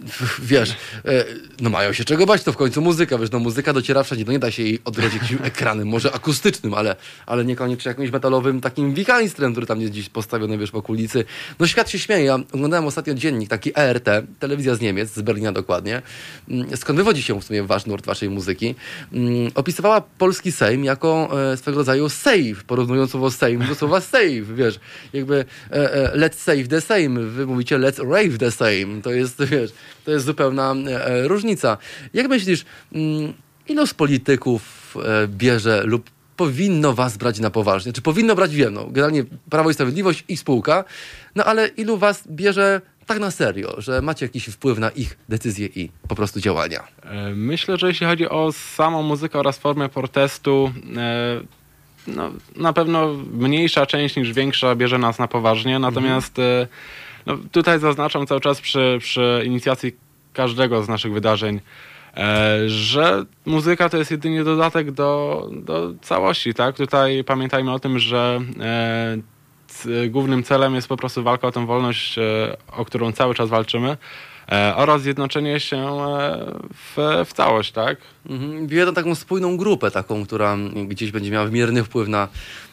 wiesz, 0.38 0.70
e, 1.04 1.24
no 1.60 1.70
mają 1.70 1.92
się 1.92 2.04
czego 2.04 2.26
bać, 2.26 2.42
to 2.42 2.52
w 2.52 2.56
końcu 2.56 2.82
muzyka, 2.82 3.18
wiesz, 3.18 3.30
no 3.30 3.38
muzyka 3.38 3.72
dociera 3.72 4.02
wszędzie, 4.02 4.24
no 4.24 4.32
nie 4.32 4.38
da 4.38 4.50
się 4.50 4.62
jej 4.62 4.80
odgrodzić 4.84 5.22
jakimś 5.22 5.40
ekranem, 5.50 5.88
może 5.88 6.12
akustycznym, 6.12 6.74
ale, 6.74 6.96
ale 7.26 7.44
niekoniecznie 7.44 7.88
jakimś 7.88 8.10
metalowym 8.10 8.60
takim 8.60 8.94
wichaństwem, 8.94 9.52
który 9.52 9.66
tam 9.66 9.80
jest 9.80 9.92
gdzieś 9.92 10.08
postawiony, 10.08 10.58
wiesz, 10.58 10.70
po 10.70 10.82
ulicy. 10.88 11.24
No 11.58 11.66
świat 11.66 11.90
się 11.90 11.98
śmieje, 11.98 12.24
ja 12.24 12.34
oglądałem 12.52 12.86
ostatnio 12.86 13.14
dziennik, 13.14 13.50
taki 13.50 13.72
ERT, 13.74 14.08
telewizja 14.38 14.74
z 14.74 14.80
Niemiec, 14.80 15.14
z 15.14 15.22
Berlina 15.22 15.52
dokładnie, 15.52 16.02
Mm, 16.48 16.76
skąd 16.76 16.96
wywodzi 16.98 17.22
się 17.22 17.40
w 17.40 17.44
sumie 17.44 17.62
wasz 17.62 17.86
nurt 17.86 18.06
waszej 18.06 18.30
muzyki, 18.30 18.74
Mm, 19.12 19.50
opisywała 19.54 20.00
polski 20.00 20.52
Sejm 20.52 20.84
jako 20.84 21.28
e, 21.52 21.56
swego 21.56 21.78
rodzaju 21.78 22.08
save, 22.08 22.64
porównując 22.66 23.10
słowo 23.10 23.30
Sejm 23.30 23.66
do 23.66 23.74
słowa 23.74 24.00
save, 24.00 24.54
wiesz, 24.54 24.80
jakby 25.12 25.44
e, 25.70 26.18
let's 26.18 26.34
save 26.34 26.68
the 26.68 26.80
same, 26.80 27.20
wy 27.20 27.46
mówicie 27.46 27.78
let's 27.78 28.10
rave 28.12 28.38
the 28.38 28.50
same, 28.50 29.02
to 29.02 29.10
jest, 29.12 29.44
wiesz, 29.44 29.72
to 30.04 30.10
jest 30.10 30.26
zupełna 30.26 30.74
e, 30.88 31.28
różnica. 31.28 31.78
Jak 32.14 32.28
myślisz, 32.28 32.64
mm, 32.92 33.32
ilu 33.68 33.86
z 33.86 33.94
polityków 33.94 34.94
e, 35.04 35.28
bierze 35.28 35.82
lub 35.84 36.10
powinno 36.36 36.92
was 36.92 37.16
brać 37.16 37.38
na 37.40 37.50
poważnie? 37.50 37.92
Czy 37.92 38.02
powinno 38.02 38.34
brać, 38.34 38.54
wiem, 38.54 38.74
no, 38.74 38.86
generalnie 38.86 39.24
Prawo 39.50 39.70
i 39.70 39.74
Sprawiedliwość 39.74 40.24
i 40.28 40.36
spółka, 40.36 40.84
no 41.34 41.44
ale 41.44 41.66
ilu 41.66 41.98
was 41.98 42.28
bierze 42.28 42.80
tak 43.06 43.18
na 43.18 43.30
serio, 43.30 43.74
że 43.78 44.02
macie 44.02 44.26
jakiś 44.26 44.46
wpływ 44.46 44.78
na 44.78 44.90
ich 44.90 45.18
decyzje 45.28 45.66
i 45.66 45.90
po 46.08 46.14
prostu 46.14 46.40
działania? 46.40 46.82
E, 47.02 47.30
Myślę, 47.34 47.78
że 47.78 47.88
jeśli 47.88 48.06
chodzi 48.06 48.28
o 48.28 48.52
samą 48.52 49.02
muzykę 49.02 49.38
oraz 49.38 49.58
formę 49.58 49.88
protestu, 49.88 50.72
e, 50.96 51.40
no, 52.06 52.32
na 52.56 52.72
pewno 52.72 53.14
mniejsza 53.32 53.86
część 53.86 54.16
niż 54.16 54.32
większa 54.32 54.74
bierze 54.74 54.98
nas 54.98 55.18
na 55.18 55.28
poważnie. 55.28 55.78
Natomiast 55.78 56.38
e, 56.38 56.66
no, 57.26 57.38
tutaj 57.52 57.80
zaznaczam 57.80 58.26
cały 58.26 58.40
czas 58.40 58.60
przy, 58.60 58.98
przy 59.00 59.42
inicjacji 59.46 59.92
każdego 60.32 60.82
z 60.82 60.88
naszych 60.88 61.12
wydarzeń, 61.12 61.60
e, 62.16 62.58
że 62.68 63.24
muzyka 63.46 63.88
to 63.88 63.96
jest 63.96 64.10
jedynie 64.10 64.44
dodatek 64.44 64.90
do, 64.90 65.48
do 65.52 65.92
całości. 66.02 66.54
Tak? 66.54 66.76
Tutaj 66.76 67.24
pamiętajmy 67.24 67.72
o 67.72 67.78
tym, 67.78 67.98
że 67.98 68.40
e, 68.60 70.08
głównym 70.08 70.42
celem 70.42 70.74
jest 70.74 70.88
po 70.88 70.96
prostu 70.96 71.22
walka 71.22 71.48
o 71.48 71.52
tę 71.52 71.66
wolność, 71.66 72.18
e, 72.18 72.22
o 72.72 72.84
którą 72.84 73.12
cały 73.12 73.34
czas 73.34 73.48
walczymy. 73.48 73.96
Oraz 74.76 75.02
zjednoczenie 75.02 75.60
się 75.60 75.86
w, 76.74 77.24
w 77.26 77.32
całość, 77.32 77.72
tak? 77.72 77.98
Mhm. 78.28 78.94
Taką 78.94 79.14
spójną 79.14 79.56
grupę, 79.56 79.90
taką, 79.90 80.26
która 80.26 80.56
gdzieś 80.86 81.10
będzie 81.10 81.30
miała 81.30 81.44
wymierny 81.44 81.84
wpływ 81.84 82.08
na, 82.08 82.28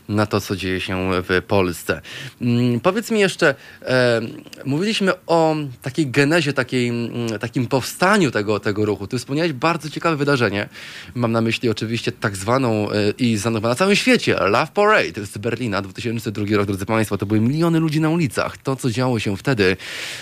na 0.10 0.26
to, 0.26 0.42
co 0.42 0.56
dzieje 0.56 0.82
się 0.82 1.12
w 1.24 1.42
Polsce. 1.48 2.02
Mm, 2.42 2.80
powiedz 2.80 3.12
mi 3.12 3.20
jeszcze, 3.20 3.56
e, 3.82 4.22
mówiliśmy 4.66 5.12
o 5.28 5.56
takiej 5.82 6.08
genezie, 6.08 6.54
takiej, 6.54 6.90
mm, 6.90 7.40
takim 7.40 7.68
powstaniu 7.68 8.32
tego, 8.32 8.60
tego 8.60 8.86
ruchu. 8.86 9.08
Ty 9.08 9.18
wspomniałeś 9.18 9.54
bardzo 9.54 9.90
ciekawe 9.90 10.16
wydarzenie. 10.16 10.70
Mam 11.16 11.32
na 11.32 11.42
myśli 11.42 11.70
oczywiście 11.70 12.12
tak 12.12 12.36
zwaną 12.36 12.92
e, 12.92 12.94
i 13.18 13.38
znaną 13.38 13.60
na 13.60 13.76
całym 13.76 13.96
świecie 13.96 14.36
Love 14.40 14.72
Parade 14.74 15.26
z 15.26 15.38
Berlina, 15.38 15.82
2002 15.82 16.46
rok, 16.58 16.66
drodzy 16.66 16.86
Państwo. 16.86 17.18
To 17.18 17.26
były 17.26 17.40
miliony 17.40 17.80
ludzi 17.80 18.02
na 18.02 18.10
ulicach. 18.10 18.58
To, 18.58 18.76
co 18.76 18.92
działo 18.92 19.20
się 19.20 19.38
wtedy 19.38 19.78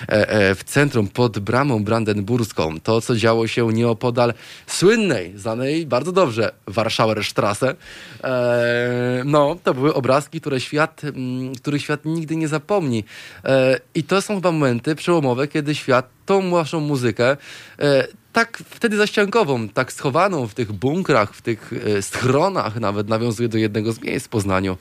e, 0.08 0.56
w 0.56 0.64
centrum 0.64 1.08
pod 1.08 1.40
bramą 1.40 1.84
brandenburską, 1.84 2.80
to, 2.80 3.02
co 3.02 3.16
działo 3.16 3.48
się 3.48 3.74
nieopodal 3.74 4.34
słynnej, 4.68 5.34
znanej 5.36 5.86
bardzo 5.86 6.12
dobrze 6.12 6.52
Warschauerstrasse. 6.68 7.76
E, 8.24 9.22
no, 9.26 9.58
to 9.64 9.77
były 9.78 9.94
obrazki, 9.94 10.42
które 10.42 10.60
świat, 10.60 11.02
mm, 11.04 11.56
których 11.56 11.82
świat 11.82 12.06
nigdy 12.06 12.36
nie 12.36 12.48
zapomni. 12.48 13.04
E, 13.44 13.80
I 13.96 14.04
to 14.04 14.22
są 14.22 14.36
chyba 14.36 14.52
momenty 14.52 14.96
przełomowe, 14.96 15.48
kiedy 15.48 15.76
świat 15.76 16.10
tą 16.26 16.52
waszą 16.52 16.80
muzykę 16.80 17.38
e, 17.80 18.08
tak 18.34 18.64
wtedy 18.70 18.98
zaściankową, 18.98 19.70
tak 19.70 19.94
schowaną 19.94 20.48
w 20.48 20.54
tych 20.54 20.72
bunkrach, 20.72 21.34
w 21.34 21.42
tych 21.42 21.74
e, 21.74 22.02
schronach 22.02 22.80
nawet 22.80 23.08
nawiązuje 23.08 23.50
do 23.50 23.58
jednego 23.58 23.94
z 23.94 24.02
miejsc 24.02 24.26
w 24.26 24.30
Poznaniu, 24.30 24.78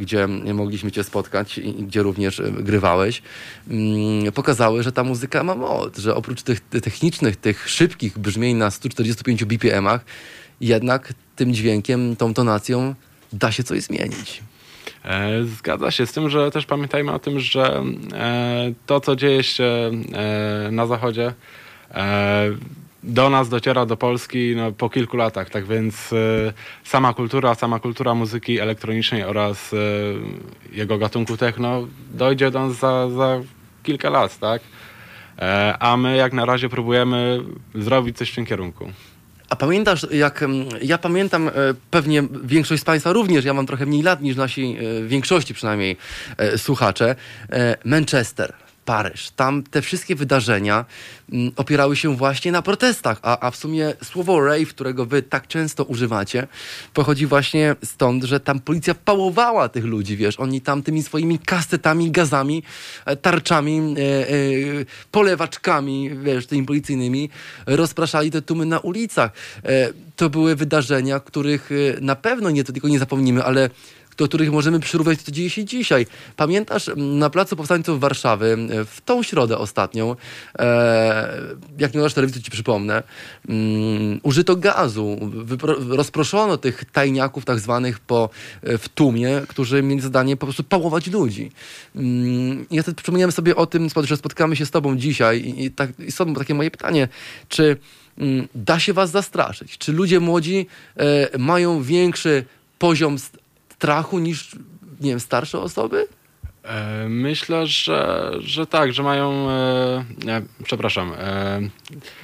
gdzie 0.00 0.26
mogliśmy 0.54 0.92
cię 0.92 1.04
spotkać 1.04 1.58
i 1.58 1.72
gdzie 1.74 2.02
również 2.02 2.42
grywałeś, 2.52 3.22
mm, 3.70 4.32
pokazały, 4.32 4.82
że 4.82 4.92
ta 4.92 5.04
muzyka 5.04 5.42
ma 5.42 5.54
moc, 5.54 5.98
że 5.98 6.14
oprócz 6.14 6.42
tych 6.42 6.60
technicznych, 6.60 7.36
tych 7.36 7.68
szybkich 7.68 8.18
brzmień 8.18 8.56
na 8.56 8.70
145 8.70 9.44
BPM-ach, 9.44 10.00
jednak 10.60 11.12
tym 11.36 11.54
dźwiękiem, 11.54 12.16
tą 12.16 12.34
tonacją 12.34 12.94
da 13.32 13.52
się 13.52 13.62
coś 13.62 13.82
zmienić. 13.82 14.42
E, 15.04 15.44
Zgadza 15.44 15.90
się 15.90 16.06
z 16.06 16.12
tym, 16.12 16.30
że 16.30 16.50
też 16.50 16.66
pamiętajmy 16.66 17.12
o 17.12 17.18
tym, 17.18 17.40
że 17.40 17.82
e, 18.12 18.72
to, 18.86 19.00
co 19.00 19.16
dzieje 19.16 19.42
się 19.42 19.64
e, 19.64 20.70
na 20.70 20.86
Zachodzie, 20.86 21.32
do 23.02 23.30
nas 23.30 23.48
dociera 23.48 23.86
do 23.86 23.96
Polski 23.96 24.56
no, 24.56 24.72
po 24.72 24.90
kilku 24.90 25.16
latach. 25.16 25.50
Tak 25.50 25.66
więc 25.66 26.10
sama 26.84 27.14
kultura, 27.14 27.54
sama 27.54 27.80
kultura 27.80 28.14
muzyki 28.14 28.60
elektronicznej 28.60 29.24
oraz 29.24 29.74
jego 30.72 30.98
gatunku 30.98 31.36
techno 31.36 31.86
dojdzie 32.10 32.50
do 32.50 32.66
nas 32.66 32.76
za, 32.76 33.10
za 33.10 33.40
kilka 33.82 34.10
lat, 34.10 34.38
tak? 34.38 34.62
A 35.78 35.96
my 35.96 36.16
jak 36.16 36.32
na 36.32 36.44
razie 36.44 36.68
próbujemy 36.68 37.40
zrobić 37.74 38.16
coś 38.16 38.30
w 38.30 38.34
tym 38.34 38.46
kierunku. 38.46 38.90
A 39.52 39.56
pamiętasz, 39.56 40.06
jak 40.10 40.42
mm, 40.42 40.68
ja 40.82 40.98
pamiętam, 40.98 41.48
e, 41.48 41.52
pewnie 41.90 42.22
większość 42.44 42.82
z 42.82 42.84
Państwa 42.84 43.12
również, 43.12 43.44
ja 43.44 43.54
mam 43.54 43.66
trochę 43.66 43.86
mniej 43.86 44.02
lat 44.02 44.20
niż 44.20 44.36
nasi 44.36 44.76
e, 45.02 45.06
większości 45.06 45.54
przynajmniej 45.54 45.96
e, 46.36 46.58
słuchacze, 46.58 47.14
Manchester. 47.84 48.52
Paryż. 48.84 49.30
Tam 49.30 49.62
te 49.62 49.82
wszystkie 49.82 50.16
wydarzenia 50.16 50.84
mm, 51.32 51.52
opierały 51.56 51.96
się 51.96 52.16
właśnie 52.16 52.52
na 52.52 52.62
protestach, 52.62 53.18
a, 53.22 53.46
a 53.46 53.50
w 53.50 53.56
sumie 53.56 53.94
słowo 54.04 54.40
rave, 54.40 54.68
którego 54.68 55.06
wy 55.06 55.22
tak 55.22 55.46
często 55.46 55.84
używacie, 55.84 56.46
pochodzi 56.94 57.26
właśnie 57.26 57.76
stąd, 57.84 58.24
że 58.24 58.40
tam 58.40 58.60
policja 58.60 58.94
pałowała 58.94 59.68
tych 59.68 59.84
ludzi, 59.84 60.16
wiesz, 60.16 60.40
oni 60.40 60.60
tam 60.60 60.82
tymi 60.82 61.02
swoimi 61.02 61.38
kasetami, 61.38 62.10
gazami, 62.10 62.62
e, 63.04 63.16
tarczami, 63.16 63.94
e, 63.98 64.00
e, 64.00 64.34
polewaczkami, 65.10 66.10
wiesz, 66.22 66.46
tymi 66.46 66.66
policyjnymi, 66.66 67.30
rozpraszali 67.66 68.30
te 68.30 68.42
tłumy 68.42 68.66
na 68.66 68.78
ulicach. 68.78 69.30
E, 69.64 69.92
to 70.16 70.30
były 70.30 70.56
wydarzenia, 70.56 71.20
których 71.20 71.70
e, 71.72 72.00
na 72.00 72.16
pewno 72.16 72.50
nie 72.50 72.64
tylko 72.64 72.88
nie 72.88 72.98
zapomnimy, 72.98 73.44
ale 73.44 73.70
do 74.16 74.28
których 74.28 74.52
możemy 74.52 74.80
przyrównać, 74.80 75.22
co 75.22 75.32
dzieje 75.32 75.50
się 75.50 75.64
dzisiaj. 75.64 76.06
Pamiętasz 76.36 76.90
na 76.96 77.30
Placu 77.30 77.56
Powstańców 77.56 78.00
Warszawy 78.00 78.56
w 78.86 79.00
tą 79.04 79.22
środę 79.22 79.58
ostatnią, 79.58 80.16
e, 80.58 81.38
jak 81.78 81.94
nie 81.94 82.00
masz 82.00 82.14
telewizji, 82.14 82.42
ci 82.42 82.50
przypomnę, 82.50 83.02
użyto 84.22 84.56
gazu, 84.56 85.18
wypro, 85.22 85.76
rozproszono 85.88 86.56
tych 86.56 86.84
tajniaków 86.84 87.44
tak 87.44 87.60
zwanych 87.60 88.00
po, 88.00 88.30
e, 88.62 88.78
w 88.78 88.88
tłumie, 88.88 89.42
którzy 89.48 89.82
mieli 89.82 90.00
zadanie 90.00 90.36
po 90.36 90.46
prostu 90.46 90.64
pałować 90.64 91.06
ludzi. 91.06 91.50
Mm, 91.96 92.66
ja 92.70 92.82
wtedy 92.82 93.02
przypomniałem 93.02 93.32
sobie 93.32 93.56
o 93.56 93.66
tym, 93.66 93.88
że 94.02 94.16
spotkamy 94.16 94.56
się 94.56 94.66
z 94.66 94.70
tobą 94.70 94.96
dzisiaj 94.96 95.40
i, 95.40 95.64
i, 95.64 95.70
tak, 95.70 95.90
i 96.00 96.34
takie 96.34 96.54
moje 96.54 96.70
pytanie, 96.70 97.08
czy 97.48 97.76
da 98.54 98.80
się 98.80 98.92
was 98.92 99.10
zastraszyć? 99.10 99.78
Czy 99.78 99.92
ludzie 99.92 100.20
młodzi 100.20 100.66
e, 100.96 101.38
mają 101.38 101.82
większy 101.82 102.44
poziom 102.78 103.16
strachu 103.82 104.18
niż, 104.18 104.56
nie 105.00 105.10
wiem, 105.10 105.20
starsze 105.20 105.58
osoby? 105.60 106.06
E, 106.64 107.06
Myślę, 107.08 107.66
że, 107.66 108.30
że 108.40 108.66
tak, 108.66 108.92
że 108.92 109.02
mają. 109.02 109.50
E, 109.50 110.04
nie, 110.24 110.42
przepraszam. 110.64 111.12
E, 111.18 111.60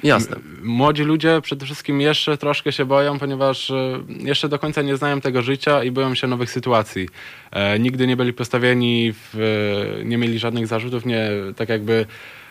Jasne. 0.02 0.36
młodzi 0.62 1.02
ludzie 1.02 1.40
przede 1.42 1.66
wszystkim 1.66 2.00
jeszcze 2.00 2.36
troszkę 2.38 2.72
się 2.72 2.84
boją, 2.84 3.18
ponieważ 3.18 3.72
jeszcze 4.08 4.48
do 4.48 4.58
końca 4.58 4.82
nie 4.82 4.96
znają 4.96 5.20
tego 5.20 5.42
życia 5.42 5.84
i 5.84 5.90
boją 5.90 6.14
się 6.14 6.26
nowych 6.26 6.50
sytuacji. 6.50 7.08
Nigdy 7.80 8.06
nie 8.06 8.16
byli 8.16 8.32
postawieni, 8.32 9.12
w, 9.12 10.02
nie 10.04 10.18
mieli 10.18 10.38
żadnych 10.38 10.66
zarzutów, 10.66 11.06
nie 11.06 11.30
tak 11.56 11.68
jakby. 11.68 12.06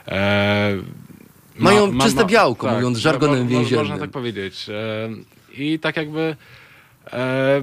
E, 0.07 0.77
Mają 1.59 1.99
czyste 1.99 2.25
białko, 2.25 2.67
mówiąc 2.71 2.97
mo- 2.97 3.01
żargonem 3.01 3.47
więziennym. 3.47 3.79
Można 3.85 3.97
tak 3.97 4.09
powiedzieć. 4.11 4.65
I 5.57 5.79
tak 5.79 5.97
jakby 5.97 6.35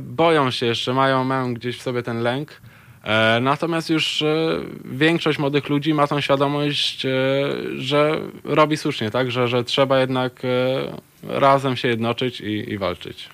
boją 0.01 0.51
się 0.51 0.66
jeszcze, 0.66 0.95
mają, 0.95 1.25
mają 1.25 1.55
gdzieś 1.55 1.79
w 1.79 1.83
sobie 1.83 2.03
ten 2.03 2.23
lęk. 2.23 2.61
E, 3.05 3.39
Natomiast 3.41 3.91
już 3.91 4.23
e, 4.23 4.61
większość 4.85 5.39
młodych 5.39 5.69
ludzi 5.69 5.95
ma 5.95 6.07
tą 6.07 6.21
świadomość, 6.21 7.07
e, 7.07 7.11
że 7.77 8.21
robi 8.45 8.77
słusznie, 8.77 9.11
tak? 9.11 9.31
Że, 9.31 9.49
że 9.49 9.65
trzeba 9.65 10.01
jednak 10.01 10.43
e, 10.45 11.39
razem 11.41 11.77
się 11.77 11.89
jednoczyć 11.89 12.41
i, 12.41 12.73
i 12.73 12.79
walczyć. 12.79 13.29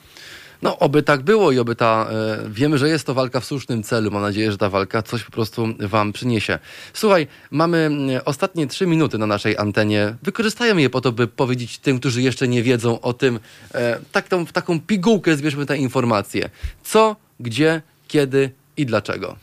No, 0.63 0.79
oby 0.79 1.03
tak 1.03 1.23
było 1.23 1.53
i 1.53 1.59
oby 1.59 1.77
ta. 1.77 2.09
E, 2.11 2.39
wiemy, 2.51 2.79
że 2.79 2.89
jest 2.89 3.07
to 3.07 3.15
walka 3.15 3.41
w 3.41 3.45
słusznym 3.45 3.83
celu. 3.83 4.11
Mam 4.11 4.23
nadzieję, 4.23 4.53
że 4.53 4.59
ta 4.59 4.71
walka 4.71 5.03
coś 5.03 5.25
po 5.25 5.31
prostu 5.31 5.69
Wam 5.79 6.13
przyniesie. 6.13 6.59
Słuchaj, 6.95 7.27
mamy 7.51 7.91
e, 8.17 8.25
ostatnie 8.25 8.67
trzy 8.67 8.87
minuty 8.87 9.19
na 9.19 9.27
naszej 9.27 9.59
antenie. 9.59 10.15
Wykorzystajmy 10.23 10.83
je 10.83 10.91
po 10.91 11.01
to, 11.01 11.13
by 11.13 11.27
powiedzieć 11.27 11.79
tym, 11.79 11.99
którzy 11.99 12.23
jeszcze 12.23 12.49
nie 12.49 12.63
wiedzą 12.63 13.01
o 13.01 13.13
tym, 13.13 13.41
e, 13.75 13.99
tak, 14.13 14.29
tą, 14.29 14.47
w 14.47 14.53
taką 14.53 14.81
pigułkę 14.81 15.37
zbierzmy 15.37 15.67
te 15.67 15.79
informacje. 15.79 16.51
Co, 16.83 17.17
gdzie, 17.41 17.83
kiedy 18.09 18.51
i 18.77 18.87
dlaczego. 18.87 19.37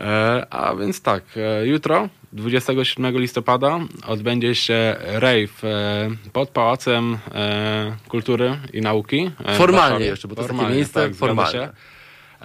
E, 0.00 0.46
A 0.50 0.74
więc 0.76 1.02
tak, 1.02 1.22
e, 1.36 1.66
jutro, 1.66 2.08
27 2.32 3.18
listopada, 3.18 3.78
odbędzie 4.06 4.54
się 4.54 4.96
rave 5.00 5.64
e, 5.64 6.10
pod 6.32 6.48
Pałacem 6.48 7.18
Kultury 8.08 8.58
i 8.72 8.80
Nauki. 8.80 9.30
Formalnie 9.54 10.06
jeszcze, 10.06 10.28
bo 10.28 10.34
to 10.34 10.40
jest 10.40 10.48
takie 10.48 10.56
Formalnie, 10.58 10.76
miejsce 10.76 11.02
tak, 11.02 11.14
zgadza 11.14 11.26
formalne. 11.26 11.52
się. 11.52 11.68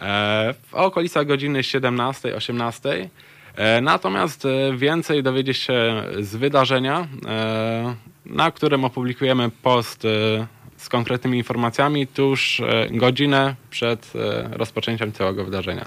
E, 0.01 0.53
W 0.71 0.73
okolicach 0.75 1.25
godziny 1.25 1.61
17-18. 1.61 3.07
E, 3.55 3.81
Natomiast 3.81 4.47
więcej 4.77 5.23
dowiedzieć 5.23 5.57
się 5.57 6.03
z 6.19 6.35
wydarzenia, 6.35 7.07
na 8.25 8.51
którym 8.51 8.85
opublikujemy 8.85 9.49
post 9.61 10.03
z 10.77 10.89
konkretnymi 10.89 11.37
informacjami 11.37 12.07
tuż 12.07 12.61
godzinę 12.91 13.55
przed 13.69 14.13
rozpoczęciem 14.51 15.11
całego 15.11 15.45
wydarzenia. 15.45 15.85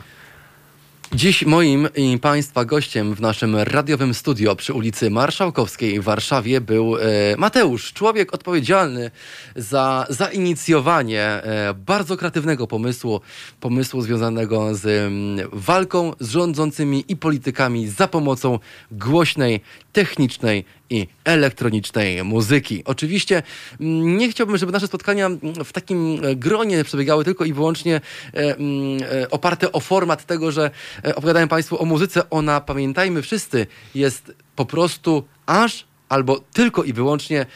Dziś 1.14 1.46
moim 1.46 1.88
i 1.96 2.18
Państwa 2.18 2.64
gościem 2.64 3.14
w 3.14 3.20
naszym 3.20 3.56
radiowym 3.56 4.14
studio 4.14 4.56
przy 4.56 4.72
ulicy 4.72 5.10
Marszałkowskiej 5.10 6.00
w 6.00 6.04
Warszawie 6.04 6.60
był 6.60 6.96
e, 6.96 7.00
Mateusz, 7.38 7.92
człowiek 7.92 8.34
odpowiedzialny 8.34 9.10
za 9.56 10.06
zainicjowanie 10.08 11.22
e, 11.22 11.74
bardzo 11.74 12.16
kreatywnego 12.16 12.66
pomysłu, 12.66 13.20
pomysłu 13.60 14.02
związanego 14.02 14.74
z 14.74 14.86
mm, 14.86 15.48
walką 15.52 16.12
z 16.20 16.30
rządzącymi 16.30 17.04
i 17.08 17.16
politykami 17.16 17.88
za 17.88 18.08
pomocą 18.08 18.58
głośnej, 18.90 19.60
technicznej 19.92 20.64
i 20.90 21.06
elektronicznej 21.24 22.24
muzyki. 22.24 22.82
Oczywiście 22.84 23.42
mm, 23.80 24.18
nie 24.18 24.30
chciałbym, 24.30 24.56
żeby 24.56 24.72
nasze 24.72 24.86
spotkania 24.86 25.26
mm, 25.26 25.40
w 25.64 25.72
takim 25.72 26.24
e, 26.24 26.36
gronie 26.36 26.84
przebiegały 26.84 27.24
tylko 27.24 27.44
i 27.44 27.52
wyłącznie 27.52 27.94
e, 27.96 28.00
mm, 28.34 29.02
e, 29.22 29.30
oparte 29.30 29.72
o 29.72 29.80
format 29.80 30.26
tego, 30.26 30.52
że 30.52 30.70
opowiadałem 31.14 31.48
Państwu 31.48 31.82
o 31.82 31.84
muzyce. 31.84 32.30
Ona, 32.30 32.60
pamiętajmy 32.60 33.22
wszyscy, 33.22 33.66
jest 33.94 34.32
po 34.56 34.66
prostu 34.66 35.24
aż 35.46 35.89
albo 36.10 36.40
tylko 36.52 36.84
i 36.84 36.92
wyłącznie 36.92 37.46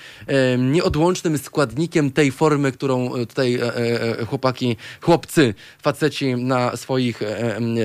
nieodłącznym 0.59 1.39
składnikiem 1.39 2.11
tej 2.11 2.33
formy, 2.33 2.73
którą 2.73 3.15
e, 3.15 3.27
tutaj 3.27 3.55
e, 3.55 3.77
e, 4.21 4.25
chłopaki, 4.25 4.77
chłopcy, 5.01 5.55
faceci 5.83 6.35
na 6.35 6.77
swoich 6.77 7.21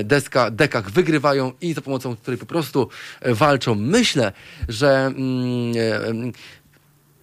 deska, 0.04 0.50
dekach 0.50 0.90
wygrywają 0.90 1.52
i 1.60 1.74
za 1.74 1.80
pomocą 1.80 2.16
której 2.16 2.38
po 2.38 2.46
prostu 2.46 2.88
walczą. 3.24 3.74
Myślę, 3.74 4.32
że 4.68 5.06
mm, 5.06 6.32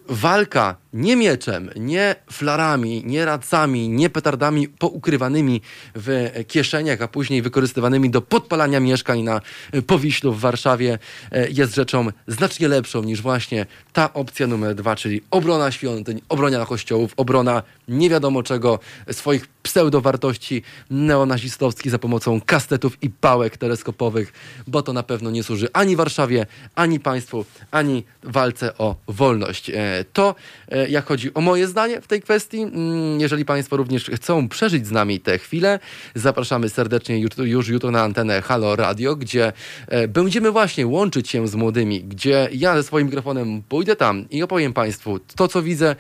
walka 0.10 0.76
nie 0.94 1.16
mieczem, 1.16 1.70
nie 1.76 2.16
flarami, 2.32 3.04
nie 3.06 3.26
racami, 3.26 3.90
nie 3.90 4.10
petardami 4.10 4.68
poukrywanymi 4.68 5.62
w 5.96 6.32
kieszeniach, 6.48 7.02
a 7.02 7.08
później 7.08 7.42
wykorzystywanymi 7.42 8.10
do 8.10 8.22
podpalania 8.22 8.80
mieszkań 8.80 9.22
na 9.22 9.42
Powiślu 9.88 10.34
w 10.34 10.40
Warszawie 10.40 11.00
e, 11.32 11.50
jest 11.50 11.76
rzeczą 11.76 12.08
znacznie 12.28 12.68
lepszą 12.68 13.04
niż 13.04 13.22
właśnie 13.22 13.66
ta 13.94 14.14
opcja 14.14 14.48
numer 14.48 14.76
dwa, 14.76 14.96
czyli 14.96 15.22
obrona 15.32 15.72
świątyń, 15.72 16.22
obrona 16.30 16.66
kościołów, 16.66 17.14
obrona 17.18 17.64
nie 17.88 18.10
wiadomo 18.10 18.44
czego, 18.44 18.80
swoich 19.12 19.48
pseudowartości 19.68 20.62
neonazistowskich 20.90 21.92
za 21.92 22.00
pomocą 22.00 22.42
kastetów 22.42 22.98
i 23.02 23.10
pałek 23.10 23.58
teleskopowych, 23.58 24.34
bo 24.68 24.82
to 24.82 24.94
na 24.94 25.04
pewno 25.04 25.32
nie 25.32 25.44
służy 25.44 25.68
ani 25.74 25.96
Warszawie, 25.96 26.46
ani 26.76 27.00
państwu, 27.00 27.46
ani 27.72 28.04
walce 28.24 28.78
o 28.78 28.96
wolność. 29.08 29.70
E, 29.70 30.06
To, 30.14 30.36
e, 30.70 30.90
jak 30.90 31.06
chodzi 31.06 31.34
o 31.34 31.42
moje 31.42 31.68
zdanie 31.68 32.02
w 32.02 32.08
tej 32.08 32.22
kwestii, 32.22 32.62
mm, 32.62 33.20
jeżeli 33.20 33.46
Państwo 33.46 33.78
również 33.78 34.06
chcą 34.06 34.50
przeżyć 34.50 34.88
z 34.88 34.92
nami 34.92 35.20
tę 35.20 35.38
chwilę, 35.38 35.80
zapraszamy 36.16 36.70
serdecznie 36.70 37.26
już 37.40 37.68
jutro 37.68 37.92
na 37.92 38.02
antenę 38.04 38.42
Halo 38.42 38.76
Radio, 38.76 39.16
gdzie 39.16 39.54
e, 39.88 40.08
będziemy 40.08 40.52
właśnie 40.52 40.88
łączyć 40.88 41.30
się 41.30 41.48
z 41.48 41.56
młodymi, 41.56 42.04
gdzie 42.04 42.50
ja 42.52 42.76
ze 42.76 42.84
swoim 42.84 43.08
mikrofonem 43.08 43.62
pójdę 43.70 43.96
tam 43.96 44.30
i 44.30 44.44
opowiem 44.44 44.74
Państwu 44.74 45.20
to, 45.20 45.48
co 45.48 45.62
widzę, 45.62 45.96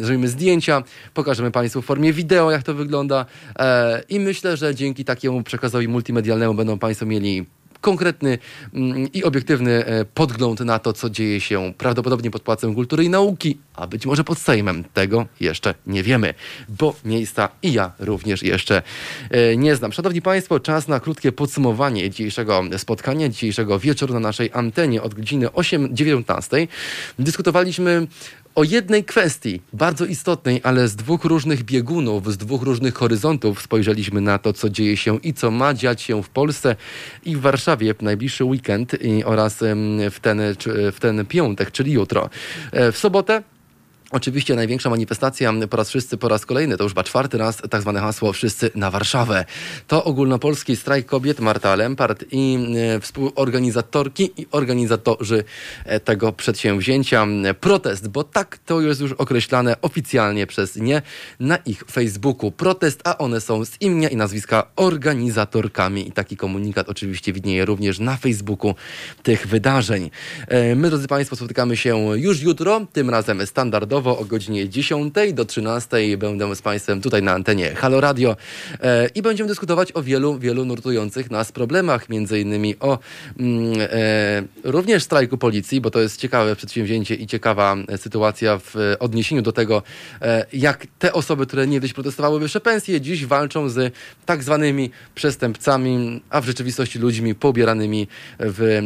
zrobimy 0.00 0.28
zdjęcia, 0.28 0.73
pokażemy 1.14 1.50
Państwu 1.50 1.82
w 1.82 1.84
formie 1.84 2.12
wideo, 2.12 2.50
jak 2.50 2.62
to 2.62 2.74
wygląda 2.74 3.26
e, 3.58 4.02
i 4.08 4.20
myślę, 4.20 4.56
że 4.56 4.74
dzięki 4.74 5.04
takiemu 5.04 5.42
przekazowi 5.42 5.88
multimedialnemu 5.88 6.54
będą 6.54 6.78
Państwo 6.78 7.06
mieli 7.06 7.46
konkretny 7.84 8.38
mm, 8.74 9.12
i 9.12 9.24
obiektywny 9.24 9.86
e, 9.86 10.04
podgląd 10.04 10.60
na 10.60 10.78
to, 10.78 10.92
co 10.92 11.10
dzieje 11.10 11.40
się 11.40 11.72
prawdopodobnie 11.78 12.30
pod 12.30 12.42
Pałacem 12.42 12.74
Kultury 12.74 13.04
i 13.04 13.08
Nauki, 13.08 13.58
a 13.74 13.86
być 13.86 14.06
może 14.06 14.24
pod 14.24 14.38
Sejmem. 14.38 14.84
Tego 14.94 15.26
jeszcze 15.40 15.74
nie 15.86 16.02
wiemy, 16.02 16.34
bo 16.68 16.94
miejsca 17.04 17.48
i 17.62 17.72
ja 17.72 17.92
również 17.98 18.42
jeszcze 18.42 18.82
e, 19.30 19.56
nie 19.56 19.76
znam. 19.76 19.92
Szanowni 19.92 20.22
Państwo, 20.22 20.60
czas 20.60 20.88
na 20.88 21.00
krótkie 21.00 21.32
podsumowanie 21.32 22.10
dzisiejszego 22.10 22.62
spotkania, 22.76 23.28
dzisiejszego 23.28 23.78
wieczoru 23.78 24.14
na 24.14 24.20
naszej 24.20 24.50
antenie 24.52 25.02
od 25.02 25.14
godziny 25.14 25.46
8-19. 25.46 26.68
Dyskutowaliśmy 27.18 28.06
o 28.54 28.64
jednej 28.64 29.04
kwestii, 29.04 29.60
bardzo 29.72 30.04
istotnej, 30.04 30.60
ale 30.62 30.88
z 30.88 30.96
dwóch 30.96 31.24
różnych 31.24 31.62
biegunów, 31.62 32.32
z 32.32 32.36
dwóch 32.36 32.62
różnych 32.62 32.94
horyzontów 32.94 33.62
spojrzeliśmy 33.62 34.20
na 34.20 34.38
to, 34.38 34.52
co 34.52 34.70
dzieje 34.70 34.96
się 34.96 35.18
i 35.18 35.34
co 35.34 35.50
ma 35.50 35.74
dziać 35.74 36.02
się 36.02 36.22
w 36.22 36.28
Polsce 36.28 36.76
i 37.24 37.36
w 37.36 37.40
Warszawie 37.40 37.94
w 37.94 38.02
najbliższy 38.02 38.44
weekend 38.44 38.96
oraz 39.24 39.54
w 40.10 40.20
ten, 40.20 40.40
w 40.92 41.00
ten 41.00 41.26
piątek, 41.26 41.70
czyli 41.70 41.92
jutro. 41.92 42.30
E, 42.72 42.92
W 42.92 42.98
sobotę 42.98 43.42
Oczywiście 44.14 44.54
największa 44.54 44.90
manifestacja 44.90 45.52
po 45.70 45.76
raz 45.76 45.88
wszyscy, 45.88 46.16
po 46.16 46.28
raz 46.28 46.46
kolejny, 46.46 46.76
to 46.76 46.82
już 46.84 46.92
chyba 46.92 47.04
czwarty 47.04 47.38
raz, 47.38 47.62
tak 47.70 47.82
zwane 47.82 48.00
hasło 48.00 48.32
Wszyscy 48.32 48.70
na 48.74 48.90
Warszawę. 48.90 49.44
To 49.86 50.04
ogólnopolski 50.04 50.76
strajk 50.76 51.06
kobiet 51.06 51.40
Marta 51.40 51.76
Lempart 51.76 52.24
i 52.30 52.58
e, 52.76 53.00
współorganizatorki 53.00 54.30
i 54.36 54.46
organizatorzy 54.50 55.44
e, 55.84 56.00
tego 56.00 56.32
przedsięwzięcia. 56.32 57.26
Protest, 57.60 58.08
bo 58.08 58.24
tak 58.24 58.58
to 58.58 58.80
jest 58.80 59.00
już 59.00 59.12
określane 59.12 59.76
oficjalnie 59.82 60.46
przez 60.46 60.76
nie 60.76 61.02
na 61.40 61.56
ich 61.56 61.84
Facebooku. 61.90 62.50
Protest, 62.50 63.00
a 63.04 63.18
one 63.18 63.40
są 63.40 63.64
z 63.64 63.80
imienia 63.80 64.08
i 64.08 64.16
nazwiska 64.16 64.66
organizatorkami. 64.76 66.08
I 66.08 66.12
taki 66.12 66.36
komunikat 66.36 66.88
oczywiście 66.88 67.32
widnieje 67.32 67.64
również 67.64 67.98
na 67.98 68.16
Facebooku 68.16 68.74
tych 69.22 69.46
wydarzeń. 69.46 70.10
E, 70.48 70.74
My, 70.74 70.88
drodzy 70.88 71.08
Państwo, 71.08 71.36
spotykamy 71.36 71.76
się 71.76 71.98
już 72.16 72.42
jutro, 72.42 72.86
tym 72.92 73.10
razem 73.10 73.46
standardowo 73.46 74.03
o 74.10 74.24
godzinie 74.24 74.68
10 74.68 75.14
do 75.32 75.44
13 75.44 75.96
będę 76.18 76.56
z 76.56 76.62
Państwem 76.62 77.00
tutaj 77.00 77.22
na 77.22 77.32
antenie 77.32 77.74
Halo 77.74 78.00
Radio 78.00 78.36
e, 78.80 79.08
i 79.14 79.22
będziemy 79.22 79.48
dyskutować 79.48 79.92
o 79.96 80.02
wielu, 80.02 80.38
wielu 80.38 80.64
nurtujących 80.64 81.30
nas 81.30 81.52
problemach, 81.52 82.08
między 82.08 82.40
innymi 82.40 82.74
o 82.80 82.98
mm, 83.38 83.72
e, 83.80 84.42
również 84.64 85.02
strajku 85.02 85.38
policji, 85.38 85.80
bo 85.80 85.90
to 85.90 86.00
jest 86.00 86.20
ciekawe 86.20 86.56
przedsięwzięcie 86.56 87.14
i 87.14 87.26
ciekawa 87.26 87.76
sytuacja 87.96 88.58
w 88.58 88.74
odniesieniu 89.00 89.42
do 89.42 89.52
tego, 89.52 89.82
e, 90.22 90.46
jak 90.52 90.86
te 90.98 91.12
osoby, 91.12 91.46
które 91.46 91.66
niegdyś 91.66 91.92
protestowały 91.92 92.40
wyższe 92.40 92.60
pensje, 92.60 93.00
dziś 93.00 93.26
walczą 93.26 93.68
z 93.68 93.94
tak 94.26 94.42
zwanymi 94.42 94.90
przestępcami, 95.14 96.20
a 96.30 96.40
w 96.40 96.46
rzeczywistości 96.46 96.98
ludźmi 96.98 97.34
pobieranymi 97.34 98.08
w 98.38 98.82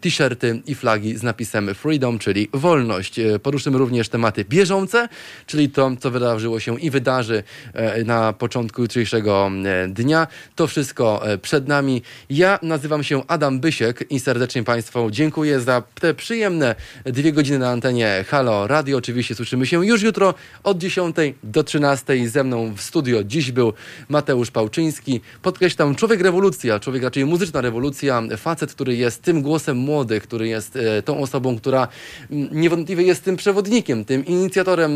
t-shirty 0.00 0.62
i 0.66 0.74
flagi 0.74 1.16
z 1.16 1.22
napisem 1.22 1.74
Freedom, 1.74 2.18
czyli 2.18 2.48
wolność. 2.52 3.20
Poruszymy 3.42 3.78
również 3.78 4.08
tematy 4.08 4.44
bieżące, 4.44 4.61
czyli 5.46 5.70
to, 5.70 5.90
co 6.00 6.10
wydarzyło 6.10 6.60
się 6.60 6.80
i 6.80 6.90
wydarzy 6.90 7.42
e, 7.72 8.04
na 8.04 8.32
początku 8.32 8.82
jutrzejszego 8.82 9.50
e, 9.64 9.88
dnia. 9.88 10.26
To 10.56 10.66
wszystko 10.66 11.28
e, 11.28 11.38
przed 11.38 11.68
nami. 11.68 12.02
Ja 12.30 12.58
nazywam 12.62 13.04
się 13.04 13.22
Adam 13.26 13.60
Bysiek 13.60 14.04
i 14.10 14.20
serdecznie 14.20 14.62
Państwu 14.62 15.10
dziękuję 15.10 15.60
za 15.60 15.82
te 16.00 16.14
przyjemne 16.14 16.74
dwie 17.04 17.32
godziny 17.32 17.58
na 17.58 17.70
antenie 17.70 18.24
Halo 18.28 18.66
Radio. 18.66 18.98
Oczywiście 18.98 19.34
słyszymy 19.34 19.66
się 19.66 19.86
już 19.86 20.02
jutro 20.02 20.34
od 20.62 20.78
10 20.78 21.16
do 21.42 21.64
13. 21.64 22.28
Ze 22.28 22.44
mną 22.44 22.74
w 22.76 22.82
studio 22.82 23.24
dziś 23.24 23.52
był 23.52 23.72
Mateusz 24.08 24.50
Pałczyński. 24.50 25.20
Podkreślam, 25.42 25.94
człowiek 25.94 26.20
rewolucja, 26.20 26.80
człowiek 26.80 27.02
raczej 27.02 27.24
muzyczna 27.24 27.60
rewolucja, 27.60 28.22
facet, 28.36 28.74
który 28.74 28.96
jest 28.96 29.22
tym 29.22 29.42
głosem 29.42 29.76
młodych, 29.76 30.22
który 30.22 30.48
jest 30.48 30.78
tą 31.04 31.18
osobą, 31.18 31.56
która 31.58 31.88
mm, 32.30 32.48
niewątpliwie 32.52 33.02
jest 33.02 33.24
tym 33.24 33.36
przewodnikiem, 33.36 34.04
tym 34.04 34.24
inicjatorem 34.52 34.92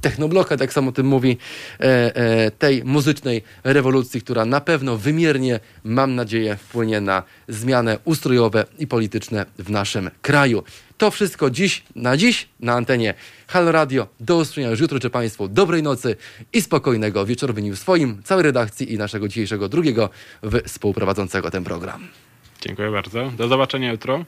Technobloka, 0.00 0.56
tak 0.56 0.72
samo 0.72 0.88
o 0.88 0.92
tym 0.92 1.06
mówi, 1.06 1.36
e, 1.80 2.16
e, 2.16 2.50
tej 2.50 2.84
muzycznej 2.84 3.42
rewolucji, 3.64 4.22
która 4.22 4.44
na 4.44 4.60
pewno 4.60 4.96
wymiernie, 4.96 5.60
mam 5.84 6.14
nadzieję, 6.14 6.56
wpłynie 6.56 7.00
na 7.00 7.22
zmiany 7.48 7.98
ustrojowe 8.04 8.64
i 8.78 8.86
polityczne 8.86 9.46
w 9.58 9.70
naszym 9.70 10.10
kraju. 10.22 10.62
To 10.98 11.10
wszystko 11.10 11.50
dziś, 11.50 11.82
na 11.96 12.16
dziś, 12.16 12.48
na 12.60 12.72
antenie 12.72 13.14
Halo 13.46 13.72
Radio. 13.72 14.06
Do 14.20 14.36
usłyszenia 14.36 14.70
już 14.70 14.80
jutro, 14.80 15.00
czy 15.00 15.10
Państwu 15.10 15.48
dobrej 15.48 15.82
nocy 15.82 16.16
i 16.52 16.62
spokojnego 16.62 17.26
wieczoru 17.26 17.54
w 17.54 17.78
swoim, 17.78 18.22
całej 18.24 18.44
redakcji 18.44 18.92
i 18.92 18.98
naszego 18.98 19.28
dzisiejszego 19.28 19.68
drugiego 19.68 20.10
współprowadzącego 20.66 21.50
ten 21.50 21.64
program. 21.64 22.08
Dziękuję 22.60 22.90
bardzo. 22.90 23.32
Do 23.36 23.48
zobaczenia 23.48 23.90
jutro. 23.92 24.24